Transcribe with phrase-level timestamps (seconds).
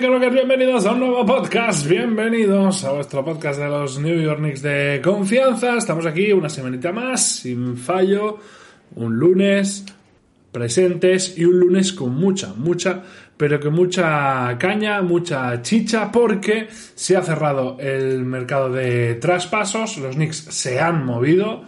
[0.00, 5.00] Bienvenidos a un nuevo podcast, bienvenidos a vuestro podcast de los New York Knicks de
[5.02, 5.76] confianza.
[5.76, 8.38] Estamos aquí una semanita más, sin fallo,
[8.94, 9.84] un lunes
[10.52, 13.02] presentes y un lunes con mucha, mucha,
[13.36, 20.14] pero que mucha caña, mucha chicha, porque se ha cerrado el mercado de traspasos, los
[20.14, 21.64] Knicks se han movido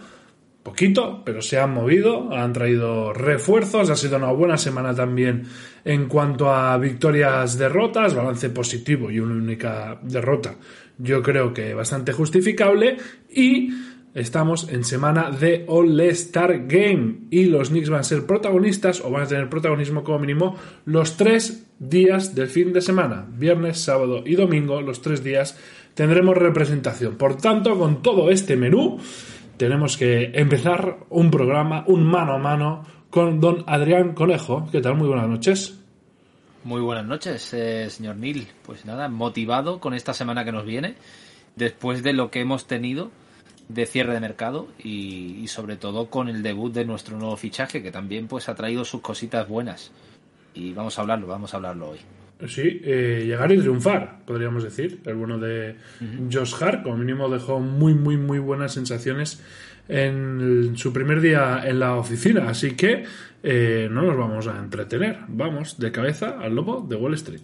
[0.63, 5.43] poquito, pero se han movido, han traído refuerzos, ha sido una buena semana también
[5.83, 10.55] en cuanto a victorias, derrotas, balance positivo y una única derrota,
[10.97, 12.97] yo creo que bastante justificable
[13.29, 13.69] y
[14.13, 19.23] estamos en semana de All-Star Game y los Knicks van a ser protagonistas o van
[19.23, 24.35] a tener protagonismo como mínimo los tres días del fin de semana, viernes, sábado y
[24.35, 25.57] domingo, los tres días
[25.95, 27.15] tendremos representación.
[27.15, 28.99] Por tanto, con todo este menú,
[29.61, 34.67] tenemos que empezar un programa, un mano a mano, con don Adrián Conejo.
[34.71, 34.95] ¿Qué tal?
[34.95, 35.79] Muy buenas noches.
[36.63, 38.47] Muy buenas noches, eh, señor Neil.
[38.63, 40.95] Pues nada, motivado con esta semana que nos viene,
[41.55, 43.11] después de lo que hemos tenido
[43.69, 47.91] de cierre de mercado y, sobre todo con el debut de nuestro nuevo fichaje, que
[47.91, 49.91] también pues ha traído sus cositas buenas.
[50.55, 51.99] Y vamos a hablarlo, vamos a hablarlo hoy.
[52.47, 55.01] Sí, eh, llegar y triunfar, podríamos decir.
[55.05, 55.75] El bueno de
[56.31, 59.41] Josh Hart, como mínimo, dejó muy, muy, muy buenas sensaciones
[59.87, 62.49] en su primer día en la oficina.
[62.49, 63.03] Así que
[63.43, 65.19] eh, no nos vamos a entretener.
[65.27, 67.41] Vamos de cabeza al lobo de Wall Street.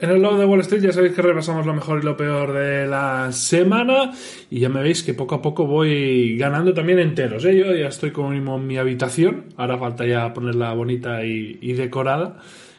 [0.00, 2.54] En el lado de Wall Street ya sabéis que repasamos lo mejor y lo peor
[2.54, 4.12] de la semana
[4.50, 7.44] y ya me veis que poco a poco voy ganando también enteros.
[7.44, 7.54] ¿eh?
[7.54, 12.38] Yo ya estoy como en mi habitación, ahora falta ya ponerla bonita y, decorada.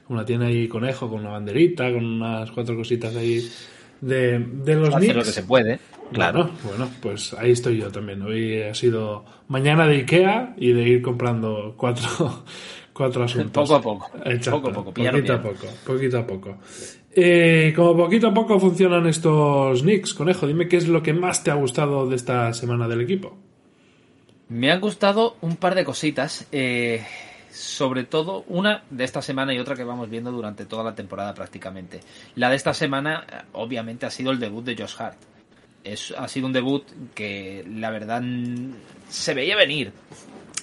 [0.09, 3.47] Una tiene ahí conejo con una banderita, con unas cuatro cositas ahí
[4.01, 5.79] de, de los Hacer lo que se puede,
[6.11, 6.49] claro.
[6.63, 8.23] Bueno, pues ahí estoy yo también.
[8.23, 12.43] Hoy ha sido mañana de Ikea y de ir comprando cuatro,
[13.01, 13.67] cuatro asuntos.
[13.67, 14.11] Poco a poco.
[14.51, 16.57] poco a poco, poquito a poco, poquito a poco.
[17.13, 21.43] Eh, como poquito a poco funcionan estos Knicks, Conejo, dime qué es lo que más
[21.43, 23.35] te ha gustado de esta semana del equipo.
[24.49, 27.03] Me han gustado un par de cositas, eh,
[27.51, 31.33] sobre todo una de esta semana y otra que vamos viendo durante toda la temporada
[31.33, 32.01] prácticamente.
[32.35, 35.17] La de esta semana, obviamente, ha sido el debut de Josh Hart.
[35.83, 36.83] Es, ha sido un debut
[37.15, 38.21] que la verdad
[39.09, 39.91] se veía venir.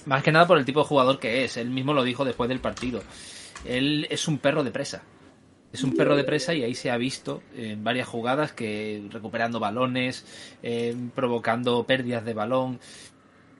[0.05, 1.57] Más que nada por el tipo de jugador que es.
[1.57, 3.01] Él mismo lo dijo después del partido.
[3.65, 5.03] Él es un perro de presa
[5.71, 9.59] es un perro de presa y ahí se ha visto en varias jugadas que recuperando
[9.59, 10.25] balones,
[10.63, 12.79] eh, provocando pérdidas de balón,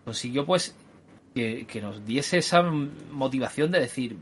[0.06, 0.76] consiguió pues
[1.36, 4.18] que, nos diese esa motivación de decir,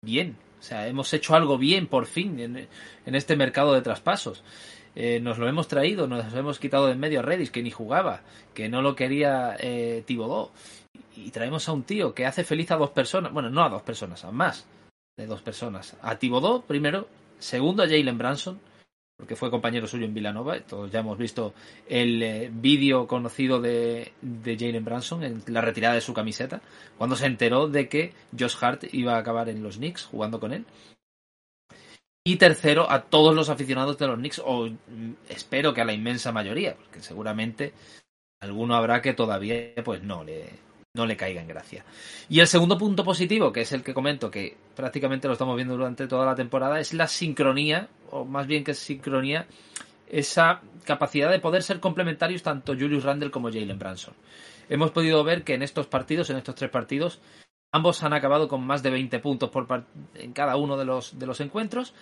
[0.00, 2.68] bien, o sea, hemos hecho algo bien por fin en,
[3.14, 4.44] este mercado de traspasos.
[4.96, 7.72] Eh, nos lo hemos traído, nos hemos quitado de en medio a Redis, que ni
[7.72, 8.22] jugaba,
[8.54, 10.52] que no lo quería eh, Tibodó.
[11.16, 13.82] Y traemos a un tío que hace feliz a dos personas, bueno, no a dos
[13.82, 14.66] personas, a más
[15.16, 15.96] de dos personas.
[16.02, 17.08] A Tibodó, primero,
[17.44, 18.58] Segundo a Jalen Branson,
[19.18, 20.58] porque fue compañero suyo en Villanova.
[20.60, 21.52] Todos ya hemos visto
[21.86, 26.62] el eh, vídeo conocido de, de Jalen Branson en la retirada de su camiseta,
[26.96, 30.54] cuando se enteró de que Josh Hart iba a acabar en los Knicks jugando con
[30.54, 30.64] él.
[32.26, 35.92] Y tercero, a todos los aficionados de los Knicks, o mm, espero que a la
[35.92, 37.74] inmensa mayoría, porque seguramente
[38.40, 40.48] alguno habrá que todavía pues no le,
[40.94, 41.84] no le caiga en gracia.
[42.28, 45.76] Y el segundo punto positivo, que es el que comento, que prácticamente lo estamos viendo
[45.76, 49.46] durante toda la temporada, es la sincronía, o más bien que sincronía,
[50.06, 54.14] esa capacidad de poder ser complementarios tanto Julius Randle como Jalen Branson.
[54.68, 57.20] Hemos podido ver que en estos partidos, en estos tres partidos,
[57.72, 59.66] ambos han acabado con más de 20 puntos por
[60.14, 61.92] en cada uno de los, de los encuentros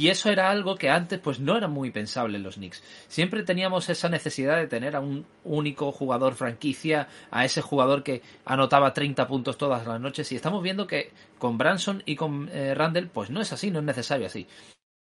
[0.00, 2.82] y eso era algo que antes pues no era muy pensable en los Knicks.
[3.06, 8.22] Siempre teníamos esa necesidad de tener a un único jugador franquicia, a ese jugador que
[8.46, 12.74] anotaba 30 puntos todas las noches y estamos viendo que con Branson y con eh,
[12.74, 14.46] Randall pues no es así, no es necesario así.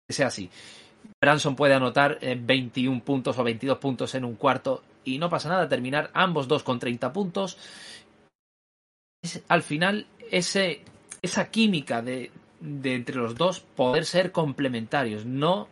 [0.05, 0.49] Que sea así.
[1.21, 5.47] Branson puede anotar 21 eh, puntos o 22 puntos en un cuarto y no pasa
[5.47, 7.57] nada, terminar ambos dos con 30 puntos.
[9.47, 10.83] al final, ese,
[11.21, 15.67] esa química de, de entre los dos poder ser complementarios, no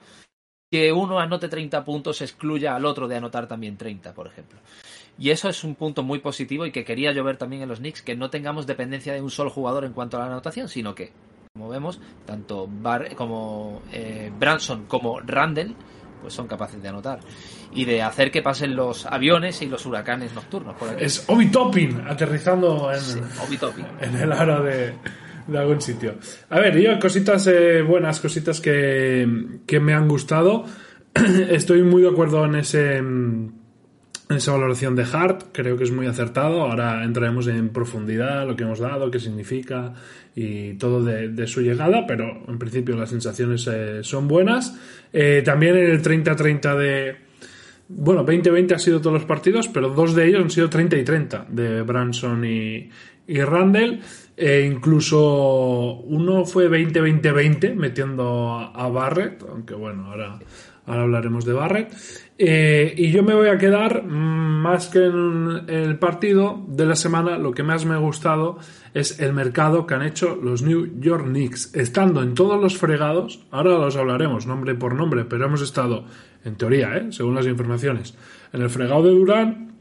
[0.71, 4.59] que uno anote 30 puntos excluya al otro de anotar también 30, por ejemplo.
[5.17, 7.79] Y eso es un punto muy positivo y que quería yo ver también en los
[7.79, 10.93] Knicks, que no tengamos dependencia de un solo jugador en cuanto a la anotación, sino
[10.93, 11.11] que,
[11.53, 15.75] como vemos, tanto Bar como eh, Branson como Randall
[16.21, 17.19] pues son capaces de anotar
[17.71, 20.75] y de hacer que pasen los aviones y los huracanes nocturnos.
[20.97, 22.99] Es Obi Topping aterrizando en,
[24.01, 24.95] en el aro de,
[25.47, 26.15] de algún sitio.
[26.49, 29.27] A ver, yo cositas eh, buenas, cositas que,
[29.65, 30.65] que, me han gustado.
[31.49, 33.01] Estoy muy de acuerdo en ese
[34.29, 36.63] en esa valoración de Hart, creo que es muy acertado.
[36.63, 39.93] Ahora entraremos en profundidad lo que hemos dado, qué significa
[40.35, 44.77] y todo de, su llegada, pero en principio las sensaciones eh, son buenas.
[45.13, 47.15] Eh, también en el 30-30 de,
[47.87, 51.03] bueno, 20-20 ha sido todos los partidos, pero dos de ellos han sido 30 y
[51.03, 52.89] 30 de Branson y,
[53.27, 54.01] y Randall.
[54.37, 60.37] E incluso uno fue 20-20-20 metiendo a Barrett, aunque bueno, ahora,
[60.85, 61.91] ahora hablaremos de Barrett.
[62.37, 67.39] Eh, y yo me voy a quedar, más que en el partido de la semana,
[67.39, 68.59] lo que más me ha gustado
[68.93, 71.73] es el mercado que han hecho los New York Knicks.
[71.73, 76.05] Estando en todos los fregados, ahora los hablaremos nombre por nombre, pero hemos estado,
[76.45, 77.07] en teoría, ¿eh?
[77.11, 78.15] según las informaciones,
[78.53, 79.73] en el fregado de Durán,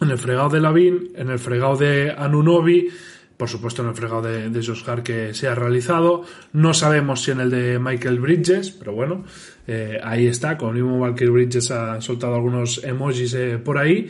[0.00, 2.88] en el fregado de Lavín, en el fregado de Anunobi,
[3.38, 6.24] por supuesto en el fregado de, de que se ha realizado.
[6.52, 9.24] No sabemos si en el de Michael Bridges, pero bueno,
[9.66, 14.08] eh, ahí está, con mismo Michael Bridges ha soltado algunos emojis eh, por ahí.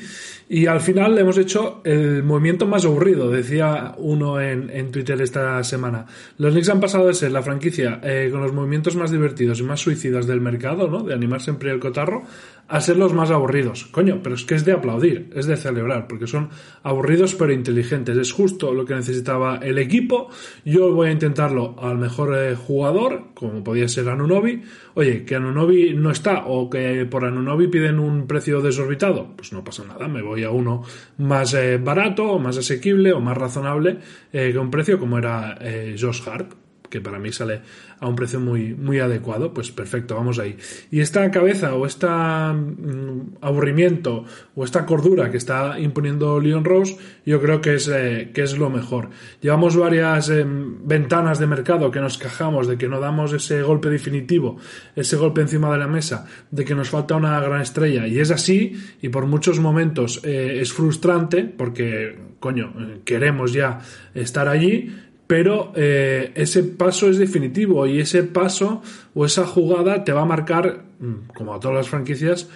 [0.49, 5.21] Y al final le hemos hecho el movimiento más aburrido, decía uno en, en Twitter
[5.21, 6.07] esta semana.
[6.39, 9.65] Los Knicks han pasado de ser la franquicia eh, con los movimientos más divertidos y
[9.65, 11.03] más suicidas del mercado, ¿no?
[11.03, 12.23] De animar siempre el cotarro,
[12.69, 13.87] a ser los más aburridos.
[13.87, 16.51] Coño, pero es que es de aplaudir, es de celebrar, porque son
[16.83, 18.17] aburridos pero inteligentes.
[18.17, 20.29] Es justo lo que necesitaba el equipo.
[20.65, 24.63] Yo voy a intentarlo al mejor eh, jugador, como podía ser Anunobi.
[24.95, 29.65] Oye, que Anunobi no está o que por Anunobi piden un precio desorbitado, pues no
[29.65, 30.83] pasa nada, me voy a uno
[31.17, 33.99] más eh, barato o más asequible o más razonable
[34.33, 35.59] eh, que un precio como era
[35.99, 37.61] Josh Hart que para mí sale
[38.01, 40.57] a un precio muy, muy adecuado, pues perfecto, vamos ahí.
[40.91, 44.25] Y esta cabeza o este aburrimiento
[44.55, 46.97] o esta cordura que está imponiendo Leon Rose,
[47.27, 49.11] yo creo que es, eh, que es lo mejor.
[49.41, 53.89] Llevamos varias eh, ventanas de mercado que nos quejamos de que no damos ese golpe
[53.89, 54.59] definitivo,
[54.95, 58.07] ese golpe encima de la mesa, de que nos falta una gran estrella.
[58.07, 62.73] Y es así, y por muchos momentos es frustrante, porque, coño,
[63.05, 63.81] queremos ya
[64.15, 64.91] estar allí,
[65.29, 68.83] pero eh, ese paso es definitivo y ese paso
[69.15, 72.49] o esa jugada te va a marcar, mm, como a todas las franquicias,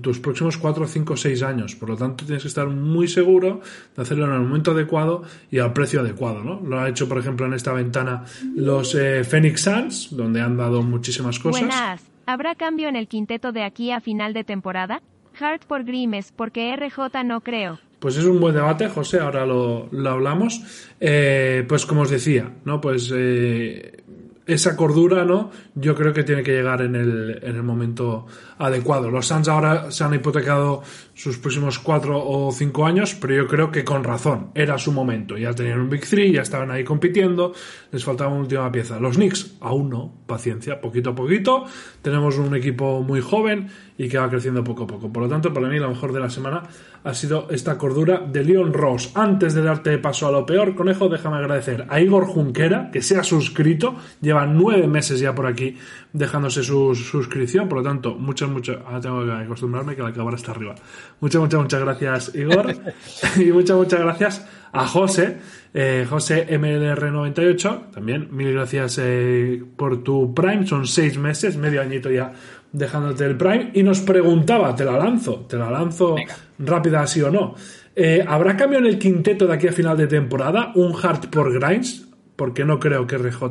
[0.00, 1.74] tus próximos 4, 5, 6 años.
[1.74, 3.60] Por lo tanto, tienes que estar muy seguro
[3.94, 6.42] de hacerlo en el momento adecuado y al precio adecuado.
[6.42, 6.60] ¿no?
[6.60, 8.24] Lo ha hecho, por ejemplo, en esta ventana
[8.54, 11.60] los eh, Phoenix Suns, donde han dado muchísimas cosas.
[11.60, 12.02] Buenas.
[12.26, 15.02] ¿Habrá cambio en el quinteto de aquí a final de temporada?
[15.38, 17.80] Hart por Grimes, porque RJ no creo.
[18.04, 20.60] Pues es un buen debate, José, ahora lo, hablamos.
[21.00, 22.78] Eh, pues como os decía, ¿no?
[22.78, 24.02] Pues eh,
[24.46, 25.50] esa cordura, ¿no?
[25.74, 28.26] Yo creo que tiene que llegar en el, en el momento
[28.58, 29.10] adecuado.
[29.10, 30.82] Los Suns ahora se han hipotecado
[31.14, 34.50] sus próximos cuatro o cinco años, pero yo creo que con razón.
[34.54, 35.36] Era su momento.
[35.38, 37.52] Ya tenían un Big Three, ya estaban ahí compitiendo,
[37.90, 39.00] les faltaba una última pieza.
[39.00, 41.64] Los Knicks, aún no, paciencia, poquito a poquito.
[42.02, 45.12] Tenemos un equipo muy joven y que va creciendo poco a poco.
[45.12, 46.64] Por lo tanto, para mí, lo mejor de la semana
[47.04, 49.12] ha sido esta cordura de Leon Ross.
[49.14, 53.16] Antes de darte paso a lo peor, conejo, déjame agradecer a Igor Junquera, que se
[53.16, 55.76] ha suscrito, lleva nueve meses ya por aquí
[56.12, 60.36] dejándose su suscripción, por lo tanto, muchas, muchas, ahora tengo que acostumbrarme que la cámara
[60.36, 60.74] está arriba.
[61.20, 62.74] Muchas, muchas, muchas gracias, Igor,
[63.36, 65.38] y muchas, muchas gracias a José,
[65.72, 72.10] eh, José MLR98, también mil gracias eh, por tu Prime, son seis meses, medio añito
[72.10, 72.32] ya
[72.72, 76.16] dejándote el Prime, y nos preguntaba, te la lanzo, te la lanzo
[76.58, 77.54] rápida así o no.
[77.96, 80.72] Eh, ¿Habrá cambio en el quinteto de aquí a final de temporada?
[80.74, 82.08] ¿Un hard por Grimes?
[82.34, 83.44] Porque no creo que RJ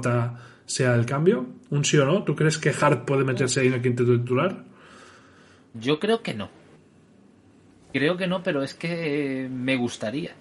[0.66, 1.46] sea el cambio.
[1.70, 2.24] ¿Un sí o no?
[2.24, 4.64] ¿Tú crees que Hart puede meterse ahí en el quinteto titular?
[5.74, 6.50] Yo creo que no.
[7.92, 10.32] Creo que no, pero es que me gustaría.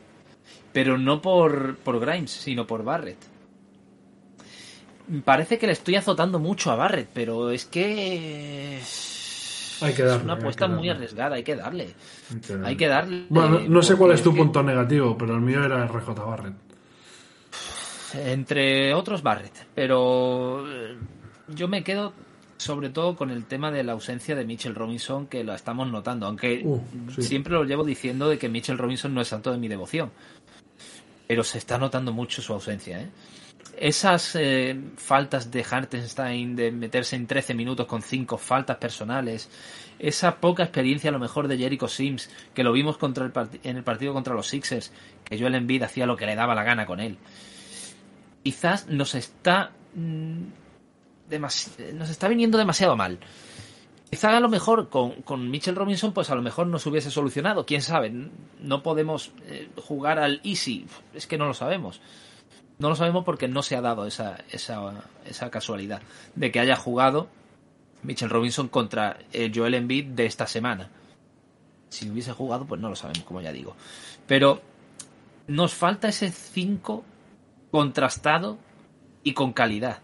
[0.73, 3.19] Pero no por, por Grimes, sino por Barrett.
[5.25, 8.81] Parece que le estoy azotando mucho a Barrett, pero es que
[9.83, 11.95] hay que darle, es una apuesta muy arriesgada, hay que darle.
[12.65, 13.27] Hay que darle.
[13.29, 16.55] bueno, no sé cuál es tu punto negativo, pero el mío era RJ Barrett.
[18.15, 20.97] Entre otros Barrett, pero eh,
[21.49, 22.13] yo me quedo
[22.63, 26.27] sobre todo con el tema de la ausencia de Mitchell Robinson, que lo estamos notando,
[26.27, 26.81] aunque Uh,
[27.15, 27.23] sí.
[27.23, 30.13] siempre lo llevo diciendo de que Mitchell Robinson no es santo de mi devoción.
[31.27, 33.09] Pero se está notando mucho su ausencia, ¿eh?
[33.79, 39.49] Esas eh, faltas de Hartenstein de meterse en 13 minutos con 5 faltas personales,
[39.99, 43.33] esa poca experiencia a lo mejor de Jericho Sims, que lo vimos contra el
[43.65, 44.93] en el partido contra los Sixers,
[45.25, 47.17] que Joel Embiid hacía lo que le daba la gana con él.
[48.43, 50.43] Quizás nos está mm,
[51.95, 53.19] nos está viniendo demasiado mal.
[54.11, 57.65] Quizá a lo mejor con, con Mitchell Robinson, pues a lo mejor nos hubiese solucionado.
[57.65, 58.13] Quién sabe,
[58.61, 62.01] no podemos eh, jugar al easy, es que no lo sabemos.
[62.79, 66.03] No lo sabemos porque no se ha dado esa, esa, esa casualidad
[66.35, 67.29] de que haya jugado
[68.03, 70.91] Mitchell Robinson contra el Joel Embiid de esta semana.
[71.89, 73.77] Si hubiese jugado, pues no lo sabemos, como ya digo.
[74.27, 74.61] Pero
[75.47, 77.05] nos falta ese 5
[77.73, 78.59] contrastado
[79.25, 79.99] y con calidad.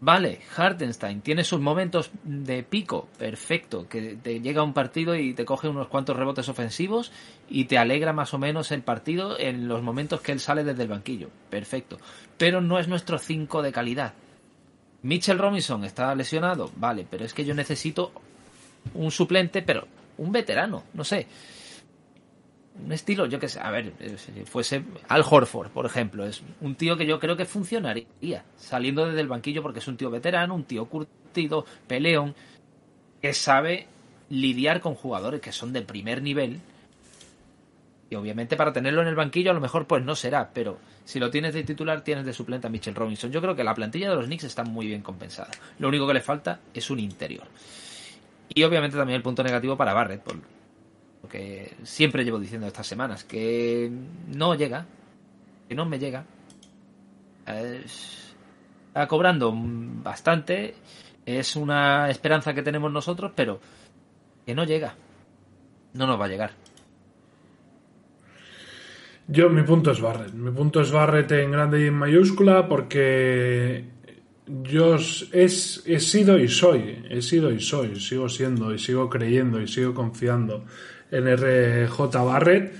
[0.00, 5.44] Vale, Hartenstein tiene sus momentos de pico, perfecto, que te llega un partido y te
[5.44, 7.12] coge unos cuantos rebotes ofensivos
[7.48, 10.82] y te alegra más o menos el partido en los momentos que él sale desde
[10.82, 11.98] el banquillo, perfecto.
[12.36, 14.14] Pero no es nuestro 5 de calidad.
[15.02, 18.10] Mitchell Robinson está lesionado, vale, pero es que yo necesito
[18.94, 19.86] un suplente, pero
[20.18, 21.26] un veterano, no sé.
[22.82, 26.42] Un estilo, yo que sé, a ver, eh, si fuese Al Horford, por ejemplo, es
[26.60, 30.10] un tío que yo creo que funcionaría saliendo desde el banquillo porque es un tío
[30.10, 32.34] veterano, un tío curtido, peleón,
[33.22, 33.86] que sabe
[34.28, 36.60] lidiar con jugadores que son de primer nivel.
[38.10, 41.20] Y obviamente para tenerlo en el banquillo a lo mejor pues no será, pero si
[41.20, 43.30] lo tienes de titular tienes de suplente a Mitchell Robinson.
[43.30, 45.50] Yo creo que la plantilla de los Knicks está muy bien compensada.
[45.78, 47.46] Lo único que le falta es un interior.
[48.48, 50.36] Y obviamente también el punto negativo para Barrett, por
[51.28, 53.90] que siempre llevo diciendo estas semanas, que
[54.34, 54.86] no llega,
[55.68, 56.24] que no me llega.
[57.46, 58.20] Es-
[58.88, 60.74] Está cobrando bastante,
[61.26, 63.58] es una esperanza que tenemos nosotros, pero
[64.46, 64.94] que no llega.
[65.94, 66.52] No nos va a llegar.
[69.26, 70.32] Yo, mi punto es Barrett.
[70.34, 73.86] Mi punto es Barrett en grande y en mayúscula porque
[74.46, 79.60] yo es, he sido y soy, he sido y soy, sigo siendo y sigo creyendo
[79.60, 80.64] y sigo confiando
[81.14, 82.72] en RJ Barrett.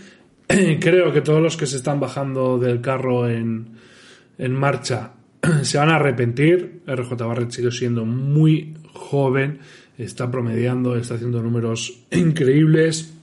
[0.80, 3.76] Creo que todos los que se están bajando del carro en,
[4.38, 5.12] en marcha
[5.62, 6.82] se van a arrepentir.
[6.86, 9.60] RJ Barrett sigue siendo muy joven,
[9.96, 13.14] está promediando, está haciendo números increíbles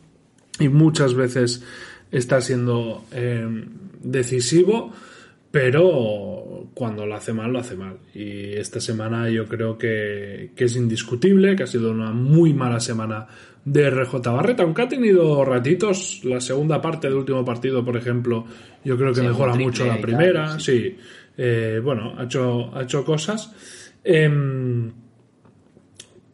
[0.60, 1.64] y muchas veces
[2.12, 3.66] está siendo eh,
[4.02, 4.94] decisivo,
[5.52, 6.41] pero
[6.74, 7.98] cuando lo hace mal, lo hace mal.
[8.14, 12.80] Y esta semana yo creo que, que es indiscutible, que ha sido una muy mala
[12.80, 13.28] semana
[13.64, 18.46] de RJ Barrett, aunque ha tenido ratitos, la segunda parte del último partido, por ejemplo,
[18.84, 20.80] yo creo que Sí, mejora mucho la tal, primera, sí.
[20.80, 20.98] sí.
[21.38, 23.54] Eh, bueno, ha hecho, ha hecho cosas.
[24.04, 24.92] Em,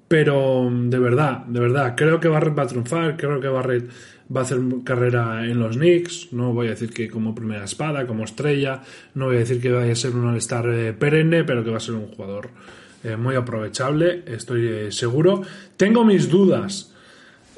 [0.07, 3.89] pero de verdad, de verdad, creo que Barrett va a triunfar, creo que Barrett
[4.35, 8.05] va a hacer carrera en los Knicks, no voy a decir que como primera espada,
[8.07, 8.81] como estrella,
[9.13, 11.77] no voy a decir que vaya a ser un all-star eh, perenne, pero que va
[11.77, 12.49] a ser un jugador
[13.03, 15.41] eh, muy aprovechable, estoy eh, seguro.
[15.77, 16.93] Tengo mis dudas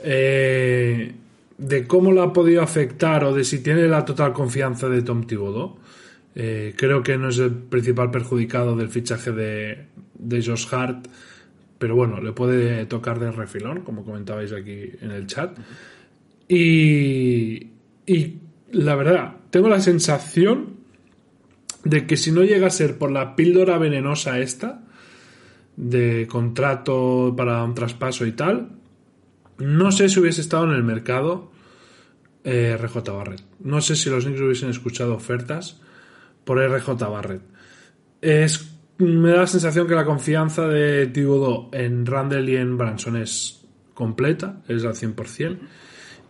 [0.04, 1.14] eh,
[1.58, 5.26] de cómo lo ha podido afectar o de si tiene la total confianza de Tom
[5.26, 5.78] Thibodeau.
[6.36, 11.08] Creo que no es el principal perjudicado del fichaje de Josh Hart,
[11.78, 15.58] pero bueno, le puede tocar de refilón, como comentabais aquí en el chat.
[16.50, 17.68] Y,
[18.72, 20.80] la verdad, tengo la sensación
[21.84, 24.82] de que si no llega a ser por la píldora venenosa esta,
[25.78, 28.70] de contrato para un traspaso y tal,
[29.60, 31.52] no sé si hubiese estado en el mercado
[32.44, 33.44] eh, RJ Barrett.
[33.60, 35.80] No sé si los Knicks hubiesen escuchado ofertas
[36.44, 37.44] por RJ Barrett.
[38.22, 43.18] Es, me da la sensación que la confianza de Thibodeau en Randall y en Branson
[43.18, 43.64] es
[43.94, 45.60] completa, es al 100%.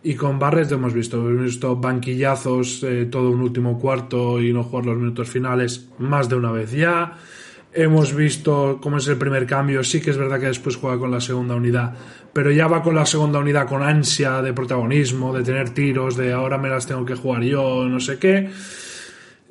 [0.02, 4.64] Y con Barrett hemos visto, hemos visto banquillazos eh, todo un último cuarto y no
[4.64, 7.18] jugar los minutos finales más de una vez ya.
[7.72, 9.84] Hemos visto cómo es el primer cambio.
[9.84, 11.94] Sí que es verdad que después juega con la segunda unidad,
[12.32, 16.32] pero ya va con la segunda unidad con ansia de protagonismo, de tener tiros, de
[16.32, 18.48] ahora me las tengo que jugar yo, no sé qué.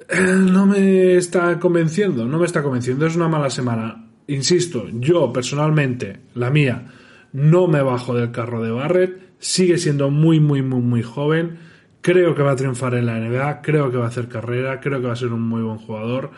[0.09, 3.05] No me está convenciendo, no me está convenciendo.
[3.05, 4.07] Es una mala semana.
[4.25, 6.87] Insisto, yo personalmente, la mía,
[7.31, 9.28] no me bajo del carro de Barrett.
[9.39, 11.57] Sigue siendo muy, muy, muy, muy joven.
[12.01, 13.61] Creo que va a triunfar en la NBA.
[13.61, 14.79] Creo que va a hacer carrera.
[14.79, 16.31] Creo que va a ser un muy buen jugador.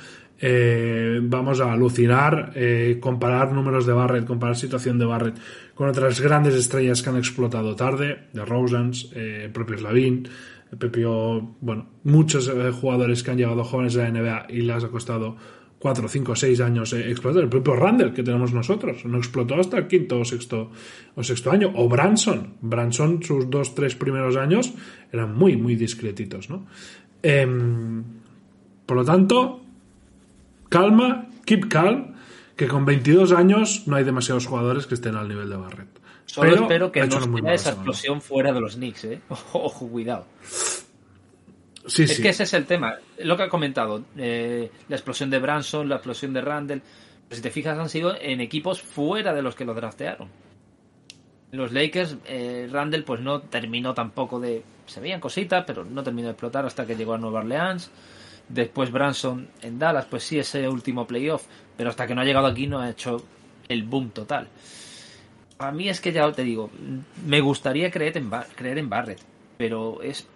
[0.43, 5.35] Eh, vamos a alucinar, eh, comparar números de Barrett, comparar situación de Barrett
[5.75, 10.27] con otras grandes estrellas que han explotado tarde, de Rosans, eh, el propio Slavin,
[10.71, 14.87] el propio, bueno, muchos jugadores que han llegado jóvenes a la NBA y les ha
[14.87, 15.37] costado
[15.81, 17.41] 4, 5, 6 años eh, explotar.
[17.41, 20.69] El propio Randall que tenemos nosotros no explotó hasta el quinto o sexto,
[21.15, 21.73] o sexto año.
[21.75, 22.53] O Branson.
[22.61, 24.73] Branson, sus dos, tres primeros años
[25.11, 26.67] eran muy, muy discretitos, ¿no?
[27.23, 28.03] Em,
[28.85, 29.61] por lo tanto,
[30.69, 32.13] calma, keep calm,
[32.55, 35.99] que con 22 años no hay demasiados jugadores que estén al nivel de Barrett.
[36.27, 39.21] Solo espero que no sea esa explosión fuera de los Knicks, ¿eh?
[39.29, 40.27] Ojo, cuidado.
[41.85, 42.97] Sí, es que ese es el tema.
[43.19, 46.81] Lo que ha comentado, eh, la explosión de Branson, la explosión de Randall,
[47.29, 50.29] si te fijas han sido en equipos fuera de los que lo draftearon.
[51.51, 54.63] Los Lakers, eh, Randall pues no terminó tampoco de...
[54.85, 57.91] Se veían cositas, pero no terminó de explotar hasta que llegó a Nueva Orleans.
[58.47, 61.45] Después Branson en Dallas, pues sí, ese último playoff,
[61.77, 63.23] pero hasta que no ha llegado aquí no ha hecho
[63.69, 64.47] el boom total.
[65.57, 66.69] A mí es que ya te digo,
[67.25, 69.21] me gustaría creer en, creer en Barrett,
[69.57, 70.27] pero es,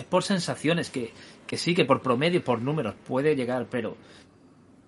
[0.00, 1.12] es por sensaciones que,
[1.46, 3.96] que sí, que por promedio, por números puede llegar, pero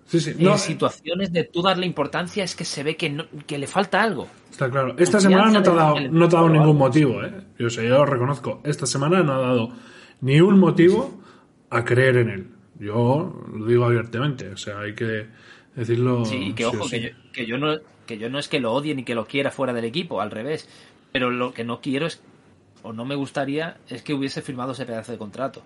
[0.05, 0.35] Sí, sí.
[0.37, 4.27] En situaciones de tú darle importancia es que se ve que, que le falta algo.
[4.51, 4.95] Está claro.
[4.97, 7.31] Esta semana no te ha dado, no te ha dado ningún motivo, ¿eh?
[7.57, 8.61] Yo sé, yo lo reconozco.
[8.63, 9.69] Esta semana no ha dado
[10.21, 11.19] ni un motivo
[11.69, 12.47] a creer en él.
[12.79, 14.49] Yo lo digo abiertamente.
[14.49, 15.27] O sea, hay que
[15.75, 16.25] decirlo.
[16.25, 18.93] Sí, que ojo, Que, yo, que, yo, no, que yo no es que lo odie
[18.95, 20.67] ni que lo quiera fuera del equipo, al revés.
[21.11, 22.21] Pero lo que no quiero es,
[22.83, 25.63] o no me gustaría, es que hubiese firmado ese pedazo de contrato.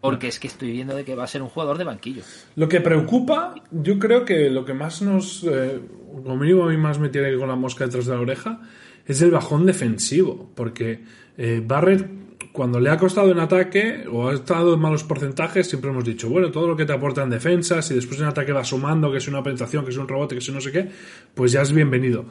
[0.00, 2.22] Porque es que estoy viendo de que va a ser un jugador de banquillo.
[2.54, 5.80] Lo que preocupa, yo creo que lo que más nos, eh,
[6.22, 8.60] como mínimo a mí más me tiene con la mosca detrás de la oreja,
[9.04, 10.50] es el bajón defensivo.
[10.54, 11.02] Porque
[11.36, 12.08] eh, Barrett,
[12.52, 16.28] cuando le ha costado en ataque o ha estado en malos porcentajes, siempre hemos dicho,
[16.28, 19.18] bueno, todo lo que te aporta en defensa, si después en ataque va sumando, que
[19.18, 20.88] es una penetración, que es un rebote, que es no sé qué,
[21.34, 22.26] pues ya es bienvenido.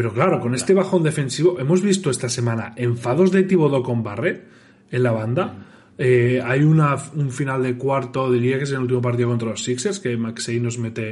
[0.00, 4.46] Pero claro, con este bajón defensivo, hemos visto esta semana enfados de Thibodeau con Barrett
[4.90, 5.66] en la banda.
[5.98, 9.62] Eh, hay una, un final de cuarto, diría que es el último partido contra los
[9.62, 11.10] Sixers, que Maxey nos mete,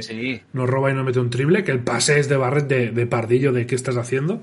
[0.53, 3.53] nos roba y nos mete un triple, que el pase es de Barret de, pardillo
[3.53, 4.41] de qué estás haciendo.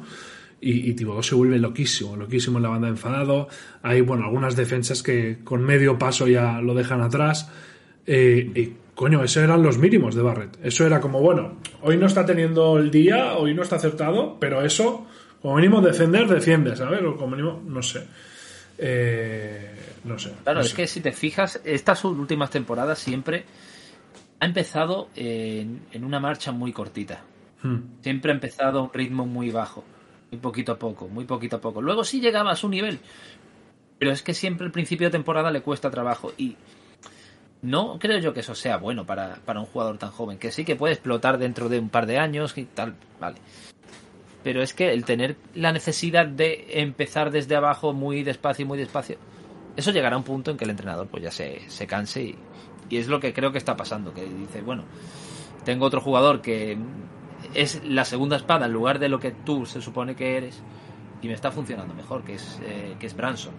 [0.60, 3.48] Y, y se vuelve loquísimo, loquísimo en la banda enfadado.
[3.82, 7.50] Hay, bueno, algunas defensas que con medio paso ya lo dejan atrás.
[8.06, 10.58] Eh, y, coño, esos eran los mínimos de Barrett.
[10.62, 14.62] Eso era como, bueno, hoy no está teniendo el día, hoy no está acertado, pero
[14.64, 15.06] eso,
[15.40, 17.02] como mínimo defender, defiende, ¿sabes?
[17.04, 18.06] O como mínimo, no sé.
[18.78, 20.32] Eh, no sé.
[20.42, 23.44] Claro, es que si te fijas, estas últimas temporadas siempre
[24.40, 27.22] ha empezado en, una marcha muy cortita.
[27.62, 28.00] Hmm.
[28.00, 29.84] Siempre ha empezado a un ritmo muy bajo.
[30.30, 31.82] Muy poquito a poco, muy poquito a poco.
[31.82, 32.98] Luego sí llegaba a su nivel.
[33.98, 36.32] Pero es que siempre el principio de temporada le cuesta trabajo.
[36.38, 36.56] Y
[37.62, 40.38] no creo yo que eso sea bueno para, para un jugador tan joven.
[40.38, 43.38] Que sí que puede explotar dentro de un par de años y tal, vale
[44.46, 48.78] pero es que el tener la necesidad de empezar desde abajo muy despacio y muy
[48.78, 49.16] despacio,
[49.76, 52.38] eso llegará a un punto en que el entrenador pues ya se, se canse y,
[52.88, 54.84] y, es lo que creo que está pasando, que dice, bueno,
[55.64, 56.78] tengo otro jugador que
[57.54, 60.62] es la segunda espada en lugar de lo que tú se supone que eres
[61.20, 63.52] y me está funcionando mejor, que es, eh, que es Branson.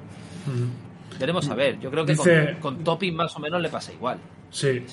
[1.20, 2.28] Veremos a ver, yo creo que con,
[2.60, 4.20] con Topping más o menos le pasa igual.
[4.50, 4.86] Sí,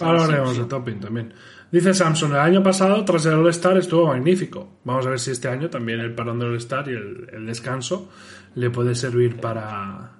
[0.00, 1.32] ahora hablaremos de Topping también.
[1.70, 4.78] Dice Samson, el año pasado tras el All-Star estuvo magnífico.
[4.84, 8.10] Vamos a ver si este año también el parón del All-Star y el, descanso
[8.54, 10.12] le puede servir para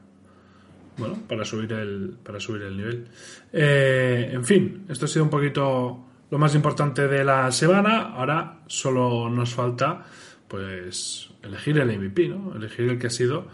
[0.98, 3.09] bueno, para subir el para subir el nivel.
[3.52, 8.14] Eh, en fin, esto ha sido un poquito lo más importante de la semana.
[8.14, 10.04] Ahora solo nos falta
[10.48, 12.54] pues elegir el MVP, ¿no?
[12.54, 13.46] Elegir el que ha sido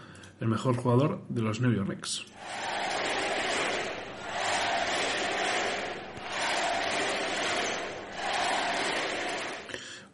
[0.42, 2.26] el mejor jugador de los New York Knicks.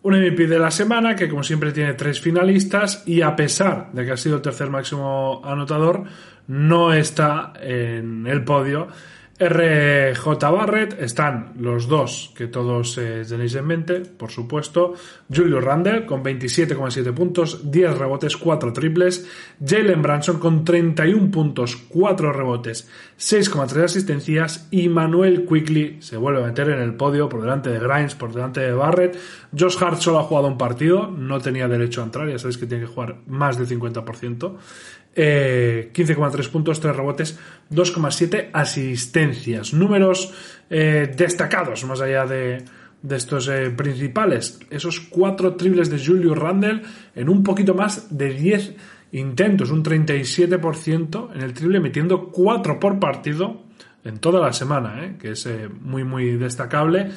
[0.03, 4.05] Un MVP de la semana que como siempre tiene tres finalistas y a pesar de
[4.05, 6.05] que ha sido el tercer máximo anotador,
[6.47, 8.89] no está en el podio
[9.41, 14.95] RJ Barrett están los dos que todos eh, tenéis en mente, por supuesto.
[15.33, 19.29] Julio Randle con 27,7 puntos, 10 rebotes, 4 triples.
[19.65, 24.67] Jalen Branson con 31 puntos, 4 rebotes, 6,3 asistencias.
[24.73, 28.33] Y Manuel Quickly se vuelve a meter en el podio por delante de Grimes, por
[28.33, 29.17] delante de Barrett.
[29.57, 32.67] Josh Hart solo ha jugado un partido, no tenía derecho a entrar, ya sabéis que
[32.67, 34.57] tiene que jugar más del 50%.
[35.19, 37.39] 15,3 eh, puntos, 3 rebotes,
[37.71, 39.75] 2,7 asistencias.
[39.75, 40.33] Números
[40.71, 42.65] eh, destacados, más allá de,
[43.11, 44.61] estos eh, principales.
[44.71, 46.83] Esos 4 triples de Julio Randle
[47.17, 48.77] en un poquito más de 10
[49.13, 53.65] intentos, un 37% en el triple, metiendo 4 por partido
[54.05, 55.49] en toda la semana, que es
[55.81, 57.11] muy, muy destacable,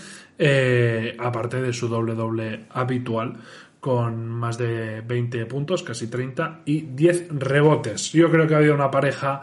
[1.20, 3.38] aparte de su doble doble habitual
[3.82, 8.14] con más de 20 puntos, casi 30, y 10 rebotes.
[8.14, 9.42] Yo creo que ha habido una pareja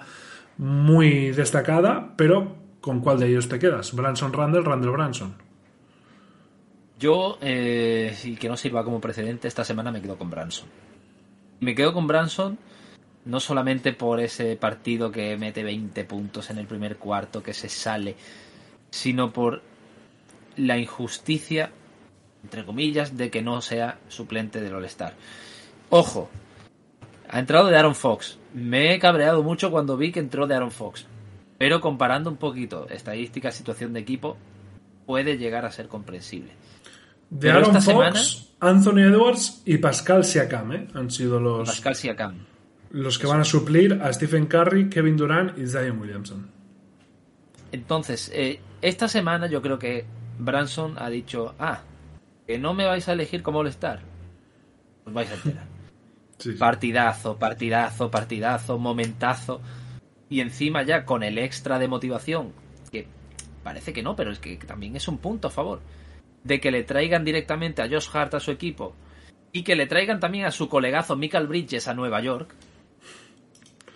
[0.56, 3.94] muy destacada, pero ¿con cuál de ellos te quedas?
[3.94, 5.34] ¿Branson Randall, Randall Branson?
[6.98, 10.68] Yo, eh, y que no sirva como precedente, esta semana me quedo con Branson.
[11.60, 12.58] Me quedo con Branson
[13.28, 17.68] no solamente por ese partido que mete 20 puntos en el primer cuarto, que se
[17.68, 18.16] sale,
[18.90, 19.62] sino por
[20.56, 21.70] la injusticia,
[22.42, 25.14] entre comillas, de que no sea suplente del All-Star.
[25.90, 26.30] Ojo,
[27.28, 28.38] ha entrado de Aaron Fox.
[28.54, 31.06] Me he cabreado mucho cuando vi que entró de Aaron Fox.
[31.58, 34.36] Pero comparando un poquito estadística, situación de equipo,
[35.06, 36.52] puede llegar a ser comprensible.
[37.30, 40.88] De Aaron Fox, Anthony Edwards y Pascal Siakam ¿eh?
[40.94, 42.46] han sido los, Pascal Siakam.
[42.90, 46.50] los que van a suplir a Stephen Curry, Kevin Durant y Zion Williamson.
[47.70, 50.06] Entonces, eh, esta semana yo creo que
[50.38, 51.82] Branson ha dicho, ah,
[52.48, 54.00] que no me vais a elegir como All-Star.
[55.04, 55.66] Os vais a enterar.
[56.38, 56.56] Sí, sí.
[56.58, 59.60] Partidazo, partidazo, partidazo, momentazo.
[60.30, 62.52] Y encima ya con el extra de motivación,
[62.92, 63.08] que
[63.64, 65.80] parece que no, pero es que también es un punto a favor,
[66.44, 68.94] de que le traigan directamente a Josh Hart a su equipo
[69.50, 72.54] y que le traigan también a su colegazo Michael Bridges a Nueva York.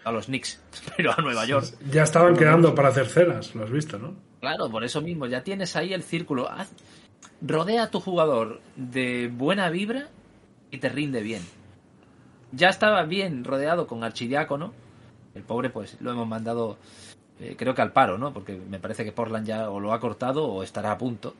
[0.02, 0.60] A los Knicks,
[0.96, 1.66] pero a Nueva York.
[1.92, 4.16] Ya estaban quedando para hacer cenas, lo has visto, ¿no?
[4.40, 6.50] Claro, por eso mismo, ya tienes ahí el círculo.
[6.50, 6.74] Haz-
[7.40, 10.08] rodea a tu jugador de buena vibra
[10.70, 11.42] y te rinde bien.
[12.52, 14.72] Ya estaba bien rodeado con Archidiácono.
[15.34, 16.78] El pobre, pues lo hemos mandado,
[17.40, 18.32] eh, creo que al paro, ¿no?
[18.32, 21.34] Porque me parece que Portland ya o lo ha cortado o estará a punto.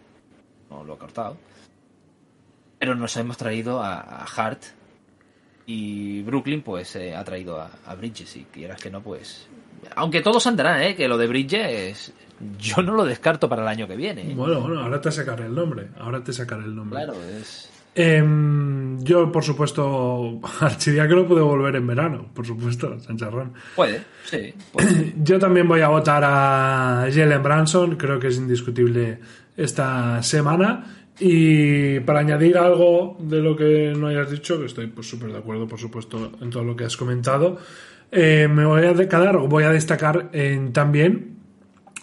[0.71, 1.37] No lo ha cortado.
[2.79, 4.63] Pero nos hemos traído a, Hart
[5.67, 8.37] y Brooklyn, pues eh, ha traído a, a Bridges.
[8.37, 9.49] Y quieras que no, pues.
[9.95, 10.97] Aunque todos andarán, ¿eh?
[10.97, 12.13] Que lo de Bridges,
[12.59, 14.23] yo no lo descarto para el año que viene.
[14.23, 14.35] ¿eh?
[14.35, 15.89] Bueno, bueno, ahora te sacaré el nombre.
[15.99, 17.05] Ahora te sacaré el nombre.
[17.05, 17.71] Claro, es.
[17.95, 23.53] Em, yo, por supuesto, Archidiácono puede volver en verano, por supuesto, Sancharrón.
[23.77, 24.55] Puede, sí.
[24.73, 25.13] puede.
[25.23, 29.19] Yo también voy a votar a Jalen Branson, creo que es indiscutible
[29.57, 31.03] esta semana.
[31.21, 35.39] Y para añadir algo de lo que no hayas dicho, que estoy pues, súper de
[35.39, 37.59] acuerdo, por supuesto, en todo lo que has comentado,
[38.11, 41.42] eh, me voy a o voy a destacar en, también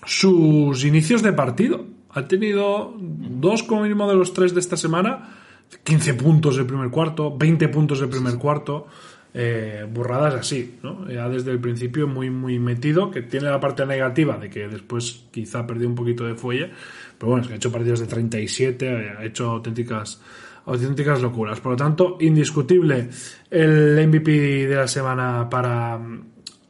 [0.06, 1.86] sus inicios de partido.
[2.12, 5.38] Ha tenido dos como mínimo de los tres de esta semana,
[5.84, 8.88] 15 puntos el primer cuarto, 20 puntos el primer cuarto,
[9.34, 11.08] eh, burradas así, ¿no?
[11.08, 15.26] Ya desde el principio muy, muy metido, que tiene la parte negativa de que después
[15.32, 16.72] quizá perdió un poquito de fuelle,
[17.18, 20.20] pero bueno, es que ha hecho partidos de 37, ha hecho auténticas
[20.66, 21.60] auténticas locuras.
[21.60, 23.10] Por lo tanto, indiscutible
[23.50, 26.00] el MVP de la semana para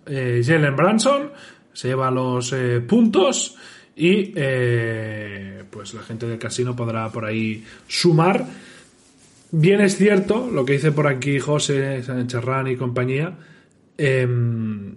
[0.06, 1.32] eh, Jalen Branson,
[1.80, 3.56] se lleva los eh, puntos
[3.96, 8.46] y eh, pues la gente del casino podrá por ahí sumar.
[9.52, 13.38] Bien es cierto lo que dice por aquí José Sancharrán y compañía,
[13.98, 14.96] em,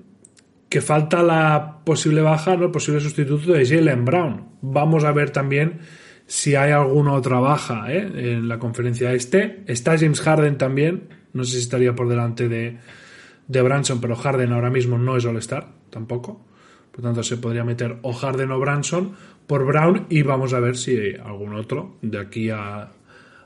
[0.68, 2.64] que falta la posible baja, ¿no?
[2.64, 4.48] el posible sustituto de Jalen Brown.
[4.60, 5.78] Vamos a ver también
[6.26, 8.10] si hay alguna otra baja ¿eh?
[8.32, 9.62] en la conferencia este.
[9.68, 12.78] Está James Harden también, no sé si estaría por delante de,
[13.46, 16.44] de Branson, pero Harden ahora mismo no es All-Star tampoco.
[16.92, 19.12] Por tanto, se podría meter o Harden o Branson
[19.46, 22.90] por Brown y vamos a ver si algún otro de aquí a,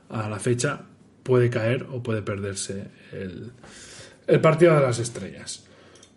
[0.09, 0.81] a la fecha
[1.23, 3.51] puede caer o puede perderse el,
[4.27, 5.65] el partido de las estrellas.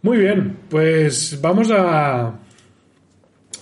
[0.03, 2.39] Muy bien, pues vamos a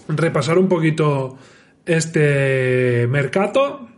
[0.09, 1.37] repasar un poquito
[1.85, 3.88] este mercado,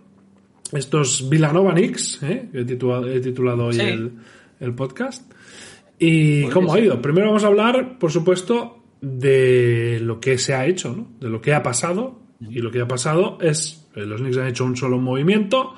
[0.72, 2.48] estos Villanova Knicks, ¿eh?
[2.52, 3.80] que he titulado, he titulado hoy Sí.
[3.83, 4.12] el,
[4.61, 5.30] el podcast.
[5.98, 7.00] ¿Y cómo ha ido?
[7.02, 11.08] Primero vamos a hablar, por supuesto, de lo que se ha hecho, ¿no?
[11.20, 12.20] de lo que ha pasado.
[12.40, 15.74] Y lo que ha pasado es, eh, los Knicks han hecho un solo movimiento,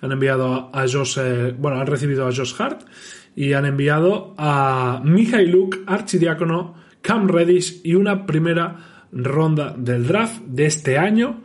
[0.00, 2.82] han enviado a Josh, eh, bueno, han recibido a Josh Hart
[3.34, 10.66] y han enviado a Mijailuk, Archidiácono, Cam Reddish y una primera ronda del draft de
[10.66, 11.42] este año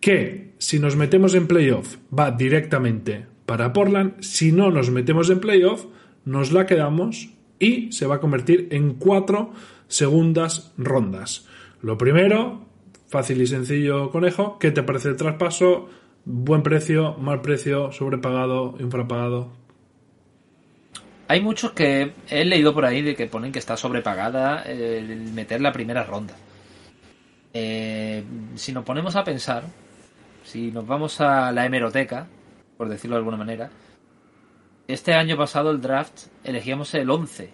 [0.00, 5.40] que si nos metemos en playoff va directamente para Portland, si no nos metemos en
[5.40, 5.86] playoff
[6.24, 9.52] nos la quedamos y se va a convertir en cuatro
[9.92, 11.46] segundas rondas.
[11.82, 12.64] Lo primero,
[13.08, 15.90] fácil y sencillo conejo, ¿qué te parece el traspaso?
[16.24, 19.52] Buen precio, mal precio, sobrepagado, infrapagado.
[21.28, 25.32] Hay muchos que he leído por ahí de que ponen que está sobrepagada eh, el
[25.32, 26.36] meter la primera ronda.
[27.52, 28.24] Eh,
[28.54, 29.64] si nos ponemos a pensar,
[30.42, 32.26] si nos vamos a la hemeroteca,
[32.78, 33.70] por decirlo de alguna manera,
[34.88, 37.50] este año pasado el draft elegíamos el 11.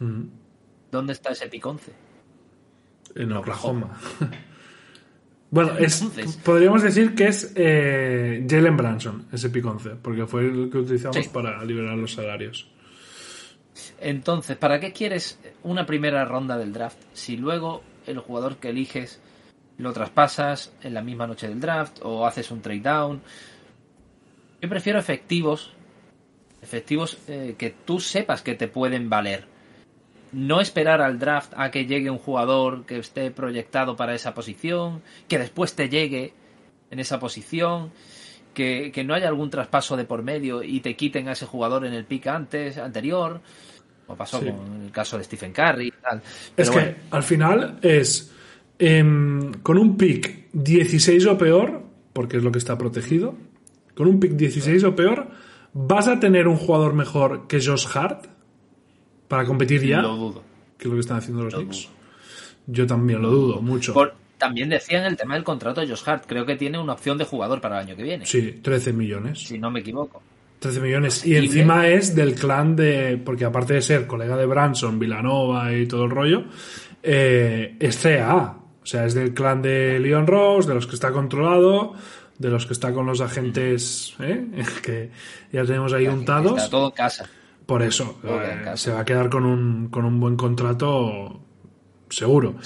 [0.00, 0.39] Mm,
[0.90, 1.92] ¿Dónde está ese pick 11?
[3.16, 3.98] En Oklahoma.
[5.50, 10.42] bueno, es, Entonces- podríamos decir que es eh, Jalen Branson, ese pick 11, porque fue
[10.42, 11.28] el que utilizamos Sí.
[11.32, 12.68] para liberar los salarios.
[14.00, 19.20] Entonces, ¿para qué quieres una primera ronda del draft si luego el jugador que eliges
[19.78, 23.20] lo traspasas en la misma noche del draft o haces un trade down?
[24.60, 25.72] Yo prefiero efectivos,
[26.62, 29.46] efectivos eh, que tú sepas que te pueden valer.
[30.32, 35.02] No esperar al draft a que llegue un jugador que esté proyectado para esa posición,
[35.28, 36.32] que después te llegue
[36.90, 37.90] en esa posición,
[38.54, 41.84] que, que no haya algún traspaso de por medio y te quiten a ese jugador
[41.86, 43.40] en el pick antes, anterior,
[44.06, 44.46] como pasó Sí.
[44.50, 46.22] con el caso de Stephen Curry y tal.
[46.56, 48.32] Es que al final es
[48.78, 53.36] em, con un pick 16 o peor, porque es lo que está protegido,
[53.94, 55.28] con un pick 16 o peor,
[55.72, 58.26] ¿vas a tener un jugador mejor que Josh Hart
[59.30, 60.02] para competir ya?
[60.02, 60.42] lo dudo.
[60.76, 61.88] Que es lo que están haciendo los Lo Knicks.
[62.66, 63.94] Yo también lo dudo mucho.
[63.94, 66.24] Por- también decían el tema del contrato de Josh Hart.
[66.26, 68.26] Creo que tiene una opción de jugador para el año que viene.
[68.26, 69.38] Sí, 13 millones.
[69.38, 70.20] Si no me equivoco.
[70.58, 71.24] 13 millones.
[71.24, 73.20] Y encima es del clan de.
[73.24, 76.44] Porque aparte de ser colega de Branson, Villanova y todo el rollo,
[77.02, 78.56] eh, es CAA.
[78.82, 81.94] O sea, es del clan de Leon Rose, de los que está controlado,
[82.38, 84.44] de los que está con los agentes ¿eh?
[84.82, 85.10] que
[85.52, 86.56] ya tenemos ahí untados.
[86.56, 87.30] Está todo en casa.
[87.70, 91.40] Por eso, eh, se va a quedar con un, con un buen contrato
[92.08, 92.56] seguro.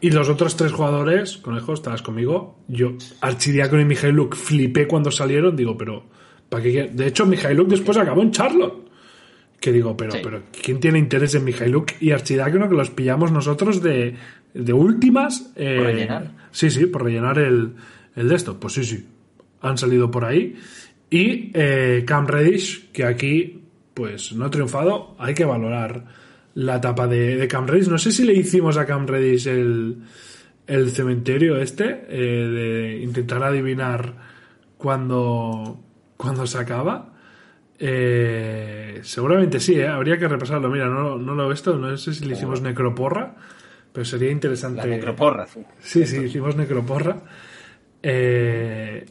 [0.00, 2.60] Y los otros tres jugadores, Conejo, estarás conmigo.
[2.68, 5.56] Yo, Archidiácono y Mijailuk, flipé cuando salieron.
[5.56, 6.04] Digo, pero,
[6.48, 6.90] ¿para qué?
[6.92, 8.88] De hecho, Mijailuk después acabó en Charlotte.
[9.58, 10.20] Que digo, pero, Sí.
[10.22, 14.14] pero, ¿quién tiene interés en Mijailuk y Archidiácono que los pillamos nosotros de,
[14.54, 15.52] de últimas?
[15.56, 16.30] eh, ¿Por rellenar?
[16.52, 17.74] Sí, sí, por rellenar el,
[18.14, 18.60] el de esto.
[18.60, 19.04] Pues sí, sí.
[19.60, 20.54] Han salido por ahí.
[21.10, 23.61] Y eh, Cam Reddish, que aquí,
[23.94, 25.14] pues no ha triunfado.
[25.18, 26.04] Hay que valorar
[26.54, 27.88] la etapa de, de Cam Reddish.
[27.88, 30.02] No sé si le hicimos a Cam Reddish el,
[30.66, 34.14] el cementerio este, eh, de intentar adivinar
[34.76, 35.80] cuándo,
[36.16, 37.12] cuándo se acaba.
[37.78, 39.88] Eh, seguramente sí, ¿eh?
[39.88, 40.70] habría que repasarlo.
[40.70, 43.34] Mira, no, no lo he visto, no sé si le hicimos necroporra,
[43.92, 44.82] pero sería interesante.
[44.82, 45.46] La necroporra.
[45.80, 47.22] Sí, sí, hicimos necroporra.
[48.02, 49.04] Eh,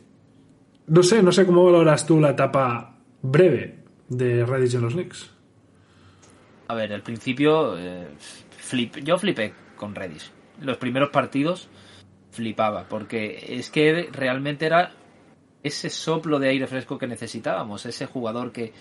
[0.88, 3.81] no sé, no sé cómo valoras tú la etapa breve
[4.12, 5.30] de Reddit en los Knicks.
[6.68, 8.08] A ver, al principio eh,
[8.58, 10.32] flip, yo flipé con Redis.
[10.60, 11.70] Los primeros partidos
[12.32, 14.92] flipaba, porque es que realmente era
[15.64, 18.74] ese soplo de aire fresco que necesitábamos, ese jugador que,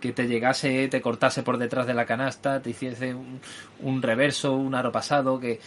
[0.00, 4.74] que te llegase, te cortase por detrás de la canasta, te hiciese un, reverso, un
[4.74, 5.60] aro pasado, que,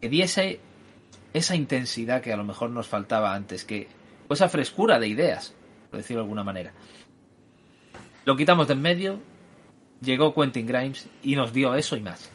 [0.00, 0.60] que diese
[1.34, 3.88] esa intensidad que a lo mejor nos faltaba antes, que
[4.30, 5.54] esa frescura de ideas,
[5.90, 6.72] por decirlo de alguna manera.
[8.24, 9.18] Lo quitamos de en medio,
[10.00, 12.30] llegó Quentin Grimes y nos dio eso y más.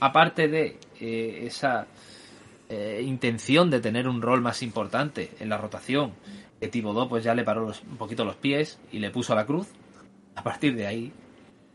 [0.00, 1.86] Aparte de eh, esa
[2.68, 6.12] eh, intención de tener un rol más importante en la rotación,
[6.60, 9.46] que Thibodeau pues ya le paró los- un poquito los pies y le puso la
[9.46, 9.68] cruz.
[10.34, 11.12] A partir de ahí,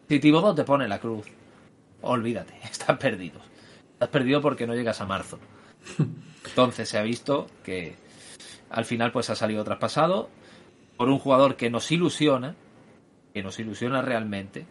[0.08, 1.26] si Thibodeau te pone la cruz,
[2.02, 3.40] olvídate, estás perdido.
[3.94, 5.40] Estás perdido porque no llegas a marzo.
[6.46, 7.96] Entonces se ha visto que
[8.70, 10.30] al final pues ha salido traspasado
[10.98, 12.56] por un jugador que nos ilusiona,
[13.36, 14.66] que nos ilusiona realmente,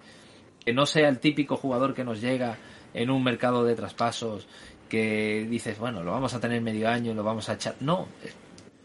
[0.65, 2.57] que no sea el típico jugador que nos llega
[2.95, 4.49] en un mercado de traspasos
[4.89, 7.75] que dices, bueno, lo vamos a tener medio año, lo vamos a echar.
[7.81, 8.09] No,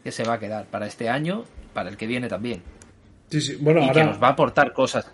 [0.03, 2.61] que se va a quedar para este año, para el que viene también.
[3.29, 3.57] Sí, sí.
[3.61, 5.09] Bueno, y ahora, que nos va a aportar cosas.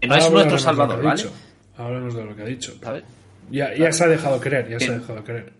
[0.00, 1.22] Que no ahora es nuestro salvador, ¿vale?
[1.22, 1.32] dicho.
[1.76, 2.78] Hablemos de lo que ha dicho.
[2.82, 3.04] ¿Sabes?
[3.50, 5.52] Ya, ya se ha dejado querer, ya se ha dejado querer.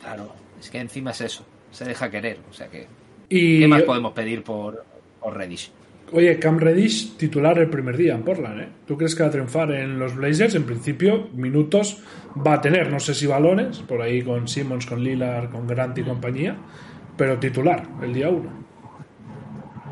[0.00, 2.38] Claro, es que encima es eso, se deja querer.
[2.48, 2.86] O sea que,
[3.28, 4.82] Y, ¿qué más podemos pedir por,
[5.20, 5.70] por Reddish?
[6.12, 8.68] Oye, Cam Reddish titular el primer día en Portland, ¿eh?
[8.86, 10.54] ¿Tú crees que va a triunfar en los Blazers?
[10.54, 12.02] En principio, minutos
[12.46, 15.98] va a tener, no sé si balones, por ahí con Simmons, con Lillard, con Grant
[15.98, 16.56] y compañía,
[17.16, 18.50] pero titular el día uno.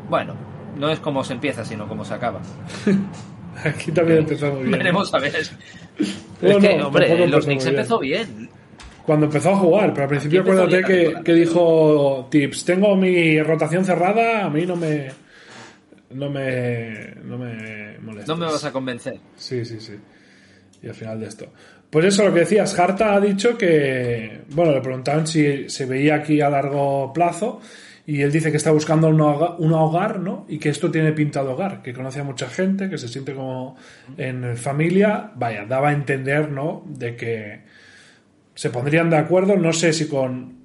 [0.09, 0.35] Bueno,
[0.77, 2.41] no es como se empieza, sino como se acaba.
[3.63, 4.71] Aquí también empezó muy bien.
[4.71, 5.35] Veremos a ver.
[5.35, 5.55] Es
[6.39, 8.49] que, no, hombre, los Knicks empezó bien.
[9.05, 13.85] Cuando empezó a jugar, pero al principio acuérdate bien que dijo Tips, tengo mi rotación
[13.85, 15.09] cerrada, a mí no me
[16.11, 18.33] no me no me molesta.
[18.33, 19.19] No me vas a convencer.
[19.35, 19.93] Sí, sí, sí.
[20.81, 21.51] Y al final de esto.
[21.89, 26.15] Pues eso, lo que decías, Harta ha dicho que, bueno, le preguntaban si se veía
[26.15, 27.61] aquí a largo plazo
[28.07, 30.45] y él dice que está buscando un hogar, ¿no?
[30.47, 33.33] Y que esto tiene pinta de hogar, que conoce a mucha gente, que se siente
[33.33, 33.77] como
[34.17, 35.31] en familia.
[35.35, 36.83] Vaya, daba a entender, ¿no?
[36.85, 37.61] De que
[38.53, 40.55] se pondrían de acuerdo, no sé si con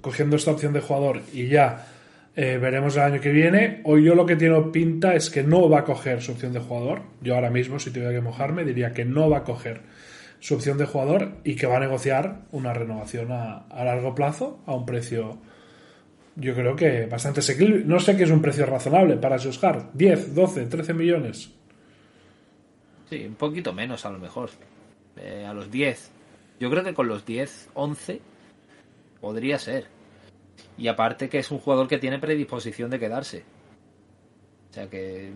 [0.00, 1.86] cogiendo esta opción de jugador y ya
[2.36, 3.80] eh, veremos el año que viene.
[3.84, 6.60] Hoy yo lo que tiene pinta es que no va a coger su opción de
[6.60, 7.02] jugador.
[7.20, 9.82] Yo ahora mismo, si tuviera que mojarme, diría que no va a coger
[10.40, 14.74] su opción de jugador y que va a negociar una renovación a, largo plazo a
[14.74, 15.38] un precio,
[16.36, 17.84] yo creo que bastante asequible.
[17.84, 21.50] No sé qué es un precio razonable para Hart 10, 12, 13 millones.
[23.08, 24.50] Sí, un poquito menos a lo mejor.
[25.16, 26.10] Eh, a los 10.
[26.58, 28.20] Yo creo que con los 10, 11
[29.20, 29.93] podría ser.
[30.76, 33.44] Y aparte que es un jugador que tiene predisposición de quedarse.
[34.70, 35.32] O sea que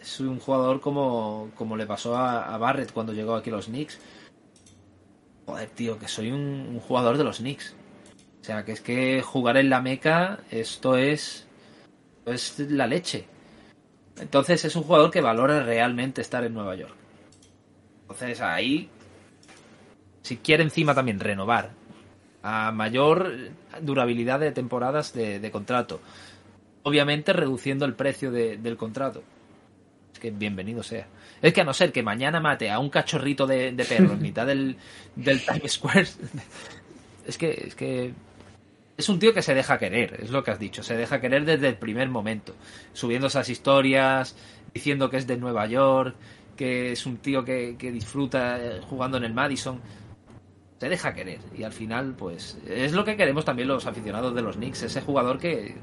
[0.00, 3.98] es un jugador como, como le pasó a, Barrett cuando llegó aquí a los Knicks.
[5.46, 7.74] Joder, tío, que soy un, jugador de los Knicks.
[8.42, 11.46] O sea, que es que jugar en la Meca, esto es,
[12.26, 13.26] es la leche.
[14.18, 16.94] Entonces es un jugador que valora realmente estar en Nueva York.
[18.02, 18.90] Entonces ahí,
[20.20, 21.70] si quiere encima también renovar
[22.44, 23.32] a mayor
[23.80, 26.00] durabilidad de temporadas de, contrato,
[26.82, 29.22] obviamente reduciendo el precio del contrato.
[30.12, 31.08] Es que bienvenido sea.
[31.40, 34.46] Es que a no ser que mañana mate a un cachorrito de, perro en mitad
[34.46, 34.76] del,
[35.16, 36.06] del Times Square,
[37.26, 38.12] es que, es que
[38.98, 41.46] es un tío que se deja querer, es lo que has dicho, se deja querer
[41.46, 42.54] desde el primer momento,
[42.92, 44.36] subiendo esas historias,
[44.74, 46.14] diciendo que es de Nueva York,
[46.56, 49.80] que es un tío que, disfruta eh, jugando en el Madison.
[50.88, 54.56] Deja querer y al final, pues, es lo que queremos también los aficionados de los
[54.56, 55.76] Knicks, ese jugador que,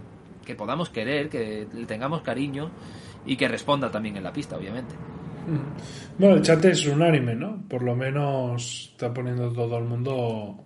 [0.46, 2.72] que podamos querer, que le tengamos cariño
[3.26, 4.96] y que responda también en la pista, obviamente.
[5.48, 6.20] Mm.
[6.20, 7.64] Bueno, el chat es unánime, ¿no?
[7.68, 10.64] Por lo menos está poniendo todo el mundo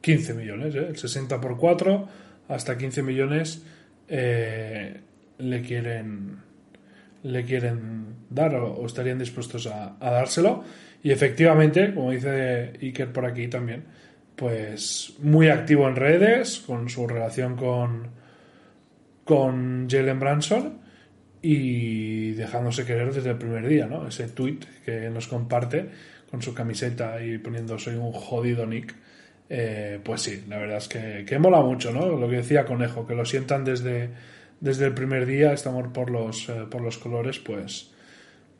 [0.00, 0.86] 15 millones, ¿eh?
[0.88, 2.08] el 60 por 4
[2.48, 3.64] hasta 15 millones
[4.08, 5.00] eh,
[5.38, 6.38] le quieren
[7.22, 10.62] le quieren dar o, estarían dispuestos a, dárselo
[11.04, 13.84] y efectivamente como dice Iker por aquí también
[14.34, 18.08] pues muy activo en redes con su relación con
[19.24, 20.80] con Jalen Branson
[21.40, 24.08] y dejándose querer desde el primer día, ¿no?
[24.08, 25.88] Ese tweet que nos comparte
[26.30, 28.94] con su camiseta y poniendo soy un jodido Nick
[29.48, 32.08] eh, pues sí, la verdad es que, que, mola mucho, ¿no?
[32.08, 34.10] Lo que decía Conejo, que lo sientan desde,
[34.60, 37.92] desde el primer día, este amor por los, eh, por los colores, pues,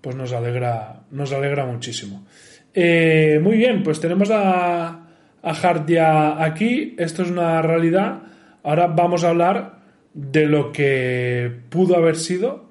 [0.05, 2.27] pues nos alegra, nos alegra muchísimo.
[2.75, 5.07] Eh, muy bien, pues tenemos a,
[5.43, 8.21] a Hart ya aquí, esto es una realidad.
[8.65, 9.79] Ahora vamos a hablar
[10.13, 12.67] de lo que pudo haber sido,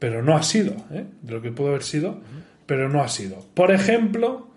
[0.00, 2.20] pero no ha sido, de lo que pudo haber sido,
[2.66, 3.46] pero no ha sido.
[3.54, 4.48] Por ejemplo,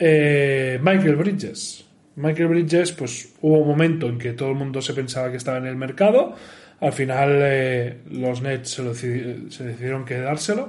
[0.00, 1.86] Michael Bridges.
[2.16, 5.58] Michael Bridges, pues hubo un momento en que todo el mundo se pensaba que estaba
[5.58, 6.34] en el mercado.
[6.82, 10.68] Al final eh, los Nets se, decidieron quedárselo.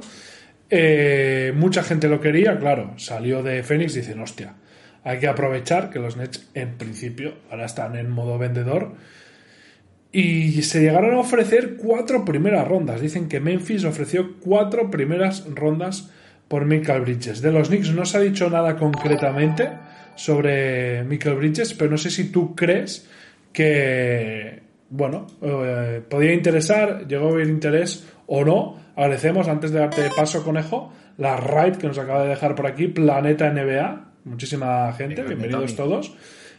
[0.75, 2.95] Eh, mucha gente lo quería, claro.
[2.97, 4.55] Salió de Phoenix y dicen, hostia,
[5.03, 8.93] hay que aprovechar que los Nets en principio ahora están en modo vendedor.
[10.11, 13.01] Y se llegaron a ofrecer cuatro primeras rondas.
[13.01, 16.09] Dicen que Memphis ofreció cuatro primeras rondas
[16.47, 17.43] por Michael Bridges.
[17.43, 19.69] De los Knicks no se ha dicho nada concretamente
[20.15, 23.07] sobre Michael Bridges, pero no sé si tú crees
[23.51, 28.82] que, bueno, eh, podría interesar, llegó a haber interés o no.
[28.95, 32.87] Agradecemos, antes de darte paso, conejo, la raid que nos acaba de dejar por aquí,
[32.87, 34.05] Planeta NBA.
[34.25, 36.15] Muchísima gente, bienvenidos todos.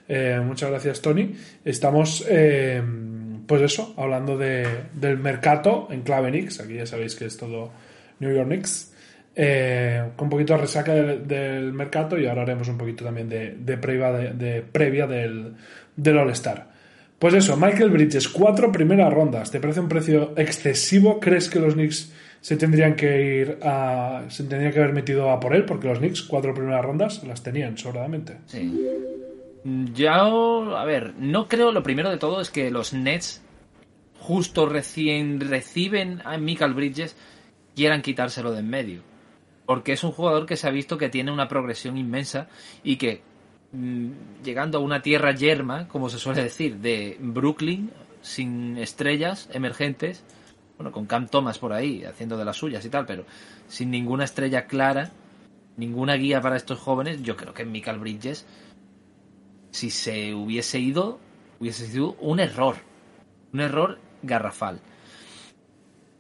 [0.09, 1.33] Eh, muchas gracias, Tony.
[1.65, 2.83] Estamos, eh,
[3.47, 6.61] pues eso, hablando de, del mercado en clave Knicks.
[6.61, 7.71] Aquí ya sabéis que es todo
[8.19, 8.93] New York Knicks.
[9.37, 13.79] Eh, con un poquito de resaca del, mercado y ahora haremos un poquito también de,
[13.79, 15.55] previa, de, previa del,
[15.97, 16.69] del All-Star.
[17.19, 19.51] Pues eso, Michael Bridges, cuatro primeras rondas.
[19.51, 21.19] ¿Te parece un precio excesivo?
[21.21, 22.13] ¿Crees que los Knicks
[22.45, 24.25] se tendrían que ir a.
[24.29, 25.65] se tendrían que haber metido a por él?
[25.65, 28.37] Porque los Knicks, cuatro primeras rondas, las tenían sobradamente.
[28.47, 28.87] Sí.
[29.95, 33.43] Ya, a ver, no creo, lo primero de todo es que los Nets,
[34.21, 37.17] justo recién reciben a Michael Bridges,
[37.75, 39.15] quieran quitárselo de en medio
[39.67, 42.49] porque es un jugador que se ha visto que tiene una progresión inmensa
[42.83, 43.23] y que
[43.73, 44.11] mm,
[44.45, 50.23] llegando a una tierra yerma, como se suele decir, de Brooklyn, sin estrellas emergentes,
[50.77, 53.25] bueno, con Cam Thomas por ahí, haciendo de las suyas y tal, pero
[53.69, 55.11] sin ninguna estrella clara,
[55.77, 58.47] ninguna guía para estos jóvenes, yo creo que Michael Bridges,
[59.71, 61.21] si se hubiese ido,
[61.61, 62.77] hubiese sido un error,
[63.53, 64.81] un error garrafal.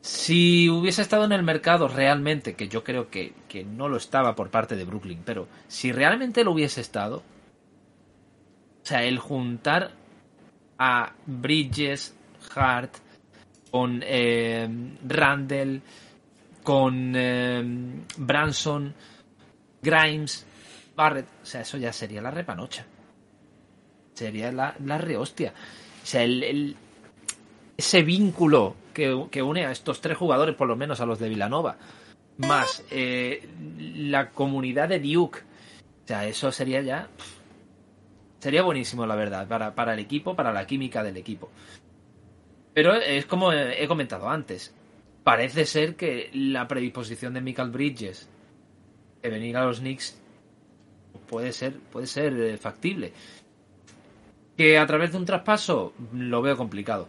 [0.00, 3.32] Si hubiese estado en el mercado realmente, que yo creo que,
[3.64, 7.18] no lo estaba por parte de Brooklyn, pero si realmente lo hubiese estado,
[8.82, 9.92] o sea, el juntar
[10.78, 12.14] a Bridges,
[12.55, 12.96] Hart,
[13.75, 14.68] con eh,
[15.05, 15.83] Randall,
[16.62, 17.61] con eh,
[18.18, 18.95] Branson,
[19.83, 20.47] Grimes,
[20.95, 22.87] Barrett, o sea, eso ya sería la repanocha.
[24.12, 25.53] Sería la, la rehostia.
[26.05, 26.77] O sea, el,
[27.77, 31.77] ese vínculo que, une a estos tres jugadores, por lo menos a los de Villanova,
[32.37, 33.45] más eh,
[33.97, 35.41] la comunidad de Duke.
[35.41, 37.09] O sea, eso sería ya.
[38.39, 41.51] Sería buenísimo, la verdad, para, para el equipo, para la química del equipo.
[42.75, 44.75] Pero es como he comentado antes.
[45.22, 48.29] Parece ser que la predisposición de Michael Bridges
[49.22, 50.18] de venir a los Knicks
[51.27, 53.12] puede ser, puede ser eh, factible.
[54.57, 57.09] Que a través de un traspaso lo veo complicado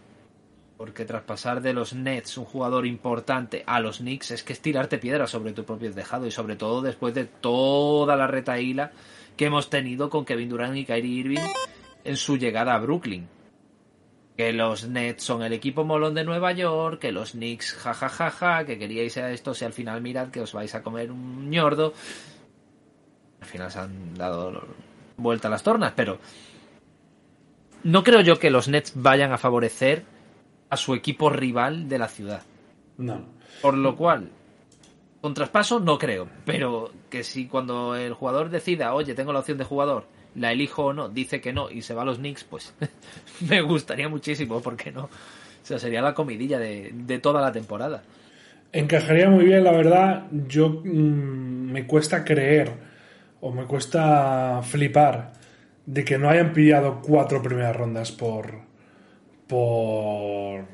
[0.76, 4.98] Porque traspasar de los Nets un jugador importante a los Knicks es que es tirarte
[4.98, 8.92] piedra sobre tu propio tejado y sobre todo después de toda la retaíla
[9.36, 11.46] que hemos tenido con Kevin Durant y Kyrie Irving
[12.04, 13.28] en su llegada a Brooklyn.
[14.36, 18.78] Que los Nets son el equipo molón de Nueva York, que los Knicks jajajaja, que
[18.78, 21.94] queríais a esto, si al final mirad que os vais a comer un ñordo.
[23.40, 24.62] Al final se han dado
[25.16, 26.18] vuelta a las tornas, pero
[27.82, 30.04] no creo yo que los Nets vayan a favorecer
[30.68, 32.42] a su equipo rival de la ciudad.
[32.98, 33.24] No.
[33.62, 34.30] Por lo cual,
[35.20, 39.58] con traspaso no creo, pero que si cuando el jugador decida, oye, tengo la opción
[39.58, 40.06] de jugador,
[40.36, 42.74] la elijo o no, dice que no y se va a los Knicks, pues
[43.48, 45.04] me gustaría muchísimo, porque no?
[45.04, 48.02] O sea, sería la comidilla de, de toda la temporada.
[48.72, 50.26] Encajaría muy bien, la verdad.
[50.30, 52.72] Yo mmm, me cuesta creer
[53.40, 55.32] o me cuesta flipar
[55.86, 58.60] de que no hayan pillado cuatro primeras rondas por
[59.46, 60.64] por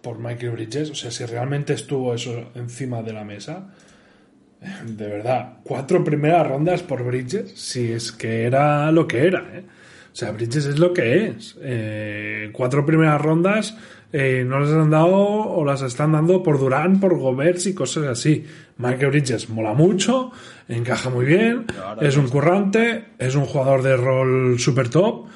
[0.00, 3.74] por Michael Bridges, o sea, si realmente estuvo eso encima de la mesa,
[4.86, 9.64] de verdad, cuatro primeras rondas por Bridges, si es que era lo que era, ¿eh?
[10.12, 11.58] O sea, Bridges es lo que es.
[11.60, 13.76] Eh, cuatro primeras rondas
[14.14, 18.04] eh, no las han dado o las están dando por Durán, por Gomers y cosas
[18.04, 18.46] así.
[18.78, 20.32] Michael Bridges mola mucho,
[20.68, 21.66] encaja muy bien,
[22.00, 25.26] es un currante, es un jugador de rol super top.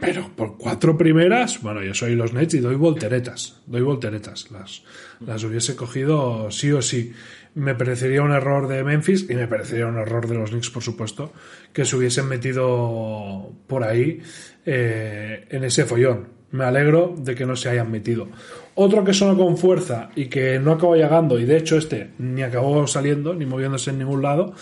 [0.00, 4.50] Pero por cuatro primeras, bueno, yo soy los Nets y doy volteretas, doy volteretas.
[4.50, 4.82] Las,
[5.20, 7.12] las hubiese cogido sí o sí.
[7.54, 10.82] Me parecería un error de Memphis y me parecería un error de los Knicks, por
[10.82, 11.32] supuesto,
[11.72, 14.22] que se hubiesen metido por ahí
[14.64, 16.28] eh, en ese follón.
[16.52, 18.28] Me alegro de que no se hayan metido.
[18.76, 22.42] Otro que sonó con fuerza y que no acabó llegando, y de hecho este ni
[22.42, 24.54] acabó saliendo, ni moviéndose en ningún lado,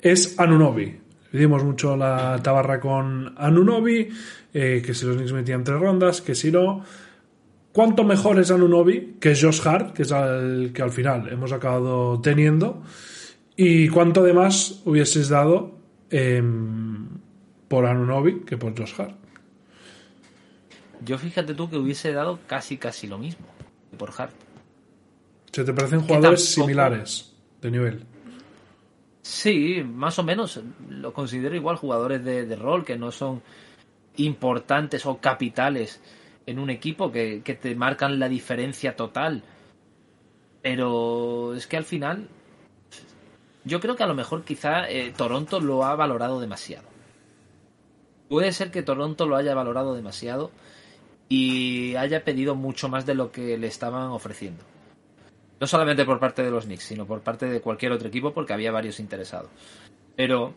[0.00, 1.05] es Anunobi.
[1.36, 4.08] Dimos mucho la tabarra con Anunobi,
[4.52, 6.82] eh, que si los Knicks metían tres rondas, que si no.
[7.72, 12.20] ¿Cuánto mejor es Anunobi que Josh Hart, que es el que al final hemos acabado
[12.20, 12.82] teniendo?
[13.56, 15.78] ¿Y cuánto además hubieses dado
[16.10, 16.42] eh,
[17.68, 19.16] por Anunobi que por Josh Hart?
[21.04, 23.46] Yo fíjate tú que hubiese dado casi casi lo mismo
[23.90, 24.32] que por Hart.
[25.52, 28.15] ¿Se te parecen jugadores similares de nivel?
[29.26, 30.60] Sí, más o menos.
[30.88, 33.42] Lo considero igual jugadores de, rol que no son
[34.16, 36.00] importantes o capitales
[36.46, 39.42] en un equipo que, que, te marcan la diferencia total.
[40.62, 42.28] Pero es que al final
[43.64, 46.86] yo creo que a lo mejor quizá eh, Toronto lo ha valorado demasiado.
[48.28, 50.52] Puede ser que Toronto lo haya valorado demasiado
[51.28, 54.62] y haya pedido mucho más de lo que le estaban ofreciendo.
[55.58, 58.52] No solamente por parte de los Knicks, sino por parte de cualquier otro equipo porque
[58.52, 59.50] había varios interesados.
[60.14, 60.52] Pero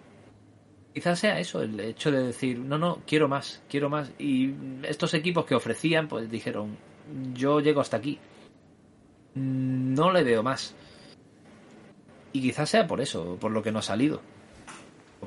[0.93, 4.11] quizás sea eso, el hecho de decir, no, no, quiero más, quiero más.
[4.19, 6.77] Y estos equipos que ofrecían, pues dijeron,
[7.33, 8.19] yo llego hasta aquí.
[9.35, 10.75] No le veo más.
[12.33, 14.21] Y quizás sea por eso, por lo que no ha salido.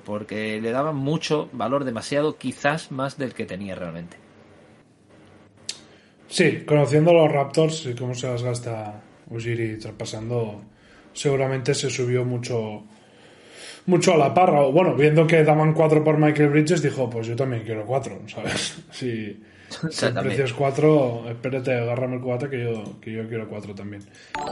[0.04, 4.16] Porque le daban mucho valor, demasiado, quizás más del que tenía realmente.
[6.28, 9.02] Sí, conociendo los Raptors y cómo se las gasta
[9.32, 10.62] Ujiri traspasando,
[11.12, 12.84] seguramente se subió mucho
[13.86, 14.62] mucho a la parra.
[14.62, 18.20] O bueno, viendo que daban cuatro por Michael Bridges, dijo, pues yo también quiero cuatro,
[18.26, 18.78] ¿sabes?
[18.92, 19.42] Si,
[19.90, 23.74] si el precio es cuatro, espérate, agárrame el cuate que yo, que yo quiero cuatro
[23.74, 24.02] también.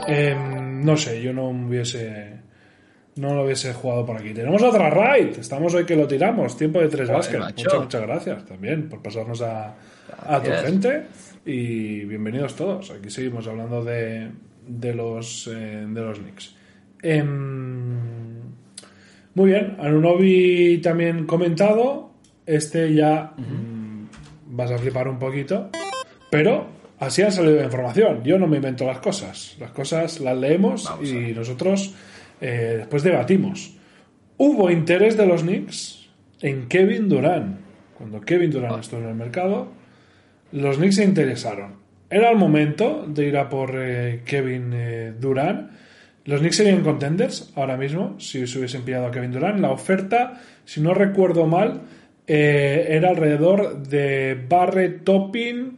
[0.07, 2.51] Eh, no sé, yo no hubiese...
[3.13, 4.33] No lo hubiese jugado por aquí.
[4.33, 5.37] Tenemos otra raid.
[5.37, 6.55] Estamos hoy que lo tiramos.
[6.55, 7.41] Tiempo de tres básquet.
[7.41, 9.75] Muchas, muchas gracias también por pasarnos a,
[10.27, 11.07] a tu gente.
[11.45, 12.89] Y bienvenidos todos.
[12.89, 14.29] Aquí seguimos hablando de,
[14.79, 16.55] de los, eh, de los Knicks.
[17.03, 17.23] Eh,
[19.33, 22.11] muy bien, Anunobi también comentado.
[22.45, 23.45] Este ya uh -huh.
[23.45, 24.07] mmm,
[24.47, 25.69] vas a flipar un poquito.
[26.29, 26.67] Pero
[26.99, 28.23] así ha salido la información.
[28.23, 29.57] Yo no me invento las cosas.
[29.59, 31.93] Las cosas las leemos Vamos y nosotros
[32.39, 33.77] eh, después debatimos.
[34.37, 36.09] Hubo interés de los Knicks
[36.41, 37.59] en Kevin Durant.
[37.97, 38.79] Cuando Kevin Durant oh.
[38.79, 39.71] estuvo en el mercado,
[40.51, 41.80] los Knicks se interesaron.
[42.11, 45.71] Era el momento de ir a por eh, Kevin eh, Durant
[46.25, 49.59] los Knicks serían contenders ahora mismo si se hubiesen pillado a Kevin Durant.
[49.59, 51.81] La oferta, si no recuerdo mal,
[52.27, 55.77] eh, era alrededor de Barrett Topping,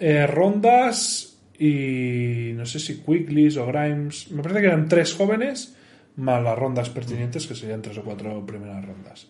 [0.00, 4.32] eh, Rondas y no sé si Quicklis o Grimes.
[4.32, 5.76] Me parece que eran tres jóvenes
[6.16, 9.28] más las rondas pertinentes, que serían tres o cuatro primeras rondas.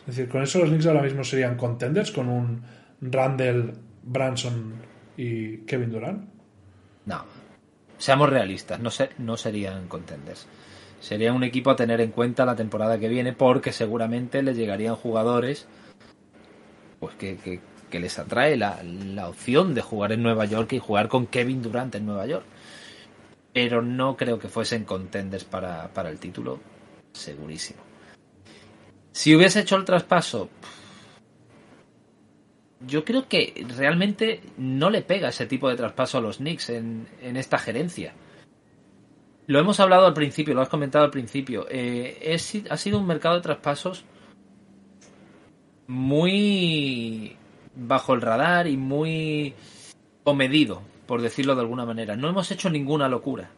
[0.00, 2.62] Es decir, con eso los Knicks ahora mismo serían contenders con un
[3.00, 3.72] Randall,
[4.04, 4.74] Branson
[5.16, 6.28] y Kevin Durant.
[7.06, 7.24] No,
[7.98, 10.46] seamos realistas, no, no serían contenders.
[11.00, 14.96] Sería un equipo a tener en cuenta la temporada que viene porque seguramente le llegarían
[14.96, 15.66] jugadores
[16.98, 17.60] pues que, que,
[17.90, 21.60] que les atrae la, la opción de jugar en Nueva York y jugar con Kevin
[21.60, 22.46] Durant en Nueva York.
[23.52, 26.58] Pero no creo que fuesen contenders para, para el título,
[27.12, 27.82] segurísimo.
[29.12, 30.48] Si hubiese hecho el traspaso,
[32.86, 37.06] yo creo que realmente no le pega ese tipo de traspaso a los Knicks en,
[37.20, 38.14] en esta gerencia.
[39.46, 41.66] Lo hemos hablado al principio, lo has comentado al principio.
[41.70, 44.04] Eh, es, ha sido un mercado de traspasos
[45.86, 47.36] muy
[47.74, 49.54] bajo el radar y muy
[50.22, 52.16] comedido, por decirlo de alguna manera.
[52.16, 53.50] No hemos hecho ninguna locura.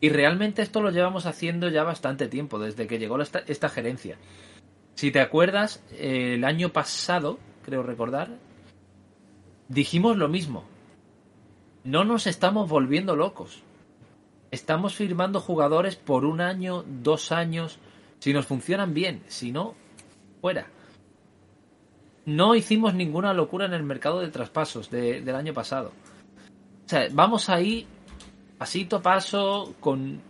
[0.00, 4.16] Y realmente esto lo llevamos haciendo ya bastante tiempo, desde que llegó esta, esta gerencia.
[4.94, 8.38] Si te acuerdas, eh, el año pasado, creo recordar,
[9.68, 10.64] dijimos lo mismo.
[11.84, 13.62] No nos estamos volviendo locos.
[14.50, 17.78] Estamos firmando jugadores por un año, dos años,
[18.18, 19.74] si nos funcionan bien, si no,
[20.40, 20.66] fuera.
[22.26, 25.92] No hicimos ninguna locura en el mercado de traspasos de, del año pasado.
[26.84, 27.86] O sea, vamos ahí
[28.58, 30.20] pasito paso, con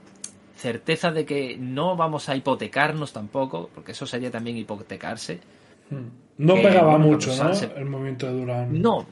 [0.54, 5.40] certeza de que no vamos a hipotecarnos tampoco, porque eso sería también hipotecarse.
[6.38, 7.52] No Que, pegaba bueno, mucho, ¿no?
[7.76, 8.80] El movimiento de Durán.
[8.80, 9.06] No,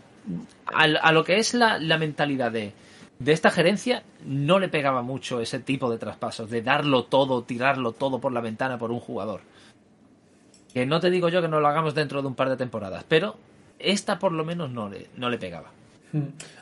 [0.66, 2.72] a, a lo que es la, la mentalidad de,
[3.18, 7.93] de esta gerencia, no le pegaba mucho ese tipo de traspasos, de darlo todo, tirarlo
[7.93, 9.41] todo por la ventana por un jugador.
[10.72, 13.05] Que no te digo yo que no lo hagamos dentro de un par de temporadas,
[13.09, 13.37] pero
[13.79, 15.70] esta por lo menos no le, no le pegaba.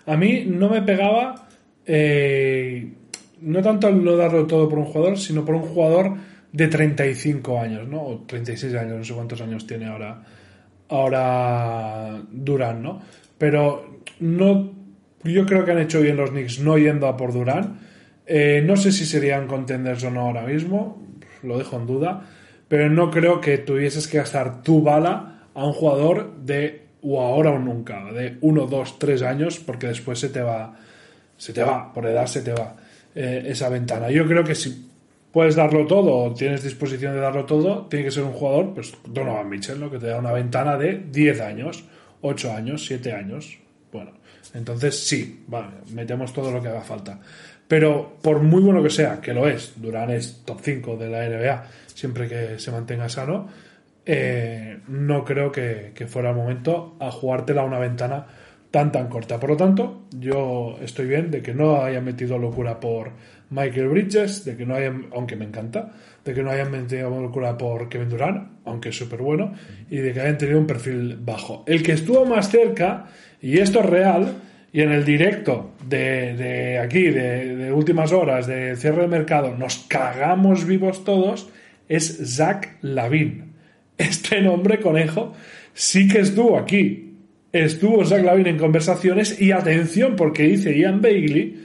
[0.07, 1.47] A mí no me pegaba
[1.85, 2.93] eh,
[3.41, 6.15] no tanto el no darlo todo por un jugador, sino por un jugador
[6.53, 8.03] de 35 años, ¿no?
[8.03, 10.23] O 36 años, no sé cuántos años tiene ahora,
[10.89, 13.01] ahora Durán, ¿no?
[13.39, 14.73] Pero no,
[15.25, 17.79] yo creo que han hecho bien los Knicks no yendo a por Durán.
[18.27, 21.03] Eh, no sé si serían contenders o no ahora mismo,
[21.43, 22.29] lo dejo en duda,
[22.69, 27.51] pero no creo que tuvieses que gastar tu bala a un jugador de o ahora
[27.51, 30.75] o nunca, de uno, dos, tres años, porque después se te va,
[31.37, 32.75] se te va, por edad se te va
[33.15, 34.11] eh, esa ventana.
[34.11, 34.86] Yo creo que si
[35.37, 39.51] puedes darlo todo tienes disposición de darlo todo, tiene que ser un jugador, pues Donovan
[39.51, 39.91] Mitchell, ¿no?
[39.91, 41.85] que te da una ventana de 10 años,
[42.23, 43.59] 8 años, 7 años.
[43.93, 44.13] Bueno,
[44.55, 47.21] entonces sí, vale, metemos todo lo que haga falta.
[47.69, 51.29] Pero por muy bueno que sea, que lo es, Durán es top 5 de la
[51.29, 53.47] NBA, siempre que se mantenga sano,
[54.07, 58.27] eh, no creo que, fuera el momento a jugártela una ventana
[58.71, 59.39] tan tan corta.
[59.39, 63.11] Por lo tanto, yo estoy bien de que no hayan metido locura por
[63.51, 65.93] Michael Bridges, de que no hayan, aunque me encanta,
[66.25, 69.53] de que no hayan metido locura por Kevin Durant, aunque es súper bueno,
[69.89, 71.65] y de que hayan tenido un perfil bajo.
[71.67, 73.07] El que estuvo más cerca,
[73.41, 74.35] y esto es real,
[74.73, 79.79] y en el directo de, de aquí, de, últimas horas, de cierre de mercado, nos
[79.89, 81.49] cagamos vivos todos,
[81.89, 83.53] es Zach Lavin.
[83.97, 85.33] Este nombre, conejo,
[85.73, 87.15] sí que estuvo aquí.
[87.53, 91.56] Estuvo Zach Lavin en conversaciones y atención, porque dice Ian Bailey,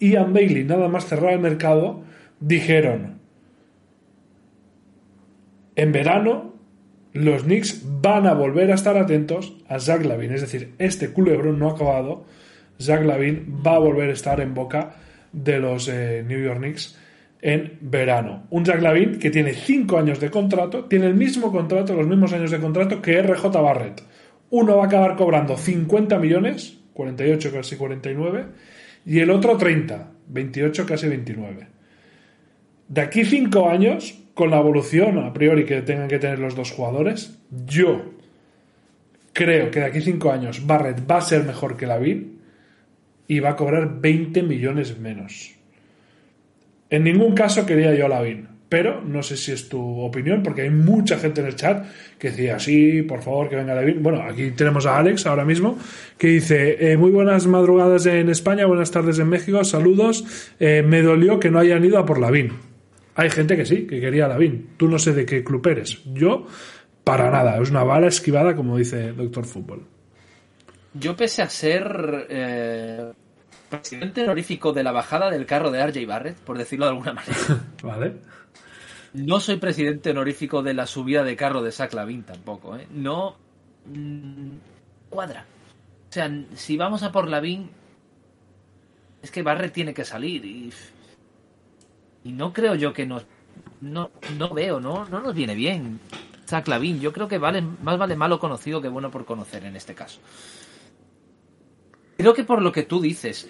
[0.00, 2.02] Ian Bailey, nada más cerrar el mercado,
[2.40, 3.18] dijeron,
[5.76, 6.54] en verano
[7.12, 11.58] los Knicks van a volver a estar atentos a Zach Lavin, es decir, este culebrón
[11.58, 12.24] no ha acabado,
[12.80, 14.96] Zach Lavin va a volver a estar en boca
[15.32, 16.98] de los eh, New York Knicks
[17.40, 18.46] en verano.
[18.50, 22.32] Un Zach Lavin que tiene 5 años de contrato, tiene el mismo contrato, los mismos
[22.32, 24.02] años de contrato que RJ Barrett.
[24.50, 28.44] Uno va a acabar cobrando 50 millones, 48 casi 49,
[29.06, 31.66] y el otro 30, 28 casi 29.
[32.88, 36.70] De aquí 5 años, con la evolución a priori que tengan que tener los dos
[36.70, 38.14] jugadores, yo
[39.32, 42.40] creo que de aquí 5 años Barrett va a ser mejor que Lavin
[43.26, 45.54] y va a cobrar 20 millones menos.
[46.90, 50.62] En ningún caso quería yo a Lavin, pero no sé si es tu opinión, porque
[50.62, 51.86] hay mucha gente en el chat
[52.18, 54.02] que decía, sí, por favor, que venga Lavin.
[54.02, 55.78] Bueno, aquí tenemos a Alex ahora mismo,
[56.18, 60.24] que dice, eh, muy buenas madrugadas en España, buenas tardes en México, saludos,
[60.58, 62.50] eh, me dolió que no hayan ido a por Lavin.
[63.14, 64.70] Hay gente que sí, que quería a Lavin.
[64.76, 66.02] Tú no sé de qué club eres.
[66.12, 66.48] Yo,
[67.04, 69.84] para nada, es una bala esquivada, como dice Doctor Fútbol.
[70.94, 73.12] Yo pese a ser eh,
[73.70, 77.36] presidente honorífico de la bajada del carro de RJ Barrett, por decirlo de alguna manera,
[77.84, 78.14] ¿Vale?
[79.14, 82.86] No soy presidente honorífico de la subida de carro de Zach Lavin tampoco, ¿eh?
[82.90, 83.36] No
[83.86, 84.50] mm,
[85.08, 85.46] cuadra.
[86.10, 87.70] O sea, si vamos a por Lavin,
[89.22, 90.72] es que Barrett tiene que salir y,
[92.24, 93.24] y no creo yo que nos...
[93.80, 95.04] No, no veo, ¿no?
[95.06, 96.00] No nos viene bien
[96.46, 97.00] Zach Lavin.
[97.00, 100.20] Yo creo que vale, más vale malo conocido que bueno por conocer en este caso.
[102.16, 103.48] Creo que por lo que tú dices,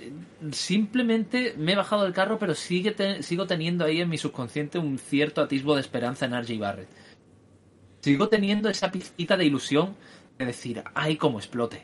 [0.53, 4.79] simplemente me he bajado del carro, pero sigue te- sigo teniendo ahí en mi subconsciente
[4.79, 6.89] un cierto atisbo de esperanza en RJ Barrett.
[8.01, 9.95] Sigo teniendo esa pizquita de ilusión
[10.39, 11.83] de decir, ay, cómo explote.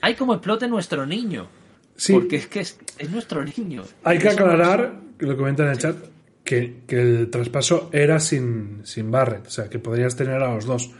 [0.00, 1.48] Ay, cómo explote nuestro niño.
[1.96, 2.12] Sí.
[2.12, 3.84] Porque es que es, es nuestro niño.
[4.02, 5.96] Hay que aclarar, que lo comenta en el chat,
[6.44, 10.66] que, que el traspaso era sin, sin Barrett, o sea, que podrías tener a los
[10.66, 10.90] dos.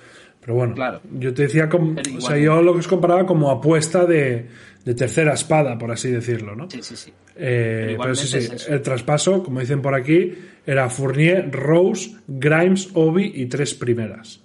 [0.44, 1.00] Pero bueno, Claro.
[1.12, 4.46] yo te decía, como, o sea, yo lo que os comparaba como apuesta de,
[4.84, 6.68] de tercera espada, por así decirlo, ¿no?
[6.70, 7.12] Sí, sí, sí.
[7.36, 10.34] Eh, Pero pero sí, sí, es el traspaso, como dicen por aquí,
[10.66, 14.40] era Fournier, Rose, Grimes, Obi y tres primeras.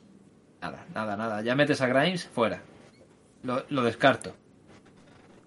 [0.62, 1.42] Nada, nada, nada.
[1.42, 2.62] Ya metes a Grimes fuera.
[3.44, 4.34] Lo, lo descarto.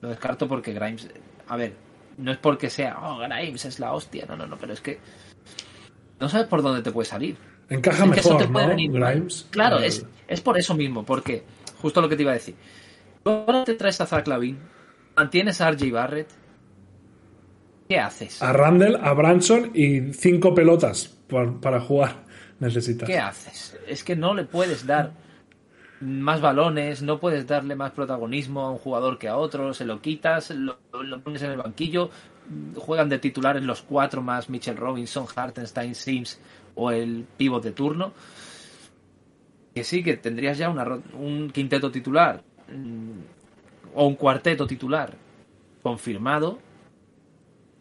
[0.03, 1.09] Lo descarto porque Grimes.
[1.49, 1.73] A ver,
[2.19, 4.27] no es porque sea, oh, Grimes es la hostia.
[4.29, 4.99] No, no, no, pero es que.
[6.21, 7.37] No sabes por dónde te puede salir.
[7.75, 8.70] Encaja Es que eso mejor, te puede ¿no?
[8.70, 9.12] venir mal.
[9.14, 9.47] Grimes.
[9.51, 11.43] Claro, es, es por eso mismo, porque.
[11.81, 12.55] Justo lo que te iba a decir.
[13.25, 14.59] Tú ahora te traes a Zach Lavin,
[15.16, 16.29] mantienes a RJ Barrett.
[17.89, 18.43] ¿Qué haces?
[18.43, 22.25] A Randall, a Branson y cinco pelotas por- para jugar
[22.61, 23.09] necesitas.
[23.09, 23.77] ¿Qué haces?
[23.87, 25.12] Es que no le puedes dar
[26.01, 30.01] más balones, no puedes darle más protagonismo a un jugador que a otro, se lo
[30.01, 32.11] quitas, lo, lo pones en el banquillo,
[32.77, 36.41] juegan de titulares los cuatro más Mitchell Robinson, Hartenstein, Sims
[36.75, 38.12] o el pivot de turno.
[39.75, 45.14] Que sí, que tendrías ya una un quinteto titular mm, o un cuarteto titular
[45.83, 46.59] confirmado,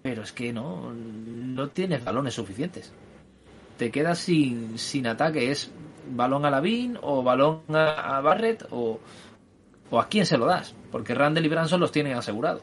[0.02, 2.94] pero es que no, no tienes balones suficientes
[3.82, 5.50] te quedas sin, sin ataque.
[5.50, 5.72] Es
[6.08, 9.00] balón a Lavín o balón a, a Barrett o,
[9.90, 10.76] o a quién se lo das.
[10.92, 12.62] Porque Randall y Branson los tienen asegurados.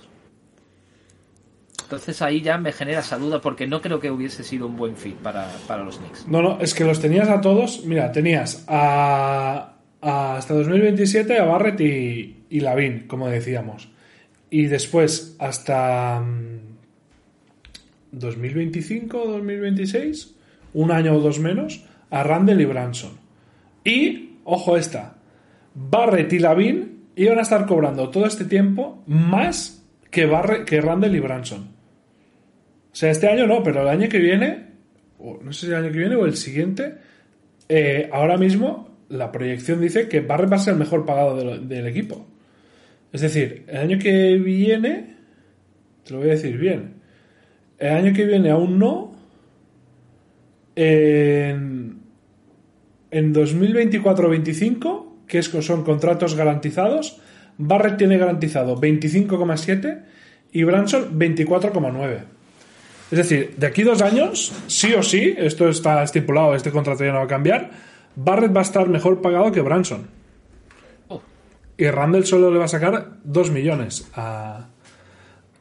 [1.88, 4.94] Entonces ahí ya me genera esa duda porque no creo que hubiese sido un buen
[4.94, 6.28] fit para, para los Knicks.
[6.28, 7.82] No, no, es que los tenías a todos.
[7.86, 9.72] Mira, tenías a,
[10.02, 13.88] a- hasta 2027 a Barrett y, y Lavin, como decíamos.
[14.50, 16.58] Y después hasta mm,
[18.12, 20.34] 2025 o 2026,
[20.74, 23.12] un año o dos menos, a Randall y Branson.
[23.84, 25.16] Y, ojo esta,
[25.74, 31.14] Barrett y Lavin iban a estar cobrando todo este tiempo más que, Barrett, que Randall
[31.16, 31.77] y Branson.
[32.98, 34.64] O sea, este año no, pero el año que viene,
[35.20, 36.96] o no sé si el año que viene o el siguiente,
[37.68, 41.86] eh, ahora mismo la proyección dice que Barrett va a ser el mejor pagado del
[41.86, 42.26] equipo.
[43.12, 45.14] Es decir, el año que viene,
[46.02, 46.94] te lo voy a decir bien,
[47.78, 49.14] el año que viene aún no,
[50.74, 52.00] en,
[53.12, 57.20] en 2024-25, que es, son contratos garantizados,
[57.58, 60.02] Barrett tiene garantizado 25,7
[60.50, 62.37] y Branson 24,9.
[63.10, 67.12] Es decir, de aquí dos años, sí o sí, esto está estipulado, este contrato ya
[67.12, 67.70] no va a cambiar,
[68.16, 70.06] Barrett va a estar mejor pagado que Branson.
[71.08, 71.22] Oh,
[71.78, 74.66] Y Randall solo le va a sacar 2 millones a,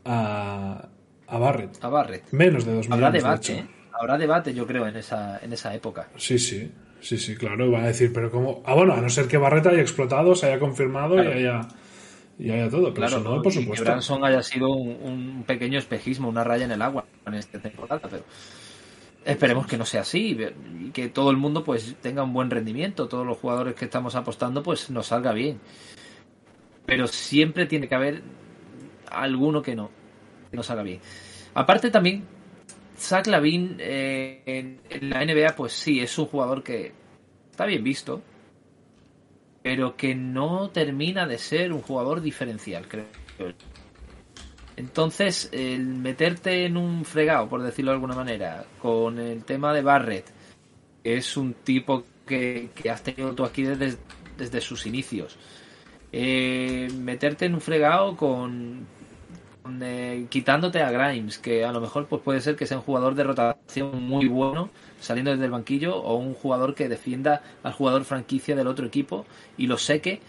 [0.06, 0.88] a,
[1.28, 1.78] a Barrett.
[1.84, 2.24] a Barrett.
[2.32, 3.14] Menos de 2 Habrá millones.
[3.14, 3.54] de debate.
[3.54, 3.66] ¿eh?
[4.00, 6.08] Habrá debate, yo creo, en esa, en esa época.
[6.18, 6.72] Sí, sí.
[7.00, 7.72] Sí, sí, claro.
[7.72, 8.64] Va a decir, pero ¿cómo?
[8.66, 11.32] Ah, bueno, a no ser que Barrett haya explotado, se haya confirmado Claro.
[11.32, 11.62] y haya,
[12.40, 12.94] y haya todo.
[12.94, 13.84] Pero Claro, si no, por Y que supuesto.
[13.84, 18.02] Branson haya sido un, un pequeño espejismo, una raya en el agua en esta temporada,
[18.10, 18.24] pero
[19.26, 20.38] esperemos que no sea así
[20.86, 24.16] y que todo el mundo pues tenga un buen rendimiento, todos los jugadores que estamos
[24.16, 25.60] apostando pues nos salga bien.
[26.86, 28.22] Pero siempre tiene que haber
[29.12, 29.90] alguno que no,
[30.50, 31.02] que no salga bien.
[31.54, 32.24] Aparte también,
[32.98, 36.94] Zach Lavin eh, en, en la NBA pues sí, es un jugador que
[37.52, 38.22] está bien visto,
[39.68, 43.04] pero que no termina de ser un jugador diferencial, creo.
[44.78, 49.82] Entonces, el meterte en un fregado, por decirlo de alguna manera, con el tema de
[49.82, 50.26] Barrett,
[51.04, 53.98] que es un tipo que, que has tenido tú aquí desde,
[54.38, 55.38] desde sus inicios,
[56.14, 58.88] eh, meterte en un fregado con,
[59.64, 62.84] con, eh, quitándote a Grimes, que a lo mejor pues puede ser que sea un
[62.84, 64.70] jugador de rotación muy bueno
[65.00, 69.26] saliendo desde el banquillo o un jugador que defienda al jugador franquicia del otro equipo
[69.58, 70.22] y lo seque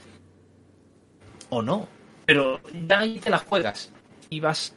[1.51, 1.89] o no.
[2.27, 3.93] Pero ya ahí te las juegas
[4.31, 4.75] y vas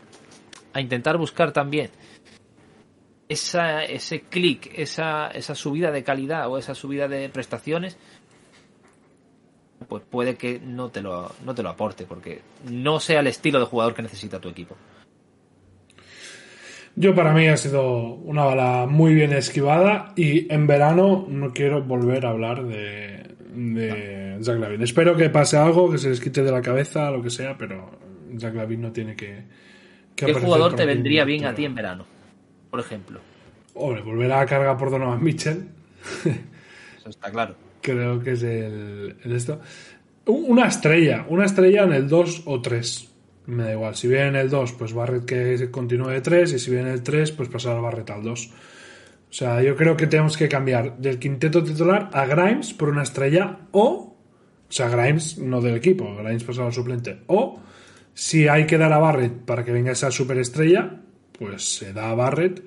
[0.74, 1.92] a intentar buscar también
[3.32, 7.98] esa, ese clic, esa, esa subida de calidad o esa subida de prestaciones,
[9.88, 13.60] pues puede que no te lo, no te lo aporte, porque no sea el estilo
[13.60, 14.76] de jugador que necesita tu equipo.
[16.96, 21.82] Yo para mí ha sido una bala muy bien esquivada y en verano no quiero
[21.84, 23.24] volver a hablar de,
[23.54, 24.82] de Zach Lavin.
[24.82, 27.90] Espero que pase algo, que se les quite de la cabeza, lo que sea, pero
[28.38, 29.44] Zach Lavin no tiene que...
[30.16, 32.06] que ¿Qué jugador te vendría en bien a ti en verano?
[32.70, 33.20] Por ejemplo.
[33.74, 35.68] Hombre, volver a cargar por Donovan Mitchell.
[36.98, 37.56] Eso está claro.
[37.82, 39.62] Creo que es el, el esto.
[40.26, 43.11] Un- Una estrella, una estrella en el 2 o 3.
[43.48, 43.96] Me da igual.
[43.96, 46.54] Si viene en el 2, pues Barrett que continúe de 3.
[46.54, 48.52] Y si viene en el 3, pues pasar a Barrett al 2.
[49.32, 53.04] O sea, yo creo que tenemos que cambiar del quinteto titular a Grimes por una
[53.04, 54.18] estrella o
[54.70, 57.22] O sea, Grimes no del equipo, Grimes pasado suplente.
[57.28, 57.60] O
[58.14, 61.02] si hay que dar a Barrett para que venga esa superestrella,
[61.38, 62.62] pues se da a Barrett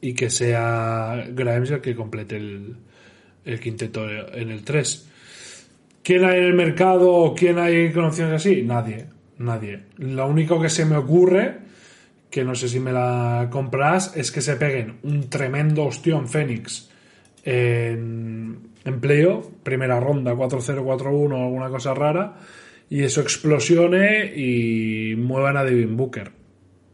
[0.00, 2.76] y que sea Grimes el que complete el,
[3.44, 5.08] el quinteto en el 3.
[6.02, 8.62] ¿Quién hay en el mercado o quién hay con opciones así?
[8.62, 9.06] Nadie,
[9.40, 9.84] nadie.
[9.96, 11.58] Lo único que se me ocurre,
[12.30, 16.90] que no sé si me la compras, es que se peguen un tremendo ostión Fénix
[17.44, 22.36] en, en playoff, primera ronda, 4-0, 4-1 o alguna cosa rara,
[22.88, 26.30] y eso explosione y muevan a Devin Booker.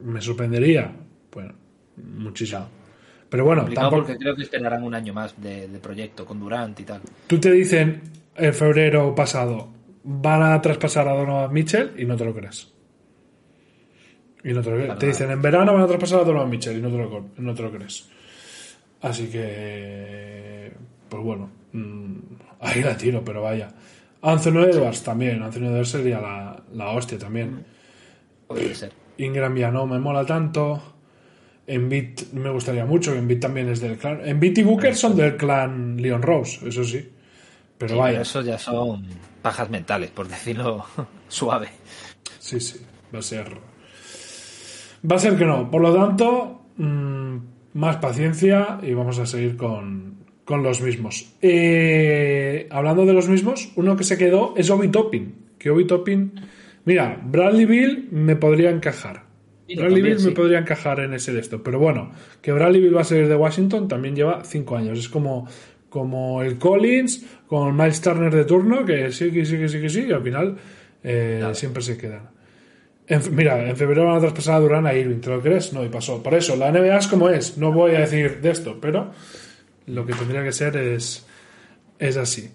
[0.00, 0.92] Me sorprendería.
[1.32, 1.54] Bueno,
[1.96, 2.68] muchísimo.
[3.28, 3.96] Pero bueno, tampoco...
[3.96, 7.00] porque creo que esperarán un año más de, proyecto con Durant y tal.
[7.26, 8.02] Tú te dicen
[8.36, 9.75] en febrero pasado
[10.06, 12.72] van a traspasar a Donovan Mitchell y no te lo crees.
[14.44, 14.98] Y no te lo crees.
[14.98, 17.54] te dicen en verano van a traspasar a Donovan Mitchell y no te lo, no
[17.54, 18.08] te lo crees.
[19.02, 20.72] Así que,
[21.08, 22.14] pues bueno, mm,
[22.60, 23.68] ahí la tiro, pero vaya.
[24.22, 25.42] Anthony Edwards también.
[25.42, 27.64] Anthony Edwards sería la, la hostia también.
[28.46, 28.92] Podría ser.
[29.18, 30.80] Ingram ya no me mola tanto.
[31.66, 34.20] Envid me gustaría mucho, Envid también es del clan.
[34.24, 37.10] Envid y Booker son del clan Leon Rose, eso sí.
[37.78, 38.22] Pero vaya.
[38.22, 39.04] eso ya son
[39.42, 40.84] pajas mentales, por decirlo
[41.28, 41.68] suave.
[42.38, 42.80] Sí, sí,
[43.14, 43.56] va a ser.
[45.10, 45.70] Va a ser que no.
[45.70, 47.36] Por lo tanto, mm,
[47.74, 51.32] más paciencia y vamos a seguir con, con los mismos.
[51.42, 55.34] Eh, hablando de los mismos, uno que se quedó es Obi Toppin.
[55.58, 56.32] Que Obi Toppin.
[56.84, 59.24] Mira, Bradley Bill me podría encajar.
[59.74, 61.62] Bradley Bill me podría encajar en ese de esto.
[61.62, 64.98] Pero bueno, que Bradley Bill va a ser de Washington también lleva cinco años.
[64.98, 65.48] Es como,
[65.96, 69.88] como el Collins con Miles Turner de turno, que sí, que sí, que sí, que
[69.88, 70.54] sí, y al final
[71.02, 72.28] eh, siempre se quedan.
[73.30, 75.72] mira, en febrero van a traspasar a Durán a Irving, ¿te lo crees?
[75.72, 76.22] No, y pasó.
[76.22, 77.56] Por eso, la NBA es como es.
[77.56, 79.10] No voy a decir de esto, pero
[79.86, 81.26] lo que tendría que ser es,
[81.98, 82.50] es así.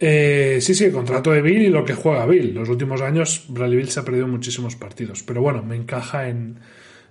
[0.00, 2.52] Eh, sí, sí, el contrato de Bill y lo que juega Bill.
[2.52, 5.22] Los últimos años Bradley Bill se ha perdido muchísimos partidos.
[5.22, 6.58] Pero bueno, me encaja en,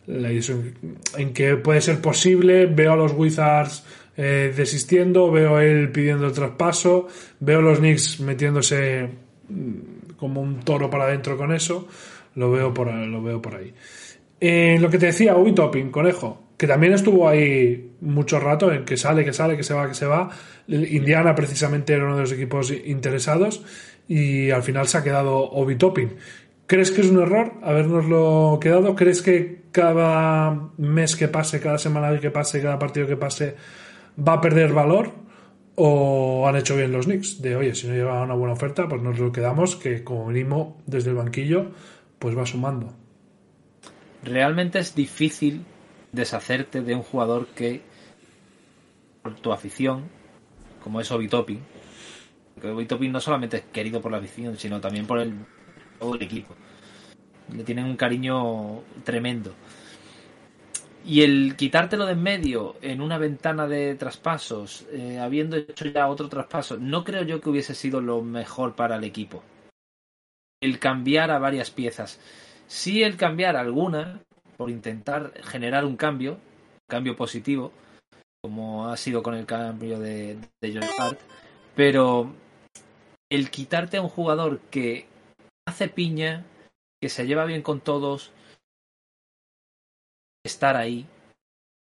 [0.05, 2.65] en que puede ser posible.
[2.65, 3.86] Veo a los Wizards
[4.24, 7.07] eh, desistiendo, veo él pidiendo el traspaso,
[7.39, 9.09] veo los Knicks metiéndose
[9.49, 11.88] mm, como un toro para adentro con eso.
[12.36, 13.74] Lo veo por, lo veo por ahí.
[14.39, 18.86] Eh, lo que te decía, Uy Topping, conejo que también estuvo ahí mucho rato en
[18.86, 20.30] que sale, que sale, que se va, que se va.
[20.67, 23.63] Indiana precisamente era uno de los equipos interesados
[24.07, 26.17] y al final se ha quedado Obi Topping.
[26.67, 28.95] ¿Crees que es un error habernoslo quedado?
[28.95, 33.55] ¿Crees que cada mes que pase, cada semana que pase, cada partido que pase
[34.18, 35.12] va a perder valor?
[35.76, 37.41] ¿O han hecho bien los Knicks?
[37.41, 40.78] De oye, si no llega una buena oferta, pues nos lo quedamos, que como mínimo
[40.86, 41.72] desde el banquillo,
[42.20, 42.93] pues va sumando.
[44.24, 45.64] Realmente es difícil
[46.12, 47.82] deshacerte de un jugador que,
[49.24, 50.03] por tu afición,
[50.84, 51.59] como es Obi Topping,
[52.62, 55.34] que Obi no solamente es querido por la afición, sino también por el,
[55.99, 56.53] todo el equipo.
[57.51, 59.53] Le tienen un cariño tremendo.
[61.04, 66.08] Y el quitártelo de en medio en una ventana de traspasos, eh, habiendo hecho ya
[66.08, 69.43] otro traspaso, no creo yo que hubiese sido lo mejor para el equipo.
[70.62, 72.20] El cambiar a varias piezas.
[72.68, 74.22] Sí el cambiar alguna,
[74.58, 76.38] por intentar generar un cambio,
[76.88, 77.72] cambio positivo,
[78.43, 81.20] como ha sido con el cambio de, de John Hart,
[81.76, 82.32] pero
[83.30, 85.08] el quitarte a un jugador que
[85.68, 86.45] hace piña,
[87.02, 88.32] que se lleva bien con todos,
[90.43, 91.05] estar ahí,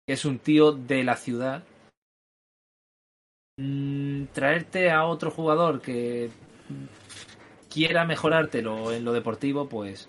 [0.07, 1.65] que es un tío de la ciudad,
[3.59, 6.31] mm, traerte a otro jugador que
[7.69, 10.09] quiera mejorártelo en lo deportivo, pues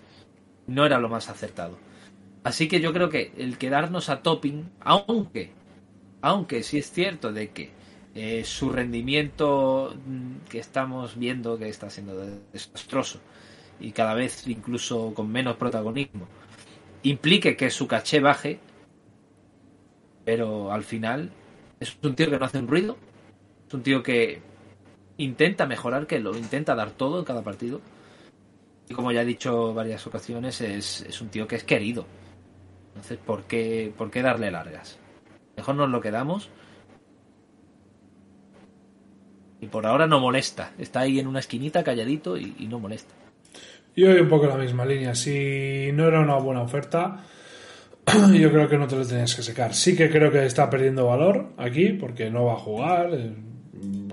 [0.66, 1.78] no era lo más acertado.
[2.42, 5.52] Así que yo creo que el quedarnos a topping, aunque,
[6.22, 7.70] aunque sí es cierto de que
[8.14, 12.16] eh, su rendimiento mm, que estamos viendo que está siendo
[12.52, 13.20] desastroso
[13.78, 16.26] y cada vez incluso con menos protagonismo,
[17.02, 18.60] implique que su caché baje,
[20.24, 21.30] pero al final
[21.80, 22.96] es un tío que no hace un ruido,
[23.68, 24.42] es un tío que
[25.16, 27.80] intenta mejorar, que lo intenta dar todo en cada partido.
[28.88, 32.06] Y como ya he dicho varias ocasiones, es, es un tío que es querido.
[32.88, 34.98] Entonces, ¿por qué, ¿por qué darle largas?
[35.56, 36.50] Mejor nos lo quedamos.
[39.60, 40.72] Y por ahora no molesta.
[40.78, 43.14] Está ahí en una esquinita calladito y, no molesta.
[43.96, 45.14] Yo voy un poco en la misma línea.
[45.14, 47.24] Si no era una buena oferta,
[48.32, 49.74] yo creo que no te lo tenías que secar.
[49.74, 53.10] Sí que creo que está perdiendo valor aquí porque no va a jugar.
[53.12, 53.32] Eh,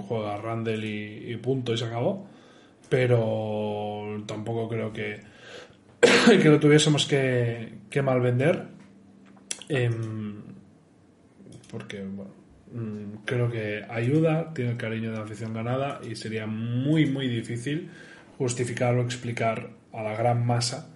[0.07, 2.28] juega Randall y, punto y se acabó.
[2.89, 5.21] Pero tampoco creo que,
[6.41, 8.67] que lo tuviésemos que, que mal vender.
[9.69, 10.41] Em,
[11.69, 12.32] porque, bueno,
[12.71, 17.28] mm, creo que ayuda, tiene el cariño de la afición ganada y sería muy, muy
[17.28, 17.89] difícil
[18.38, 20.94] justificar o explicar a la gran masa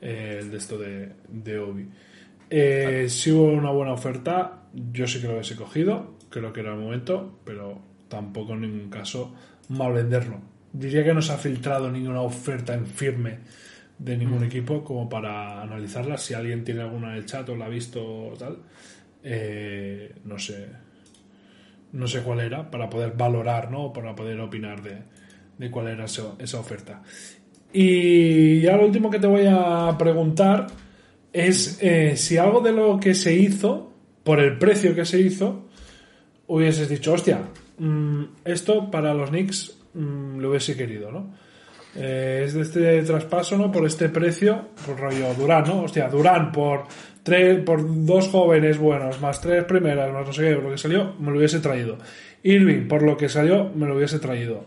[0.00, 1.88] eh, el de esto de, de Obi.
[2.50, 6.74] Eh, si hubo una buena oferta, yo sí que lo hubiese cogido, creo que era
[6.74, 9.34] el momento, pero tampoco en ningún caso
[9.68, 10.38] mal venderlo.
[10.72, 13.38] Diría que no se ha filtrado ninguna oferta en firme
[13.98, 16.18] de ningún equipo como para analizarla.
[16.18, 18.58] Si alguien tiene alguna en el chat o la ha visto o tal,
[19.22, 20.68] eh, no sé,
[21.92, 23.92] no sé cuál era para poder valorar, ¿no?
[23.92, 24.98] Para poder opinar de,
[25.62, 27.02] de cuál era esa, esa oferta.
[27.72, 30.66] Y ya lo último que te voy a preguntar
[31.32, 33.92] es eh, si algo de lo que se hizo,
[34.24, 35.68] por el precio que se hizo,
[36.48, 37.42] hubieses dicho, hostia,
[37.78, 41.32] mm, esto para los Knicks mm, lo hubiese querido, ¿no?
[41.94, 43.70] Eh, es de este traspaso, ¿no?
[43.70, 45.82] Por este precio, por rollo Durán, ¿no?
[45.82, 46.86] Hostia, Durán por
[47.22, 50.78] tres, por dos jóvenes buenos, más tres primeras, más no sé qué, por lo que
[50.78, 51.98] salió, me lo hubiese traído.
[52.42, 54.64] Irving, por lo que salió, me lo hubiese traído.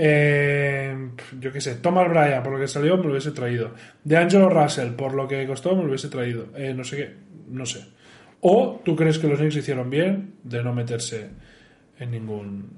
[0.00, 0.96] Eh,
[1.40, 3.74] yo qué sé, Thomas Bryan, por lo que salió, me lo hubiese traído.
[4.04, 6.46] De Angelo Russell, por lo que costó, me lo hubiese traído.
[6.56, 7.14] Eh, no sé qué,
[7.48, 7.84] no sé.
[8.40, 11.30] O tú crees que los Knicks hicieron bien de no meterse
[11.98, 12.70] en ningún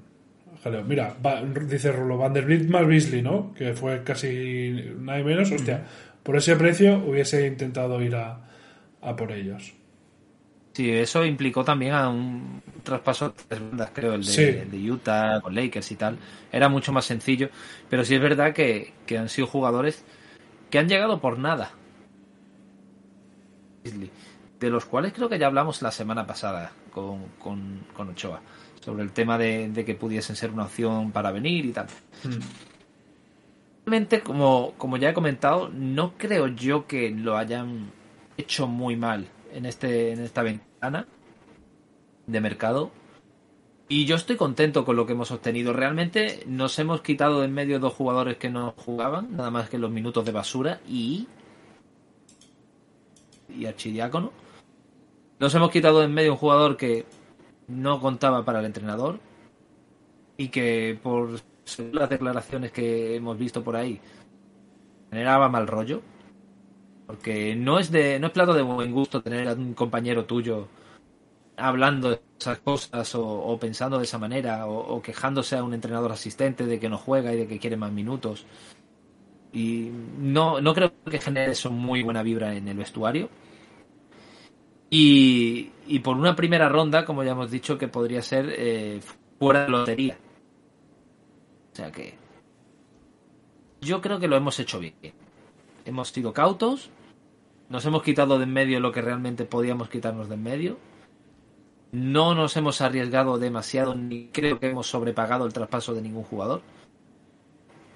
[0.63, 0.83] jaleo.
[0.83, 3.53] Mira, va- dice Rulo, Vanderbilt más Beasley, ¿no?
[3.53, 5.51] Que fue casi nada menos.
[5.51, 5.83] Hostia,
[6.23, 8.49] por ese precio hubiese intentado ir a,
[8.99, 9.73] a por ellos.
[10.81, 14.41] Sí, eso implicó también a un traspaso de tres bandas, creo, el de, Sí.
[14.41, 16.17] el de Utah con Lakers y tal.
[16.51, 17.49] Era mucho más sencillo,
[17.87, 20.03] pero sí es verdad que, que han sido jugadores
[20.71, 21.71] que han llegado por nada.
[24.59, 28.41] De los cuales creo que ya hablamos la semana pasada con, con, con Ochoa,
[28.83, 31.85] sobre el tema de, de que pudiesen ser una opción para venir y tal.
[33.85, 37.91] Realmente, como, como ya he comentado, no creo yo que lo hayan
[38.37, 40.41] hecho muy mal en, este, en esta
[42.27, 42.91] de mercado.
[43.87, 45.73] Y yo estoy contento con lo que hemos obtenido.
[45.73, 49.77] Realmente nos hemos quitado de en medio dos jugadores que no jugaban, nada más que
[49.77, 51.27] los minutos de basura y.
[53.49, 54.31] y Archidiácono.
[55.39, 57.05] Nos hemos quitado de en medio un jugador que
[57.67, 59.19] no contaba para el entrenador
[60.37, 61.39] y que por
[61.91, 63.99] las declaraciones que hemos visto por ahí
[65.09, 66.01] generaba mal rollo
[67.11, 70.69] porque no es de no es plato de buen gusto tener a un compañero tuyo
[71.57, 76.65] hablando de esas cosas o, pensando de esa manera o, quejándose a un entrenador asistente
[76.65, 78.45] de que no juega y de que quiere más minutos
[79.51, 83.29] y no no creo que genere eso muy buena vibra en el vestuario
[84.89, 88.99] y, y por una primera ronda, como ya hemos dicho, que podría ser eh,
[89.39, 90.17] fuera de lotería.
[91.71, 92.15] O sea que
[93.79, 94.93] yo creo que lo hemos hecho bien.
[95.85, 96.89] Hemos sido cautos,
[97.71, 100.77] nos hemos quitado de en medio lo que realmente podíamos quitarnos de en medio.
[101.93, 106.61] No nos hemos arriesgado demasiado, ni creo que hemos sobrepagado el traspaso de ningún jugador.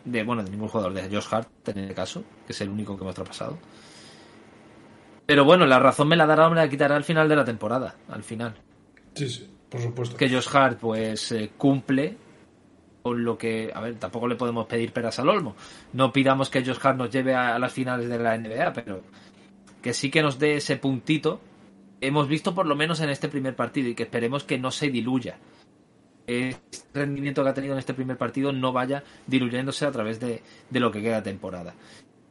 [0.06, 2.96] De, bueno, de ningún jugador, de Josh Hart en este caso, que es el único
[2.96, 3.58] que hemos traspasado.
[5.26, 7.96] Pero bueno, la razón me la dará me la quitará al final de la temporada,
[8.08, 8.56] al final.
[9.14, 10.16] Sí, sí, por supuesto.
[10.16, 12.16] Que Josh Hart pues eh, cumple
[13.02, 15.56] con lo que, a ver, tampoco le podemos pedir peras al olmo.
[15.94, 19.02] No pidamos que Josh Hart nos lleve a, a las finales de la NBA, pero
[19.86, 21.40] que sí que nos dé ese puntito.
[22.02, 24.90] Hemos visto por lo menos en este primer partido y que esperemos que no se
[24.90, 25.38] diluya.
[26.26, 30.42] Este rendimiento que ha tenido en este primer partido no vaya diluyéndose a través de,
[30.72, 31.76] de lo que queda temporada.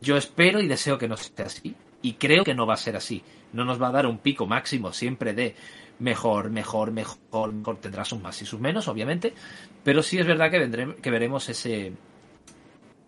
[0.01, 1.77] Yo espero y deseo que no sea así.
[2.03, 3.23] Y creo que no va a ser así.
[3.53, 5.55] No nos va a dar un pico máximo siempre de
[6.01, 7.77] mejor, mejor, mejor, mejor.
[7.77, 9.33] Tendrá sus más y sus menos, obviamente.
[9.85, 11.93] Pero sí es verdad que, vendré, que veremos ese,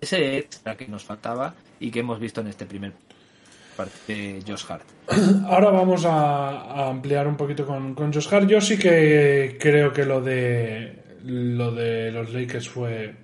[0.00, 2.92] ese extra que nos faltaba y que hemos visto en este primer
[3.76, 4.84] partido de Josh Hart.
[5.46, 8.48] Ahora vamos a, a ampliar un poquito con, con Josh Hart.
[8.48, 13.14] Yo sí que creo que lo de lo de los Lakers fue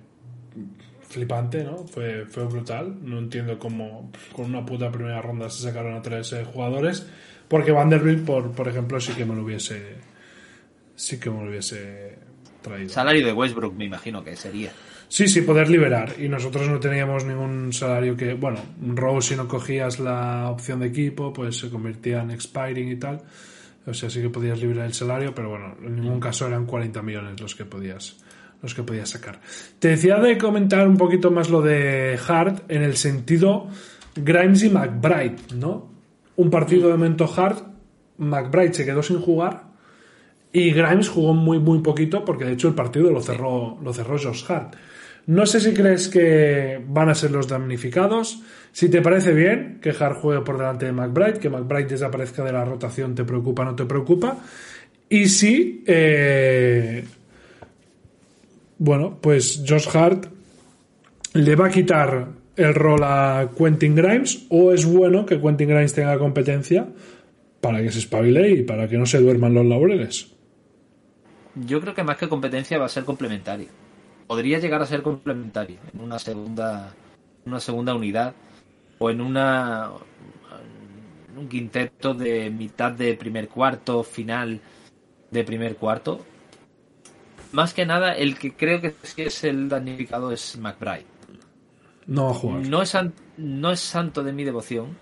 [1.13, 1.85] flipante, ¿no?
[1.85, 2.97] Fue, fue brutal.
[3.01, 7.07] No entiendo cómo con una puta primera ronda se sacaron a tres eh, jugadores.
[7.47, 9.95] Porque Vanderbilt, por, por ejemplo, sí que me lo hubiese.
[10.95, 12.17] Sí que me lo hubiese
[12.61, 12.89] traído.
[12.89, 14.71] Salario de Westbrook, me imagino que sería.
[15.13, 16.15] Sí, sí, poder liberar.
[16.17, 18.33] Y nosotros no teníamos ningún salario que.
[18.33, 18.61] Bueno,
[18.95, 23.21] Rose, si no cogías la opción de equipo, pues se convertía en expiring y tal.
[23.85, 27.03] O sea, sí que podías liberar el salario, pero bueno, en ningún caso eran 40
[27.03, 28.17] millones los que podías
[28.63, 29.39] los que podías sacar.
[29.77, 33.67] Te decía de comentar un poquito más lo de Hart en el sentido
[34.15, 35.91] Grimes y McBride, ¿no?
[36.37, 37.59] Un partido de momento Hart,
[38.17, 39.65] McBride se quedó sin jugar
[40.51, 44.17] y Grimes jugó muy muy poquito porque de hecho el partido lo cerró lo cerró
[44.17, 44.75] Josh Hart.
[45.25, 48.41] No sé si crees que van a ser los damnificados.
[48.73, 52.51] Si te parece bien que Hart juegue por delante de McBride, que McBride desaparezca de
[52.51, 54.37] la rotación, ¿te preocupa no te preocupa?
[55.07, 57.05] Y si, eh,
[58.79, 60.25] bueno, pues Josh Hart
[61.33, 65.93] le va a quitar el rol a Quentin Grimes o es bueno que Quentin Grimes
[65.93, 66.87] tenga competencia
[67.61, 70.27] para que se espabile y para que no se duerman los laureles.
[71.55, 73.82] Yo creo que más que competencia va a ser complementario.
[74.33, 76.91] Podría llegar a ser complementario en una segunda,
[77.45, 78.33] una segunda unidad
[78.97, 79.91] o en una
[81.29, 84.59] en un quinteto de mitad de primer cuarto, final
[85.29, 86.25] de primer cuarto.
[87.51, 91.05] Más que nada, el que creo que sí es el damnificado es McBride.
[92.07, 92.67] No va a jugar.
[92.67, 92.97] No es,
[93.37, 94.97] no es santo de mi devoción.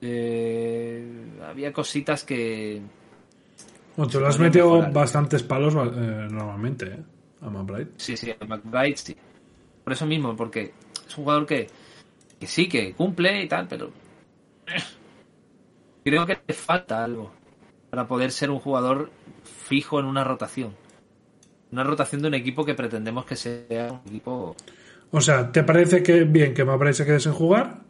[0.00, 1.06] Eh,
[1.48, 2.82] había cositas que.
[3.96, 4.92] Bueno, te lo has metido mejorar.
[4.92, 7.11] bastantes palos eh, normalmente, ¿eh?
[7.42, 7.90] A McBride.
[7.96, 9.16] Sí, sí, a McBride sí.
[9.84, 10.72] Por eso mismo, porque
[11.06, 11.66] es un jugador que,
[12.40, 13.92] que sí, que cumple y tal, pero.
[14.66, 14.82] eh,
[16.04, 17.32] Creo que le falta algo
[17.90, 19.10] para poder ser un jugador
[19.44, 20.74] fijo en una rotación.
[21.72, 24.56] Una rotación de un equipo que pretendemos que sea un equipo.
[25.10, 27.80] O sea, ¿te parece que bien que McBride se quede sin jugar?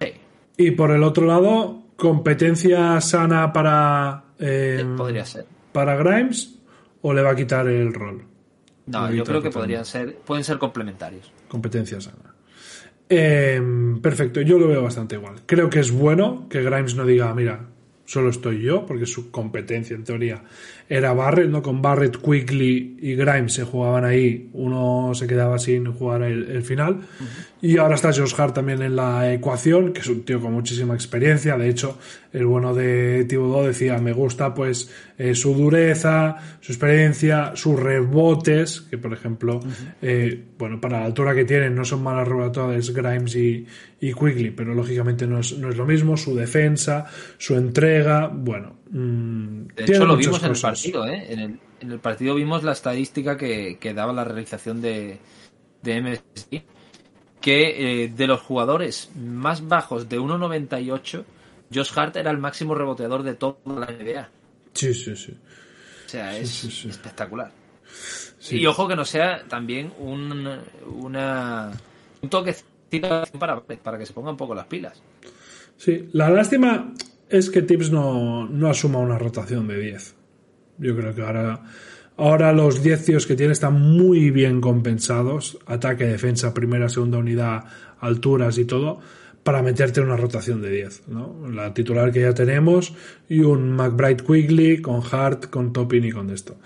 [0.00, 0.12] Sí,
[0.56, 4.24] Y por el otro lado, competencia sana para.
[4.38, 5.46] eh, podría ser.
[5.72, 6.58] para Grimes
[7.02, 8.24] o le va a quitar el rol?
[8.86, 11.32] No, yo creo que podrían ser, pueden ser complementarios.
[11.48, 12.34] Competencia sana.
[13.08, 13.60] Eh,
[14.02, 15.42] perfecto, yo lo veo bastante igual.
[15.46, 17.68] Creo que es bueno que Grimes no diga, mira,
[18.04, 20.42] solo estoy yo, porque su competencia en teoría
[20.88, 21.62] era Barrett, ¿no?
[21.62, 26.62] Con Barrett, Quickly y Grimes se jugaban ahí, uno se quedaba sin jugar el, el
[26.62, 27.00] final.
[27.62, 30.92] Y ahora está Josh Hart también en la ecuación, que es un tío con muchísima
[30.92, 31.56] experiencia.
[31.56, 31.98] De hecho,
[32.30, 38.82] el bueno de Thibodeau decía, me gusta pues eh, su dureza, su experiencia, sus rebotes,
[38.82, 39.60] que por ejemplo,
[40.02, 43.66] eh, bueno, para la altura que tienen no son malas rebotadas Grimes y,
[44.00, 47.06] y Quickly, pero lógicamente no es, no es lo mismo, su defensa,
[47.38, 47.93] su entrega,
[48.32, 48.76] bueno.
[48.90, 51.26] mm, De hecho, lo vimos en el partido, ¿eh?
[51.28, 55.18] En el, en el partido vimos la estadística que, que daba la realización de,
[55.82, 56.62] de MSI,
[57.40, 61.24] que eh, de los jugadores más bajos de 1.98,
[61.72, 64.28] Josh Hart era el máximo reboteador de toda la NBA.
[64.72, 65.36] Sí, sí, sí.
[66.06, 66.88] O sea, es sí, sí.
[66.88, 67.50] espectacular.
[68.50, 71.72] Y ojo que no sea también un, una,
[72.20, 75.02] un toquecito para, para que se pongan un poco las pilas.
[75.76, 76.92] Sí, la lástima
[77.34, 80.14] es que Tips no, no asuma una rotación de 10.
[80.78, 81.62] Yo creo que ahora,
[82.16, 87.64] ahora los 10 tíos que tiene están muy bien compensados, ataque, defensa, primera, segunda unidad,
[87.98, 89.00] alturas y todo,
[89.42, 91.08] para meterte en una rotación de 10.
[91.08, 91.48] ¿no?
[91.50, 92.94] La titular que ya tenemos
[93.28, 96.56] y un McBride Quigley con Hart, con Topin y con esto.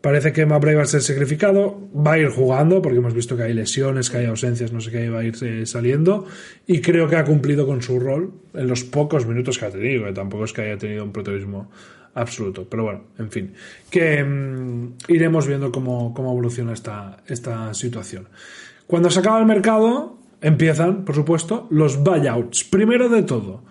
[0.00, 3.42] Parece que McBride va a ser sacrificado, va a ir jugando, porque hemos visto que
[3.42, 6.26] hay lesiones, que hay ausencias, no sé qué, va a ir eh, saliendo,
[6.66, 10.06] y creo que ha cumplido con su rol en los pocos minutos que ha tenido,
[10.06, 11.70] que tampoco es que haya tenido un protagonismo
[12.14, 13.52] absoluto, pero bueno, en fin,
[13.90, 18.28] que mm, iremos viendo cómo, cómo evoluciona esta, esta situación.
[18.86, 22.64] Cuando se acaba el mercado, empiezan, por supuesto, los buyouts.
[22.64, 23.64] Primero de todo,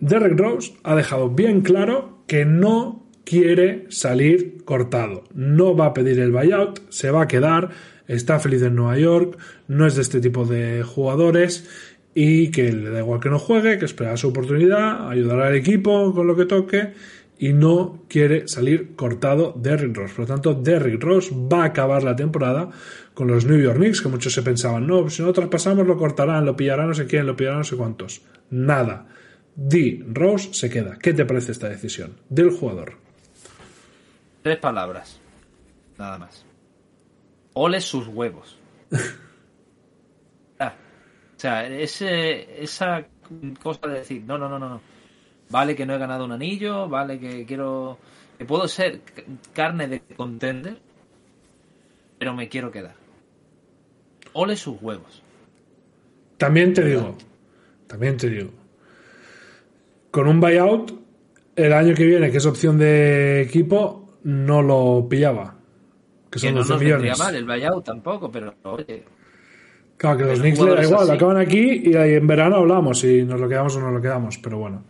[0.00, 5.24] Derrick Rose ha dejado bien claro que no quiere salir cortado.
[5.34, 7.70] No va a pedir el buyout, se va a quedar,
[8.06, 11.68] está feliz en Nueva York, no es de este tipo de jugadores
[12.14, 16.14] y que le da igual que no juegue, que espera su oportunidad, ayudará al equipo
[16.14, 16.92] con lo que toque
[17.38, 20.14] y no quiere salir cortado Derrick Rose.
[20.14, 22.70] Por lo tanto, Derrick Rose va a acabar la temporada
[23.12, 26.46] con los New York Knicks, que muchos se pensaban, no, si no traspasamos lo cortarán,
[26.46, 28.22] lo pillarán no sé quién, lo pillarán no sé cuántos.
[28.50, 29.08] Nada.
[29.56, 30.04] D.
[30.12, 30.96] Rose se queda.
[30.98, 33.05] ¿Qué te parece esta decisión del jugador?
[34.46, 35.20] Tres palabras.
[35.98, 36.46] Nada más.
[37.54, 38.56] Ole sus huevos.
[40.60, 40.72] Ah,
[41.36, 43.04] o sea, ese, esa
[43.60, 44.80] cosa de decir, no, no, no, no, no.
[45.50, 47.98] Vale que no he ganado un anillo, vale que quiero...
[48.38, 49.00] Que puedo ser
[49.52, 50.78] carne de contender,
[52.16, 52.94] pero me quiero quedar.
[54.32, 55.24] Ole sus huevos.
[56.36, 57.18] También te digo,
[57.88, 58.50] también te digo,
[60.12, 60.92] con un buyout,
[61.56, 65.54] el año que viene, que es opción de equipo, no lo pillaba.
[66.30, 67.18] Que Que son no 12 nos millones.
[67.18, 69.04] mal el buyout tampoco, pero oye,
[69.96, 71.12] Claro, que los Knicks le da igual, así.
[71.12, 74.36] acaban aquí y ahí en verano hablamos si nos lo quedamos o no lo quedamos,
[74.38, 74.84] pero bueno,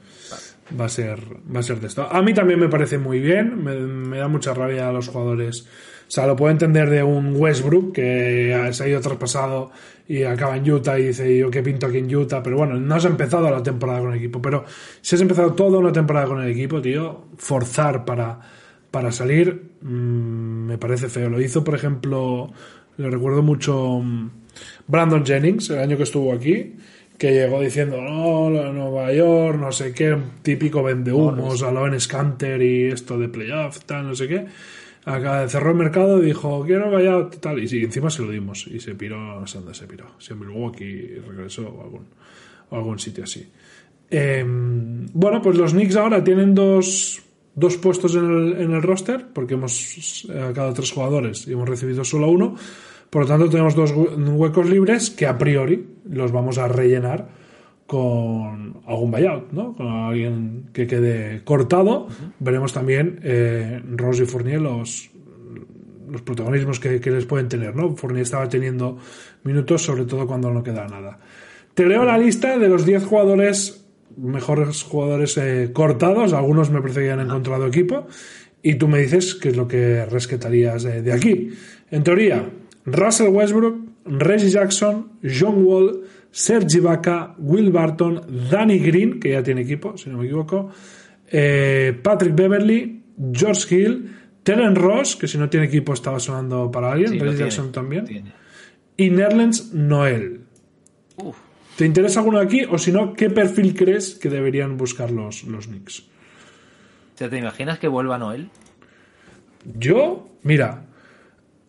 [0.78, 1.20] va a ser,
[1.54, 2.08] va a ser de esto.
[2.10, 5.62] A mí también me parece muy bien, me, me da mucha rabia a los jugadores.
[6.08, 9.70] O sea, lo puedo entender de un Westbrook que se ha ido traspasado
[10.08, 12.94] y acaba en Utah y dice yo qué pinto aquí en Utah, pero bueno, no
[12.94, 14.64] has empezado la temporada con el equipo, pero
[15.00, 18.38] si has empezado toda una temporada con el equipo, tío, forzar para,
[18.96, 21.28] para salir mm, me parece feo.
[21.28, 22.50] Lo hizo, por ejemplo,
[22.96, 24.30] le recuerdo mucho mm,
[24.86, 26.76] Brandon Jennings, el año que estuvo aquí,
[27.18, 32.62] que llegó diciendo, no, Nueva York, no sé qué, típico vende humos, a en Scanter
[32.62, 34.46] y esto de playoff, tal, no sé qué.
[35.04, 37.62] Acá cerró el mercado y dijo, quiero vaya tal.
[37.62, 38.66] Y sí, encima se lo dimos.
[38.66, 40.06] Y se piró, no sé dónde se piró.
[40.18, 42.06] Si en Milwaukee regresó o algún,
[42.70, 43.46] o algún sitio así.
[44.08, 47.25] Em, bueno, pues los Knicks ahora tienen dos,
[47.56, 52.04] dos puestos en el, en el roster, porque hemos sacado tres jugadores y hemos recibido
[52.04, 52.54] solo uno.
[53.10, 57.28] Por lo tanto, tenemos dos huecos libres que a priori los vamos a rellenar
[57.86, 59.72] con algún buyout, ¿no?
[59.74, 62.08] Con alguien que quede cortado.
[62.40, 65.10] Veremos también eh, Rose y Fournier los,
[66.10, 67.96] los protagonismos que, les pueden tener, ¿no?
[67.96, 68.98] Fournier estaba teniendo
[69.44, 71.18] minutos, sobre todo cuando no queda nada.
[71.74, 73.85] Te leo la lista de los 10 jugadores,
[74.16, 76.32] mejores jugadores eh, cortados.
[76.32, 78.06] Algunos me parece que han encontrado equipo.
[78.62, 81.50] Y tú me dices qué es lo que rescatarías de aquí.
[81.90, 82.50] En teoría,
[82.84, 89.62] Russell Westbrook, Reggie Jackson, John Wall, Sergi Vaca, Will Barton, Danny Green, que ya tiene
[89.62, 90.70] equipo, si no me equivoco,
[91.30, 93.02] eh, Patrick Beverly,
[93.32, 97.72] George Hill, Terence Ross, que si no tiene equipo estaba sonando para alguien, Reggie Jackson
[97.72, 98.32] también,
[98.96, 100.42] y Nerlens Noel.
[101.76, 102.64] ¿Te interesa alguno aquí?
[102.70, 106.04] O si no, ¿qué perfil crees que deberían buscar los, los Knicks?
[107.16, 108.50] ¿Te imaginas que vuelva Noel?
[109.78, 110.84] Yo, mira.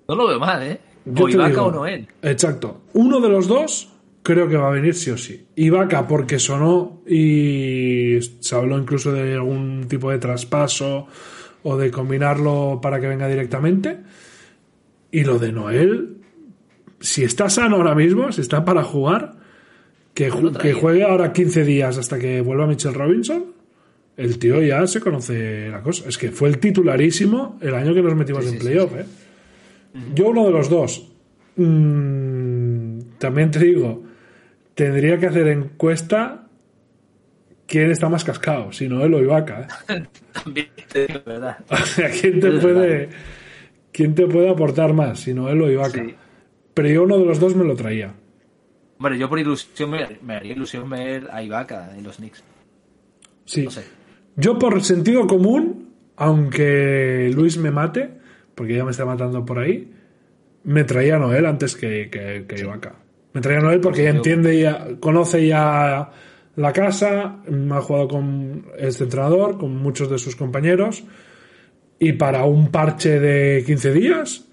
[0.08, 0.80] No lo veo mal, ¿eh?
[1.16, 2.08] o Ibaka o Noel.
[2.22, 2.82] Exacto.
[2.94, 3.94] Uno de los dos
[4.24, 5.48] creo que va a venir sí o sí.
[5.56, 11.08] Ibaka porque sonó y se habló incluso de algún tipo de traspaso
[11.64, 14.00] o de combinarlo para que venga directamente.
[15.12, 16.18] Y lo de Noel,
[17.00, 19.37] si está sano ahora mismo, si está para jugar,
[20.18, 23.54] que, que juegue ahora 15 días hasta que vuelva Mitchell Robinson.
[24.18, 26.10] El tío ya se conoce la cosa.
[26.10, 29.06] Es que fue el titularísimo el año que nos metimos en playoff, ¿eh?
[30.16, 31.08] Yo uno de los dos.
[31.56, 34.06] Mm, también te digo,
[34.74, 36.48] tendría que hacer encuesta
[37.68, 39.68] quién está más cascado, si no él o Ibaka.
[39.90, 40.04] ¿eh?
[40.34, 41.58] También te digo, ¿verdad?
[42.22, 43.10] ¿quién te, puede,
[43.92, 46.04] ¿quién te puede aportar más, si no él o Ibaka?
[46.74, 48.16] Pero yo uno de los dos me lo traía.
[49.00, 52.44] Bueno, yo por ilusión me, haría ilusión ver a Ibaka en los Knicks.
[53.46, 53.68] Sí.
[54.36, 58.10] Yo por sentido común, aunque Luis me mate,
[58.56, 59.92] porque ya me está matando por ahí,
[60.64, 62.96] me traía a Noel antes que, que, que Ibaka.
[63.34, 66.12] Me traía a Noel porque ya entiende, ya conoce ya
[66.56, 71.04] la casa, ha jugado con este entrenador, con muchos de sus compañeros,
[72.00, 74.46] y para un parche de 15 días,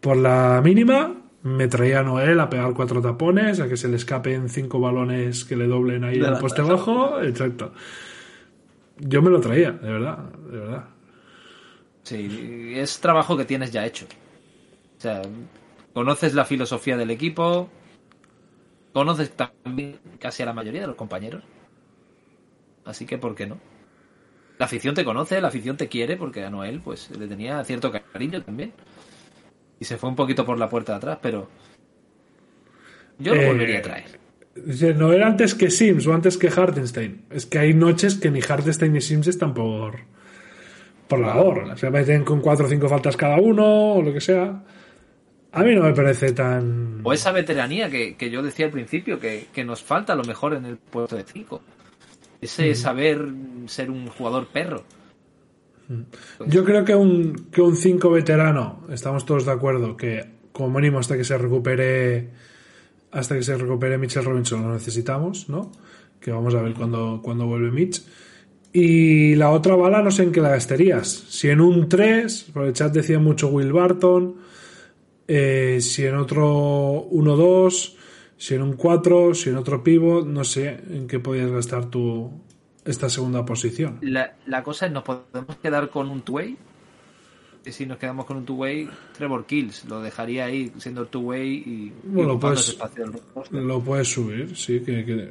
[0.00, 3.96] por la mínima, me traía a Noel a pegar cuatro tapones, a que se le
[3.96, 7.74] escapen cinco balones que le doblen ahí al poste bajo, exacto.
[8.98, 10.84] Yo me lo traía, de verdad, de verdad.
[12.02, 14.06] Sí, es trabajo que tienes ya hecho.
[14.96, 15.20] O sea,
[15.92, 17.68] conoces la filosofía del equipo,
[18.94, 21.42] conoces también casi a la mayoría de los compañeros.
[22.86, 23.58] Así que, ¿por qué no?
[24.56, 27.92] La afición te conoce, la afición te quiere, porque a Noel pues le tenía cierto
[27.92, 28.72] cariño también.
[29.84, 31.46] Y se fue un poquito por la puerta de atrás, pero
[33.18, 34.18] yo lo eh, volvería a traer.
[34.96, 37.26] Noel antes que Sims o antes que Hartenstein.
[37.28, 40.00] Es que hay noches que ni Hartenstein ni Sims están por
[41.06, 41.78] por la labor.
[41.78, 44.62] Se meten con cuatro o cinco faltas cada uno o lo que sea.
[45.52, 47.02] A mí no me parece tan.
[47.04, 50.64] O esa veteranía que, yo decía al principio, que, nos falta a lo mejor en
[50.64, 51.60] el puesto de cinco.
[52.40, 53.28] Ese saber
[53.66, 54.84] ser un jugador perro.
[56.46, 60.98] Yo creo que un, que un 5 veterano, estamos todos de acuerdo, que como mínimo
[60.98, 62.30] hasta que se recupere
[63.14, 65.70] hasta que se recupere Mitchell Robinson lo necesitamos, ¿no?
[66.20, 68.02] Que vamos a ver cuando, cuando vuelve Mitch.
[68.72, 71.08] Y la otra bala no sé en qué la gastarías.
[71.28, 74.34] Si en un 3, por el chat decía mucho Will Barton,
[75.28, 77.94] eh, si en otro 1-2,
[78.36, 82.32] si en un 4, si en otro pivot, no sé en qué podías gastar tú
[82.84, 83.98] esta segunda posición.
[84.02, 86.56] La, la cosa es, ¿nos podemos quedar con un two-way?
[87.72, 92.34] si nos quedamos con un two-way, Trevor Kills lo dejaría ahí siendo two-way y, bueno,
[92.34, 92.78] lo, puedes,
[93.50, 94.80] lo puedes subir, sí.
[94.80, 95.30] Que,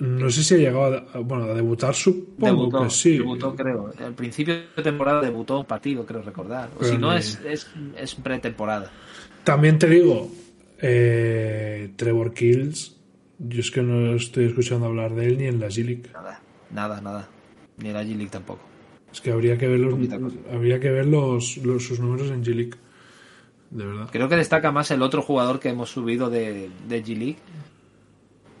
[0.00, 3.18] no sé si ha llegado a, bueno, a debutar, supongo que sí.
[3.18, 3.92] Debutó, creo.
[3.98, 6.70] Al principio de temporada debutó un partido, creo recordar.
[6.78, 8.90] O si no, es, es, es pretemporada.
[9.44, 10.30] También te digo,
[10.80, 12.96] eh, Trevor Kills,
[13.38, 16.10] yo es que no estoy escuchando hablar de él ni en la G-League.
[16.12, 16.41] Nada,
[16.72, 17.28] nada, nada.
[17.78, 18.62] Ni en la G-League tampoco.
[19.12, 19.94] Es que habría que ver los,
[20.52, 22.74] habría que ver los, sus números en G-League.
[23.70, 24.08] De verdad.
[24.10, 27.38] Creo que destaca más el otro jugador que hemos subido de, de G-League.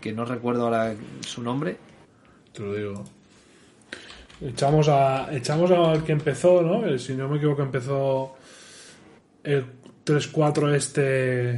[0.00, 1.76] Que no recuerdo ahora su nombre.
[2.52, 3.04] Te lo digo.
[4.40, 6.98] Echamos a echamos al que empezó, ¿no?
[6.98, 8.34] Si no me equivoco, empezó
[9.44, 9.64] el
[10.04, 11.50] 3-4 este.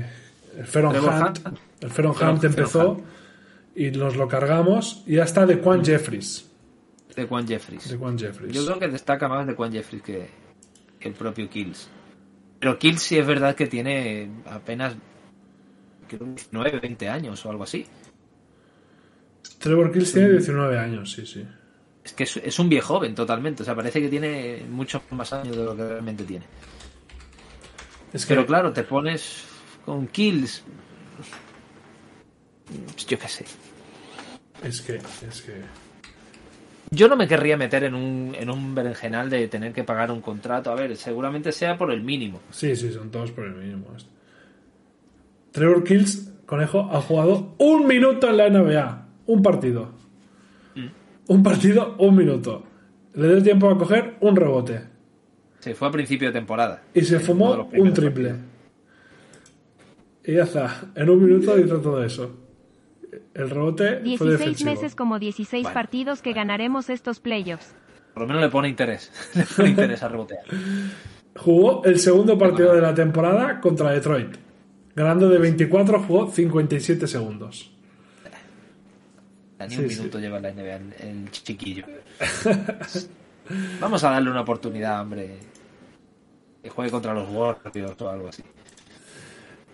[0.56, 1.39] El Feron Hunt.
[1.81, 3.01] El Feron Hunt empezó.
[3.75, 6.51] Y nos lo cargamos y ya está de Juan Jeffries.
[7.15, 7.89] De Juan Jeffries.
[7.89, 8.55] De Juan Jeffries.
[8.55, 10.29] Yo creo que destaca más de Juan Jeffries que,
[10.99, 11.89] que el propio Kills.
[12.59, 14.97] Pero Kills sí es verdad que tiene apenas
[16.09, 17.87] creo, 19, 20 años o algo así.
[19.59, 21.47] Trevor Kills tiene 19 años, sí, sí.
[22.05, 23.63] Es que es, es un viejo joven totalmente.
[23.63, 26.45] O sea, parece que tiene muchos más años de lo que realmente tiene.
[28.13, 29.45] Es que, Pero claro, te pones
[29.85, 30.63] con Kills.
[33.07, 33.45] Yo qué sé.
[34.62, 35.53] es que, es que.
[36.91, 40.20] Yo no me querría meter en un, en un berenjenal de tener que pagar un
[40.20, 40.70] contrato.
[40.70, 42.41] A ver, seguramente sea por el mínimo.
[42.51, 43.86] Sí, sí, son todos por el mínimo.
[45.51, 49.09] Trevor Kills, conejo, ha jugado un minuto en la NBA.
[49.27, 49.93] Un partido.
[51.27, 52.65] Un partido, un minuto.
[53.15, 54.82] Le dio tiempo a coger un rebote.
[55.61, 56.82] Se fue a principio de temporada.
[56.93, 58.31] Y se fumó un triple.
[58.31, 58.55] partidos.
[60.24, 60.91] Y ya está.
[60.95, 62.44] En un minuto hizo todo eso.
[63.35, 64.70] El rebote fue 16 defensivo.
[64.70, 67.74] meses como 16 Bueno, partidos que ganaremos estos playoffs.
[68.12, 69.11] Por lo menos le pone interés.
[69.35, 70.45] Le pone interés a rebotear.
[71.36, 74.36] Jugó el segundo partido de la temporada contra Detroit.
[74.95, 77.73] Ganando de 24, jugó 57 segundos.
[79.59, 79.97] Ni un sí.
[79.99, 81.85] minuto lleva la NBA el, el chiquillo.
[83.81, 85.39] Vamos a darle una oportunidad, hombre.
[86.62, 88.43] Que juegue contra los Warriors o algo así.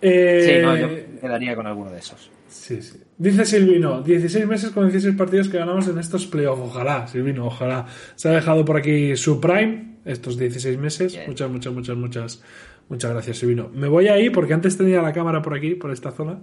[0.01, 2.29] Eh, Sí, no, yo me quedaría con alguno de esos.
[2.51, 2.99] Sí, sí.
[3.17, 6.61] Dice Silvino, 16 meses con 16 partidos que ganamos en estos playoffs.
[6.61, 7.87] Ojalá, Silvino, ojalá.
[8.15, 11.13] Se ha dejado por aquí su prime, estos 16 meses.
[11.13, 11.25] Bien.
[11.27, 12.43] Muchas, muchas, muchas, muchas,
[12.89, 13.69] muchas gracias, Silvino.
[13.73, 16.39] Me voy ahí porque antes tenía la cámara por aquí, por esta zona.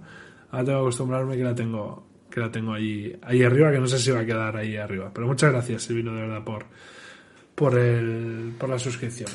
[0.51, 3.87] Ahora tengo que acostumbrarme que la tengo, que la tengo ahí, ahí arriba, que no
[3.87, 5.11] sé si va a quedar ahí arriba.
[5.13, 6.65] Pero muchas gracias, Silvino, de verdad, por,
[7.55, 9.29] por, el, por la suscripción.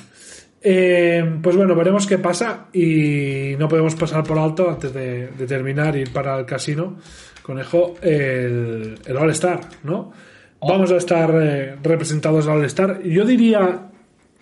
[0.66, 5.46] Eh, pues bueno, veremos qué pasa y no podemos pasar por alto antes de, de
[5.46, 6.96] terminar, ir para el casino,
[7.42, 10.10] conejo, el, el All-Star, ¿no?
[10.66, 13.02] Vamos a estar eh, representados al All-Star.
[13.02, 13.90] Yo diría,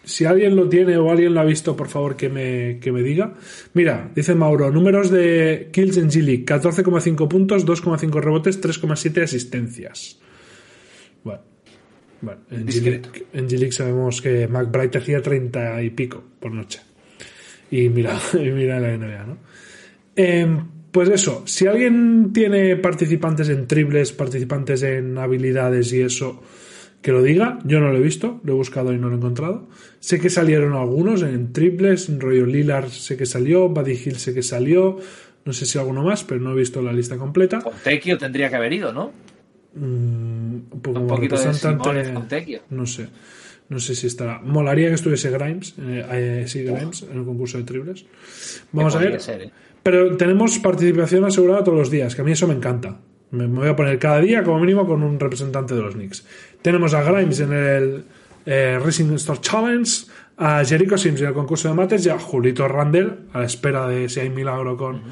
[0.05, 3.03] si alguien lo tiene o alguien lo ha visto, por favor que me, que me
[3.03, 3.35] diga.
[3.75, 10.21] Mira, dice Mauro, números de kills en G-League, 14,5 puntos, 2,5 rebotes, 3,7 asistencias.
[12.51, 12.67] En.
[12.67, 16.81] G-League sabemos que McBride hacía 30 y pico por noche.
[17.71, 19.39] Y mira, y mira la NBA, ¿no?
[20.15, 26.43] Em, pues eso, si alguien tiene participantes en triples, participantes en habilidades y eso,
[27.03, 27.59] que lo diga.
[27.65, 29.69] Yo no lo he visto, lo he buscado y no lo he encontrado.
[29.99, 34.33] Sé que salieron algunos en triples, en rollo Lillard sé que salió, Buddy Hill sé
[34.33, 34.99] que salió,
[35.45, 37.61] no sé si alguno más, pero no he visto la lista completa.
[37.61, 39.13] Fontecchio tendría que haber ido, ¿no?
[39.75, 43.09] Mm, poco Un poquito de Simone no sé.
[43.69, 44.41] No sé si estará.
[44.41, 48.05] Molaría que estuviese Grimes, eh, eh, sí, Grimes, en el concurso de triples.
[48.73, 49.21] Vamos a ver.
[49.21, 49.51] ser, ¿eh?
[49.83, 52.99] Pero tenemos participación asegurada todos los días, que a mí eso me encanta.
[53.31, 56.25] Me, me voy a poner cada día, como mínimo, con un representante de los Knicks.
[56.61, 58.05] Tenemos a Grimes en el
[58.45, 60.07] eh, Racing Store Challenge,
[60.37, 63.87] a Jericho Sims en el concurso de mates y a Julito Randall, a la espera
[63.87, 65.03] de si hay milagro con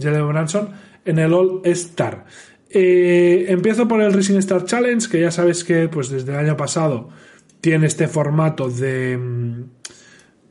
[0.00, 0.70] Jalen Branson,
[1.04, 2.24] en el All Star.
[2.70, 6.56] Eh, empiezo por el Racing Star Challenge, que ya sabes que pues desde el año
[6.56, 7.08] pasado
[7.60, 9.62] tiene este formato de, mm,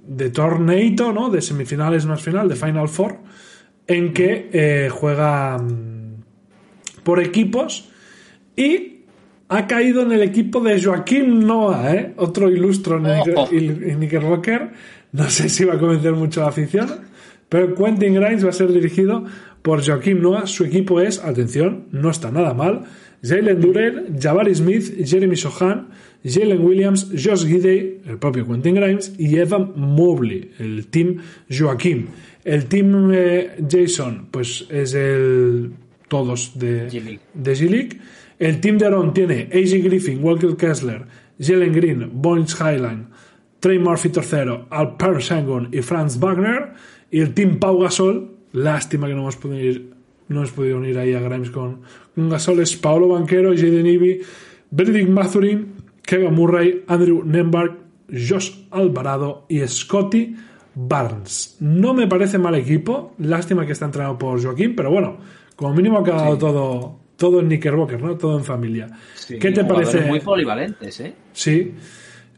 [0.08, 1.30] de torneito, ¿no?
[1.30, 3.18] De semifinales más final, de Final Four,
[3.88, 6.24] en que eh, juega mm,
[7.04, 7.90] por equipos
[8.56, 8.96] y
[9.48, 12.14] ha caído en el equipo de Joaquín Noah, ¿eh?
[12.18, 13.00] otro ilustro
[13.36, 13.48] Oh.
[13.48, 14.72] Knickerbocker.
[15.12, 16.90] No sé si va a convencer mucho a la afición,
[17.48, 19.24] pero Quentin Grimes va a ser dirigido
[19.66, 20.46] por Joaquín Noah.
[20.46, 22.84] Su equipo es, atención, no está nada mal.
[23.24, 25.88] Jalen Durrell, Jabari Smith, Jeremy Sohan,
[26.24, 31.18] Jalen Williams, Josh Gidey, el propio Quentin Grimes y Evan Mobley, el team
[31.50, 32.10] Joaquín.
[32.44, 35.72] El team eh, Jason, pues es el
[36.08, 37.22] todos de G-League.
[37.34, 38.00] de G-League.
[38.38, 41.06] El team de Aaron tiene AJ Griffin, Walker Kessler,
[41.40, 43.08] Jalen Green, Boynes Highline,
[43.60, 46.74] Trey Murphy III, Alper Sengun y Franz Wagner.
[47.10, 49.94] Y el team Pau Gasol, lástima que no hemos podido ir,
[50.30, 51.82] no hemos podido unir ahí a Grimes con,
[52.16, 54.22] con Gasol, es Paolo Banquero, Jaden Ivey,
[54.72, 57.78] Benedict Mathurin, Kevin Murray, Andrew Nembark,
[58.10, 60.36] Josh Alvarado y Scotty
[60.74, 61.58] Barnes.
[61.60, 65.18] No me parece mal equipo, lástima que está entrenado por Joaquín, pero bueno,
[65.56, 68.18] como mínimo ha quedado todo, todo en Knickerbocker, ¿no?
[68.18, 68.90] Todo en familia.
[69.16, 70.02] Sí, ¿Qué te parece?
[70.02, 71.14] Muy polivalentes, ¿eh?
[71.34, 71.74] Sí.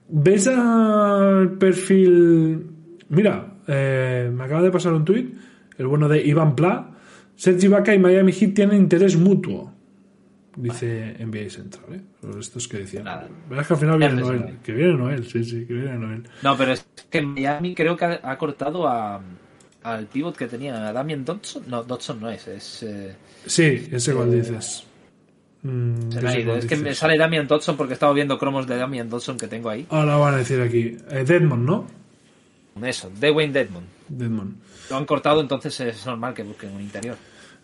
[0.10, 2.65] ¿Ves al perfil?
[3.10, 5.35] Mira, eh, me acaba de pasar un tuit,
[5.78, 6.91] el bueno de Iván Pla.
[7.36, 9.72] Sergi Vaca y Miami Heat tienen interés mutuo.
[10.56, 12.02] Dice NBA Central, ¿eh?
[12.20, 13.04] Pero Esto es que decían.
[13.04, 13.28] Nada.
[13.48, 14.40] Verás que al final viene Noel.
[14.40, 14.64] ¿no?
[14.64, 16.24] Que viene Noel, sí, sí, que viene Noel.
[16.41, 19.22] No, pero es que Miami creo que ha, ha cortado a,
[19.84, 21.64] al pivot que tenía, a Damian Dodson.
[21.68, 22.82] No, Dodson no es, es.
[22.82, 24.84] eh, Sí, ese cual dices.
[25.62, 26.54] Mm, Se me ha desde ido.
[26.54, 29.48] que Es que me sale Damian Dodson porque estaba viendo cromos de Damian Dodson que
[29.48, 29.86] tengo ahí.
[29.91, 30.98] Ahora van a decir aquí.
[31.12, 31.88] Eh, Deadmond, ¿no?
[32.84, 34.56] Eso, de Wayne Dedmon.
[34.90, 37.18] Lo han cortado, entonces es normal que busquen un interior.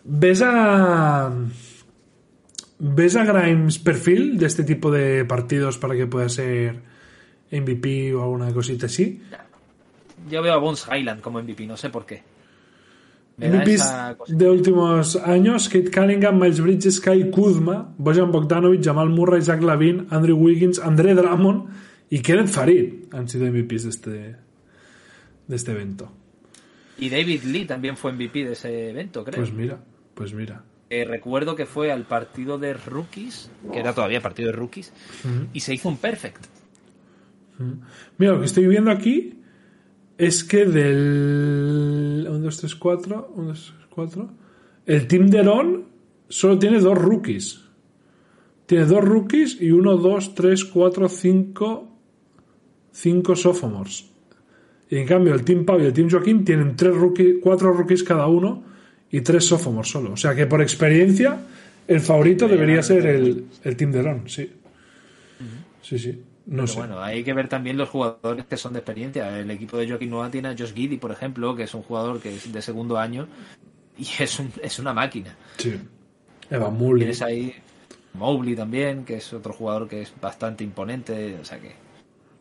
[0.04, 1.32] ¿Ves a.
[2.78, 6.82] ¿Ves a Grimes perfil de este tipo de partidos para que pueda ser
[7.50, 9.22] MVP o alguna cosita así?
[10.28, 12.22] Yo veo a Bones Highland como MVP, no sé por qué.
[13.36, 19.60] MVPs de últimos años, Kate Cunningham, Miles Bridges, Kai Kuzma, Bojan Bogdanovic, Jamal Murray, Zach
[19.60, 21.68] Lavin, Andrew Wiggins, André Drummond
[22.10, 24.36] y Kenneth Farid han sido MVPs de este,
[25.48, 26.12] de este evento.
[26.98, 29.36] Y David Lee también fue MVP de ese evento, creo.
[29.36, 29.78] Pues mira,
[30.14, 30.64] pues mira.
[30.90, 34.92] Eh, recuerdo que fue al partido de rookies, que era todavía partido de rookies,
[35.52, 36.44] y se hizo un perfect.
[38.18, 39.40] Mira, lo que estoy viendo aquí
[40.18, 44.30] es que del 1, 2, 3, 4, 1, 2, 3, 4,
[44.86, 45.84] el Team de Ron
[46.28, 47.64] solo tiene dos rookies.
[48.66, 51.98] Tiene dos rookies y 1, 2, 3, 4, 5,
[52.92, 54.13] 5 sophomores.
[54.90, 58.02] Y en cambio el Team Pau y el Team Joaquín tienen tres rookies, cuatro rookies
[58.04, 58.62] cada uno
[59.10, 60.12] y tres sophomores solo.
[60.12, 61.38] O sea que por experiencia
[61.88, 64.50] el favorito debería ser el, el Team de Ron, sí.
[65.82, 66.22] Sí, sí.
[66.46, 66.78] No Pero sé.
[66.78, 69.38] bueno, hay que ver también los jugadores que son de experiencia.
[69.38, 72.20] El equipo de Joaquín Noah tiene a Josh Giddy, por ejemplo, que es un jugador
[72.20, 73.26] que es de segundo año
[73.98, 75.34] y es, un- es una máquina.
[75.56, 75.74] Sí.
[76.50, 76.98] Evan Mobley.
[77.00, 77.54] Tienes ahí
[78.14, 81.38] Mobley también, que es otro jugador que es bastante imponente.
[81.40, 81.72] O sea que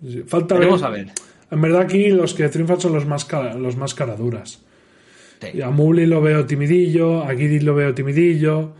[0.05, 0.69] Sí, Falta ver.
[0.83, 1.11] a ver.
[1.53, 4.61] En verdad aquí los que triunfan son los más, cara- los más caraduras.
[5.41, 5.61] Sí.
[5.61, 8.71] A Mobley lo veo timidillo, a Giddy lo veo timidillo,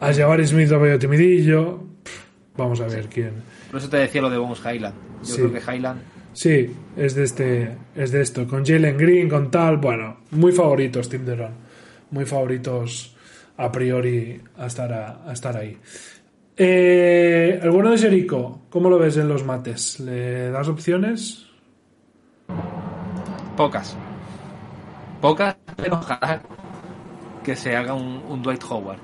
[0.00, 1.78] a Jabari Smith lo veo timidillo.
[2.04, 3.32] Pff, Vamos a ver quién.
[3.70, 4.94] Por eso te decía lo de Bones Highland.
[5.22, 5.42] Yo Sí.
[5.42, 6.00] creo que Highland
[6.32, 8.46] Sí, es de este, es de esto.
[8.46, 11.52] Con Jalen Green, con tal, bueno, muy favoritos Tim Deron.
[12.12, 13.16] Muy favoritos
[13.56, 15.76] a priori a estar, a, a estar ahí.
[16.56, 19.98] Eh, el bueno de Jericho, ¿cómo lo ves en los mates?
[20.00, 21.46] ¿Le das opciones?
[23.60, 23.94] Pocas.
[25.20, 26.40] Pocas, pero ojalá
[27.44, 29.00] que se haga un, un Dwight Howard.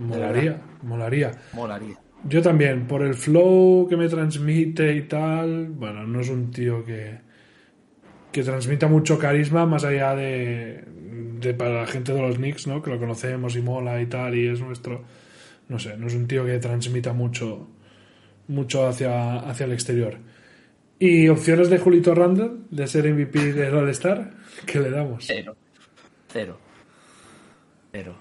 [0.00, 1.32] Molaría, molaría.
[1.52, 1.98] Molaría.
[2.24, 6.82] Yo también, por el flow que me transmite y tal, bueno, no es un tío
[6.82, 7.18] que,
[8.32, 10.82] que transmita mucho carisma más allá de,
[11.38, 12.80] de para la gente de los Knicks, ¿no?
[12.80, 15.04] Que lo conocemos y mola y tal, y es nuestro,
[15.68, 17.68] no sé, no es un tío que transmita mucho,
[18.48, 20.16] mucho hacia, hacia el exterior.
[21.04, 24.30] Y opciones de Julito Randall, de ser MVP de All-Star,
[24.64, 25.24] ¿qué le damos?
[25.26, 25.56] Cero.
[26.32, 26.56] Cero.
[27.90, 28.14] Cero.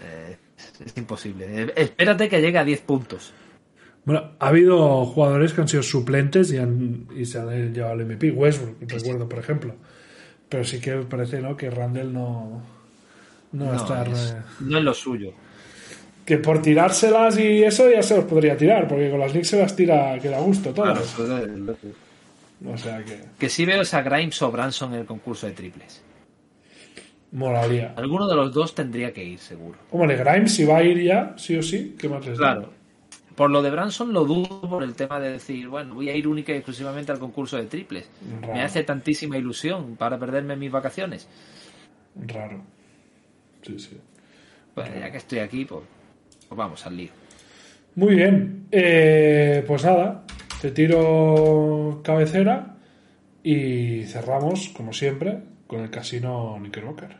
[0.00, 0.36] Eh,
[0.82, 1.44] es, imposible.
[1.46, 3.34] Eh, espérate que llegue a 10 puntos.
[4.06, 8.06] Bueno, ha habido jugadores que han sido suplentes y, han, y se han llevado el
[8.06, 8.30] MVP.
[8.30, 9.74] Westbrook, recuerdo, por ejemplo.
[10.48, 11.54] Pero sí que parece ¿no?
[11.54, 12.62] que Randall no,
[13.52, 14.08] no va a estar.
[14.08, 15.34] es, eh, no es lo suyo.
[16.24, 19.58] que por tirárselas y eso ya se los podría tirar, porque con las Knicks se
[19.58, 21.18] las tira que da gusto Claro, todas.
[21.58, 21.76] lo-
[22.64, 26.02] O sea que Que sí veo a Grimes o Branson en el concurso de triples.
[27.32, 27.92] molaría.
[27.96, 29.78] Alguno de los dos tendría que ir, seguro.
[29.90, 32.54] Hombre, Grimes si va a ir ya, sí o sí, ¿qué más les da?
[32.54, 32.72] Claro.
[33.34, 36.26] Por lo de Branson lo dudo por el tema de decir, bueno, voy a ir
[36.26, 38.08] única y exclusivamente al concurso de triples.
[38.40, 38.54] Raro.
[38.54, 41.28] Me hace tantísima ilusión para perderme mis vacaciones.
[42.26, 42.62] Raro.
[43.60, 44.00] Sí, sí.
[44.74, 45.82] Bueno, ya que estoy aquí, pues,
[46.48, 47.10] pues vamos al lío.
[47.96, 48.66] Muy bien.
[48.70, 50.24] Eh, pues nada,
[50.60, 52.76] te tiro cabecera
[53.42, 57.16] y cerramos, como siempre, con el casino Knickerbocker.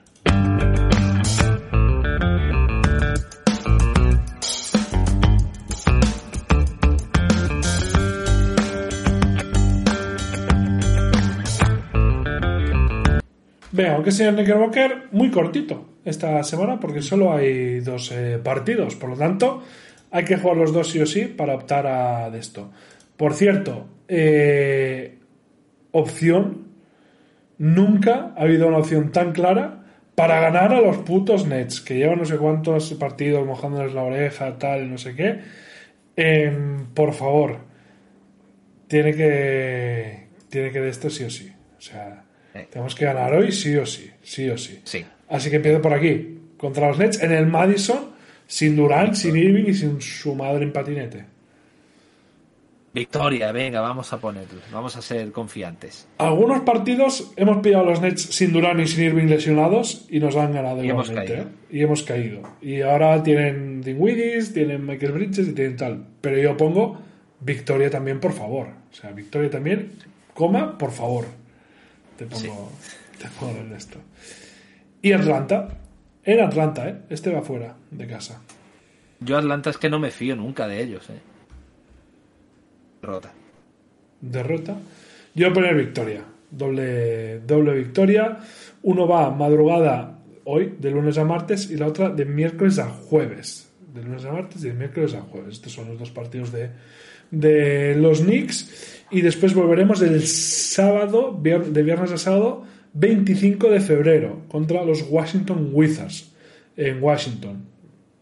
[13.73, 18.95] Venga, aunque sea el Knickerbocker, muy cortito esta semana porque solo hay dos eh, partidos.
[18.95, 19.63] Por lo tanto,
[20.11, 22.71] hay que jugar los dos sí o sí para optar a de esto.
[23.17, 25.19] Por cierto, eh,
[25.93, 26.67] opción.
[27.59, 29.83] Nunca ha habido una opción tan clara
[30.15, 34.59] para ganar a los putos Nets, que llevan no sé cuántos partidos mojándoles la oreja,
[34.59, 35.41] tal, no sé qué.
[36.17, 37.59] Em, por favor,
[38.89, 40.27] tiene que.
[40.49, 41.53] Tiene que de esto sí o sí.
[41.77, 42.25] O sea,
[42.55, 42.67] Eh.
[42.71, 44.11] tenemos que ganar hoy sí o sí.
[44.23, 44.81] Sí o sí.
[44.85, 45.05] Sí.
[45.29, 46.39] Así que empiezo por aquí.
[46.57, 48.11] Contra los Nets en el Madison,
[48.47, 51.25] sin Durant, sin Irving y sin su madre en patinete.
[52.97, 54.59] Victoria, venga, vamos a ponerlo.
[54.73, 56.09] Vamos a ser confiantes.
[56.17, 60.35] Algunos partidos hemos pillado a los Nets sin Durant y sin Irving lesionados y nos
[60.35, 61.35] han ganado Y hemos caído.
[61.35, 61.47] ¿eh?
[61.71, 62.41] Y hemos caído.
[62.63, 66.07] Y ahora tienen Dinwiddie, tienen Michael Bridges y tienen tal.
[66.23, 66.99] Pero yo pongo
[67.41, 68.69] victoria también, por favor.
[68.91, 69.93] O sea, victoria también,
[70.33, 71.27] coma, por favor.
[72.17, 72.73] Te pongo,
[73.21, 73.99] te pongo en esto.
[75.03, 75.69] Y Atlanta.
[76.25, 76.97] En Atlanta, ¿eh?
[77.11, 78.41] Este va fuera de casa.
[79.21, 81.36] Yo Atlanta es que no me fío nunca de ellos, ¿eh?
[83.07, 83.33] Derrota.
[84.21, 84.77] Derrota.
[85.35, 86.25] Yo voy a poner victoria.
[86.51, 88.39] Doble, doble victoria.
[88.83, 93.71] Uno va madrugada hoy, de lunes a martes, y la otra de miércoles a jueves.
[93.95, 95.55] De lunes a martes y de miércoles a jueves.
[95.55, 96.71] Estos son los dos partidos de,
[97.31, 99.05] de los Knicks.
[99.13, 102.65] Y después volveremos el sábado, de viernes a sábado,
[102.95, 106.33] 25 de febrero, contra los Washington Wizards
[106.77, 107.67] en Washington.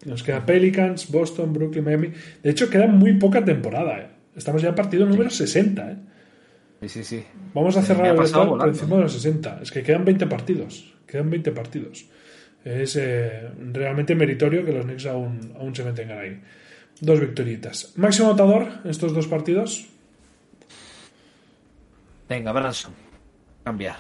[0.04, 2.12] Nos queda Pelicans, Boston, Brooklyn, Miami.
[2.42, 3.98] De hecho, queda muy poca temporada.
[3.98, 4.13] ¿eh?
[4.36, 5.90] Estamos ya en partido número 60.
[5.90, 5.96] ¿eh?
[6.82, 7.24] Sí, sí, sí.
[7.54, 9.60] Vamos a cerrar el total por encima de los 60.
[9.62, 10.94] Es que quedan 20 partidos.
[11.06, 12.06] Quedan 20 partidos.
[12.64, 16.40] Es eh, realmente meritorio que los Knicks aún, aún se mantengan ahí.
[17.00, 17.92] Dos victoritas.
[17.96, 19.86] Máximo anotador en estos dos partidos.
[22.28, 22.92] Venga, Branson.
[23.62, 23.96] Cambiar.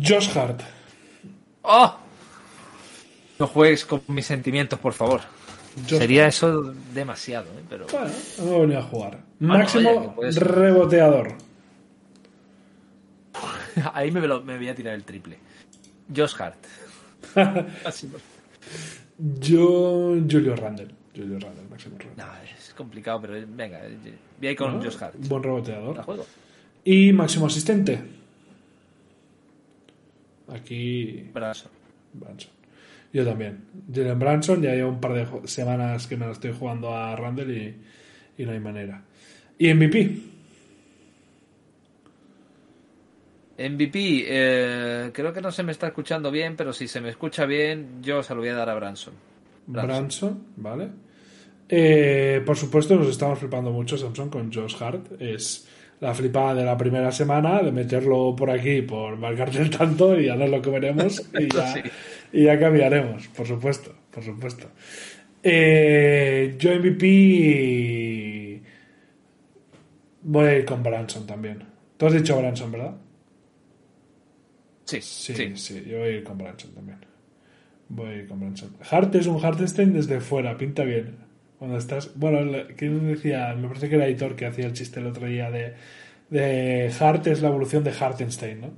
[0.00, 0.62] Josh Hart.
[1.62, 2.01] ¡Oh!
[3.38, 5.20] No juegues con mis sentimientos, por favor.
[5.86, 7.62] Sería eso demasiado, ¿eh?
[7.68, 8.10] Pero Bueno,
[8.44, 9.20] no he venido a jugar.
[9.40, 11.34] Bueno, Máximo oye, reboteador.
[13.94, 15.38] ahí me, lo- me voy a tirar el triple.
[16.14, 16.56] Josh Hart.
[19.40, 20.88] Yo, Julio Randle.
[21.16, 22.34] Julio Randle, máximo reboteador.
[22.36, 23.80] No, es complicado, pero venga,
[24.38, 25.14] voy a ir con Bueno, Josh Hart.
[25.28, 25.96] Buen reboteador.
[25.96, 26.26] La juego.
[26.84, 28.02] Y máximo asistente.
[30.52, 31.70] Aquí Branson.
[32.12, 32.50] Branson.
[33.12, 33.64] Yo también.
[33.92, 37.50] Jalen Branson, ya llevo un par de semanas que me la estoy jugando a Randall
[37.50, 37.76] y,
[38.38, 39.02] y no hay manera.
[39.58, 40.32] Y MVP.
[43.58, 47.44] MVP, eh, creo que no se me está escuchando bien, pero si se me escucha
[47.44, 49.14] bien, yo se lo voy a dar a Branson.
[49.66, 49.88] Branson.
[49.88, 50.88] Branson, ¿vale?
[51.68, 55.20] Eh, por supuesto, nos estamos flipando mucho, Samson, con Josh Hart.
[55.20, 55.68] Es
[56.00, 60.26] la flipada de la primera semana, de meterlo por aquí, por marcarte el tanto y
[60.26, 61.80] ya nos lo comeremos y ya, Sí.
[62.32, 64.68] Y ya cambiaremos, por supuesto, por supuesto.
[65.42, 68.62] Eh, yo MVP
[70.22, 71.64] voy a ir con Branson también.
[71.96, 72.96] Tú has dicho Branson, ¿verdad?
[74.84, 75.52] Sí, Sí, sí.
[75.56, 76.98] sí, yo voy a ir con Branson también.
[77.88, 78.76] Voy a ir con Branson.
[78.90, 81.16] Hart es un Hartenstein desde fuera, pinta bien.
[81.58, 82.10] Cuando estás.
[82.16, 83.54] Bueno, ¿quién decía?
[83.54, 85.74] Me parece que era Aitor que hacía el chiste el otro día de.
[86.30, 88.70] de Hart es la evolución de Hartenstein, ¿no?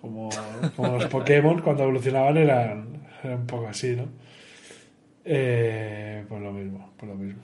[0.00, 0.28] Como,
[0.76, 2.86] como los Pokémon cuando evolucionaban eran,
[3.24, 4.04] eran un poco así, ¿no?
[5.24, 7.42] Eh, pues lo mismo, pues lo mismo.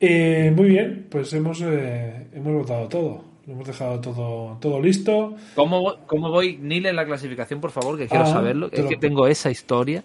[0.00, 3.24] Eh, muy bien, pues hemos, eh, hemos votado todo.
[3.46, 5.34] Lo hemos dejado todo, todo listo.
[5.54, 7.98] ¿Cómo, voy- ¿Cómo voy Nil en la clasificación, por favor?
[7.98, 8.68] Que quiero Ah, saberlo.
[8.70, 10.04] te Es lo- que tengo esa historia.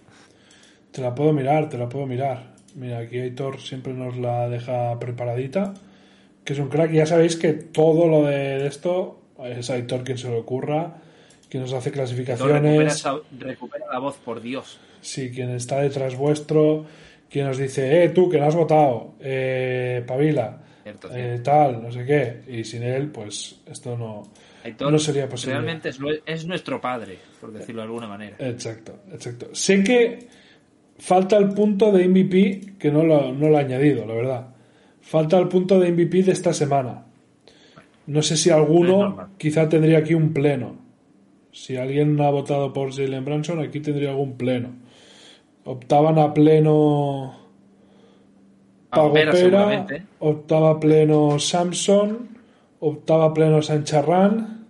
[0.92, 2.56] Te la puedo mirar, te la puedo mirar.
[2.76, 5.74] Mira, aquí Aitor siempre nos la deja preparadita.
[6.46, 6.92] Que es un crack.
[6.92, 10.98] Ya sabéis que todo lo de esto es Aitor quien se le ocurra,
[11.56, 13.04] quien nos hace No, recupera, clasificaciones.
[13.40, 14.78] recupera la voz, por Dios.
[15.00, 16.86] Sí, quien está detrás vuestro,
[17.30, 21.92] quien nos dice, eh, tú que no has votado, eh, Pavila, Cierto, eh, tal, no
[21.92, 22.42] sé qué.
[22.48, 24.24] Y sin él, pues esto no,
[24.64, 25.54] Aitor no sería posible.
[25.54, 28.36] Realmente es, nue- es nuestro padre, por decirlo de alguna manera.
[28.40, 29.48] Exacto, exacto.
[29.54, 30.28] Sé que
[30.98, 34.48] falta el punto de MVP que no lo, no lo he añadido, la verdad.
[35.02, 37.06] Falta el punto de MVP de esta semana.
[38.08, 40.84] No sé si alguno quizá tendría aquí un pleno.
[41.56, 44.74] Si alguien ha votado por Jalen Branson, aquí tendría algún pleno.
[45.64, 47.34] Optaban a pleno
[48.90, 49.88] Pagopera,
[50.20, 52.28] optaba pleno Samson,
[52.82, 54.66] optaba pleno Sancharran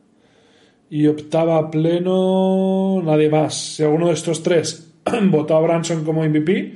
[0.87, 3.55] y optaba pleno nadie más.
[3.55, 4.93] Si alguno de estos tres
[5.31, 6.75] votó a Branson como MVP,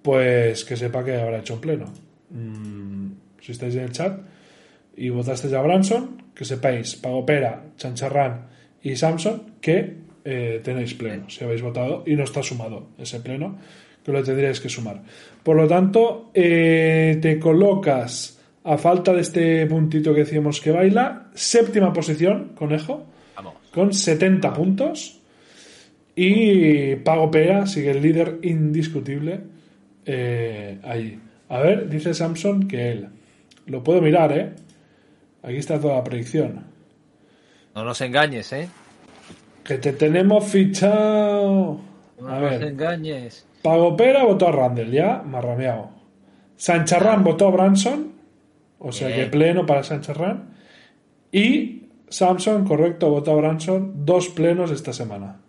[0.00, 1.84] pues que sepa que habrá hecho un pleno.
[2.30, 3.12] Mm,
[3.42, 4.20] si estáis en el chat
[4.96, 8.53] y votasteis a Branson, que sepáis, Pagopera, Chancharrán
[8.84, 11.28] y Samson, que eh, tenéis pleno.
[11.28, 13.58] Si habéis votado y no está sumado ese pleno,
[14.04, 15.02] que lo tendríais que sumar.
[15.42, 21.30] Por lo tanto, eh, te colocas, a falta de este puntito que decíamos que baila,
[21.34, 23.06] séptima posición, conejo,
[23.36, 23.54] Vamos.
[23.72, 25.20] con 70 puntos.
[26.14, 29.40] Y Pago Pera sigue el líder indiscutible
[30.04, 31.18] eh, ahí.
[31.48, 33.08] A ver, dice Samson que él.
[33.66, 34.52] Lo puedo mirar, ¿eh?
[35.42, 36.73] Aquí está toda la predicción.
[37.74, 38.68] No nos engañes, ¿eh?
[39.64, 41.80] Que te tenemos fichado.
[42.20, 42.62] No A nos ver.
[42.64, 43.46] engañes.
[43.62, 45.90] Pago Pera votó a Randall, ya, marrameado.
[46.56, 48.12] Sancharrán votó a Branson,
[48.78, 49.20] o sea Bien.
[49.20, 50.54] que pleno para Sancharrán.
[51.32, 55.40] Y Samson, correcto, votó a Branson, dos plenos esta semana.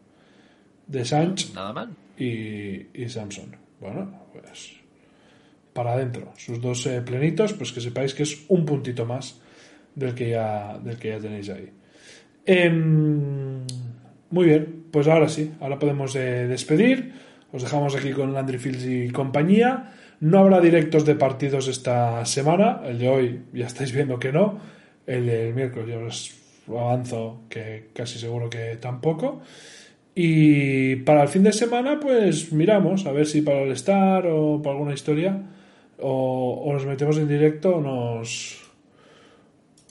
[0.87, 1.89] De Sanch Nada mal.
[2.17, 3.55] y, y Samson.
[3.79, 4.73] Bueno, pues
[5.73, 6.31] para adentro.
[6.37, 9.39] Sus dos eh, plenitos, pues que sepáis que es un puntito más
[9.93, 11.69] del que ya, del que ya tenéis ahí.
[12.45, 13.65] Em,
[14.29, 17.13] Muy bien, pues ahora sí, ahora podemos eh, despedir.
[17.51, 19.93] Os dejamos aquí con Landry Fields y compañía.
[20.19, 22.81] No habrá directos de partidos esta semana.
[22.85, 24.59] El de hoy ya estáis viendo que no.
[25.07, 26.35] El del miércoles yo os
[26.67, 29.41] avanzo que casi seguro que tampoco.
[30.15, 34.61] Y para el fin de semana, pues miramos a ver si para el Star o
[34.61, 35.41] para alguna historia
[35.99, 38.61] o, o nos metemos en directo o nos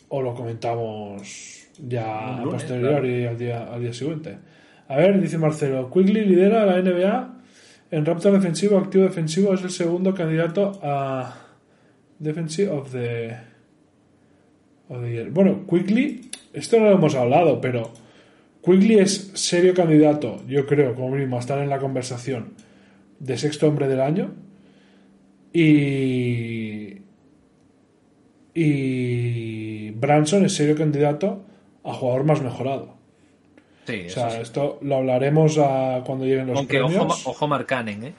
[0.09, 4.39] o lo comentamos ya Un lunes, a posteriori al, día, al día siguiente.
[4.89, 7.35] A ver, dice Marcelo, Quigley lidera la NBA
[7.91, 11.35] en Raptor defensivo, activo defensivo, es el segundo candidato a
[12.19, 13.37] Defensive of the,
[14.89, 15.31] of the Year.
[15.31, 17.93] Bueno, Quigley, esto no lo hemos hablado, pero
[18.65, 22.55] Quigley es serio candidato, yo creo, como mínimo, a estar en la conversación
[23.21, 24.33] de sexto hombre del año.
[25.53, 27.03] Y.
[28.55, 29.91] Y.
[29.91, 31.45] Branson es serio candidato
[31.85, 32.94] a jugador más mejorado.
[33.86, 34.39] Sí, O sea, sí.
[34.40, 37.05] esto lo hablaremos a cuando lleguen los Aunque premios.
[37.05, 38.15] ojo, ojo Marcanen, ¿eh?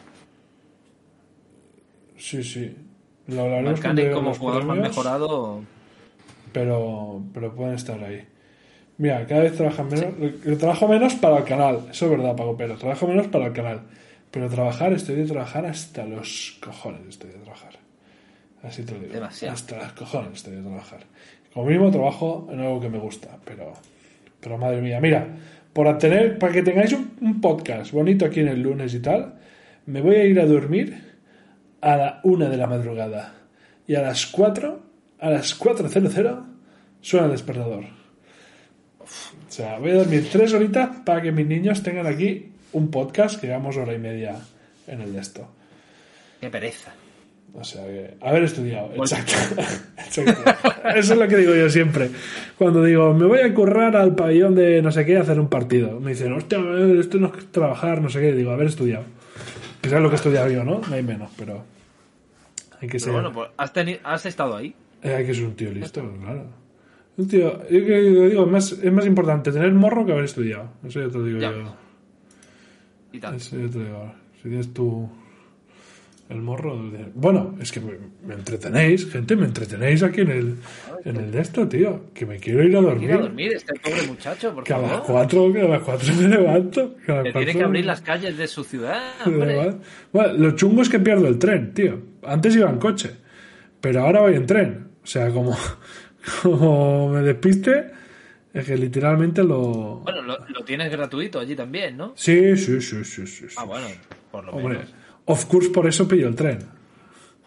[2.18, 2.76] Sí, sí.
[3.28, 5.64] Lo hablaremos Marcanen como los jugador más mejorado.
[6.54, 8.26] Pero, pero pueden estar ahí.
[8.98, 10.58] Mira, cada vez trabajan menos.
[10.60, 11.88] Trabajo menos para el canal.
[11.92, 12.78] Eso es verdad, Pago Pero.
[12.78, 13.82] Trabajo menos para el canal.
[14.32, 17.02] Pero trabajar, estoy de trabajar hasta los cojones.
[17.10, 17.74] Estoy de trabajar.
[18.64, 19.14] Así te lo digo.
[19.14, 19.54] Demasiado.
[19.54, 21.00] Hasta los cojones estoy de trabajar.
[21.56, 23.30] Como mínimo trabajo en algo que me gusta.
[23.46, 23.72] Pero,
[24.42, 25.00] pero madre mía.
[25.00, 25.26] Mira,
[25.72, 29.36] por tener, para que tengáis un, un podcast bonito aquí en el lunes y tal,
[29.86, 31.16] me voy a ir a dormir
[31.80, 33.36] a la una de la madrugada.
[33.88, 34.82] Y a las 4,
[35.18, 36.44] a las 4.00,
[37.00, 37.86] suena el despertador.
[39.00, 39.08] O
[39.48, 43.48] sea, voy a dormir tres horitas para que mis niños tengan aquí un podcast que
[43.48, 44.36] llevamos hora y media
[44.88, 45.48] en el de esto.
[46.42, 46.92] Qué pereza.
[47.58, 48.92] O sea, que haber estudiado.
[48.96, 49.34] Exacto.
[49.98, 50.52] Exacto.
[50.96, 52.10] Eso es lo que digo yo siempre.
[52.58, 55.48] Cuando digo, me voy a currar al pabellón de no sé qué a hacer un
[55.50, 56.00] partido.
[56.02, 56.60] Me dicen, hostia,
[57.00, 58.34] esto no es trabajar, no sé qué.
[58.34, 59.06] Digo, haber estudiado.
[59.82, 60.82] Que sabes lo que he estudiado yo, ¿no?
[60.88, 61.64] No hay menos, pero.
[62.82, 63.14] Hay que ser.
[63.14, 64.76] Pero bueno, pues has, teni- has estado ahí.
[65.02, 66.46] Eh, hay que ser un tío listo, claro.
[67.18, 67.62] Un tío.
[67.70, 70.72] Yo que digo, es más, es más importante tener morro que haber estudiado.
[70.86, 71.52] Eso ya te lo digo Ya.
[71.52, 71.74] yo.
[73.14, 73.36] Y tal.
[73.36, 74.14] Eso ya te lo digo.
[74.42, 75.10] Si tienes tú
[76.30, 76.76] el morro.
[76.90, 77.94] de- Bueno, es que me,
[78.26, 80.56] me entretenéis, gente, me entretenéis aquí en el,
[81.06, 82.06] en el de esto, tío.
[82.14, 83.10] Que me quiero ir a dormir.
[83.10, 85.06] Ir a dormir este pobre muchacho, por Que a las favor.
[85.06, 86.96] cuatro, que a las cuatro me levanto.
[87.06, 89.02] Que tiene que abrir las calles de su ciudad.
[90.12, 92.02] Bueno, lo chungo es que pierdo el tren, tío.
[92.24, 93.12] Antes iba en coche,
[93.82, 94.88] pero ahora voy en tren.
[95.04, 95.56] O sea, como,
[96.42, 97.92] como me despiste,
[98.54, 100.00] es que literalmente lo.
[100.04, 102.14] Bueno, lo, lo tienes gratuito allí también, ¿no?
[102.16, 103.48] Sí, sí, sí, sí, sí.
[103.50, 103.56] sí.
[103.58, 103.86] Ah, bueno,
[104.32, 104.94] por lo Hombre, menos.
[105.26, 106.60] Of course por eso pillo el tren.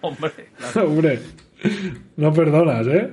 [0.01, 0.33] Hombre,
[0.73, 1.21] claro, Hombre,
[2.17, 3.11] no perdonas, ¿eh?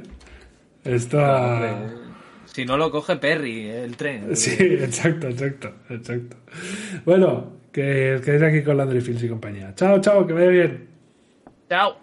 [0.84, 1.74] Está...
[1.74, 2.06] hombre.
[2.46, 4.36] Si no lo coge Perry, el tren.
[4.36, 6.38] Sí, exacto, exacto, exacto.
[7.04, 9.76] Bueno, que os quedéis aquí con Landry Fields y compañía.
[9.76, 10.88] Chao, chao, que vaya bien.
[11.70, 11.98] Chao.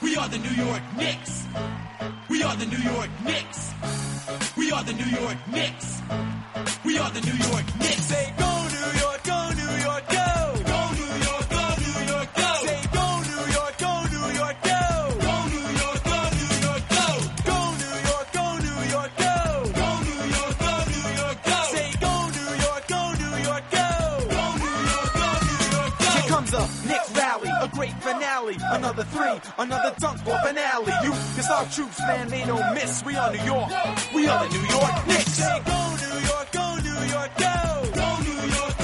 [0.00, 1.44] We are the New York Knicks.
[2.34, 3.72] We are the New York Knicks.
[4.56, 6.02] We are the New York Knicks.
[6.84, 8.06] We are the New York Knicks.
[8.06, 8.53] Say go
[27.84, 28.56] great finale.
[28.70, 30.92] Another three, another dunk off finale.
[31.02, 33.04] You, cause our troops, man, they don't miss.
[33.04, 33.70] We are New York,
[34.14, 35.40] we are the New York Knicks.
[35.40, 37.54] Go New York, go New York, go.
[37.94, 38.83] Go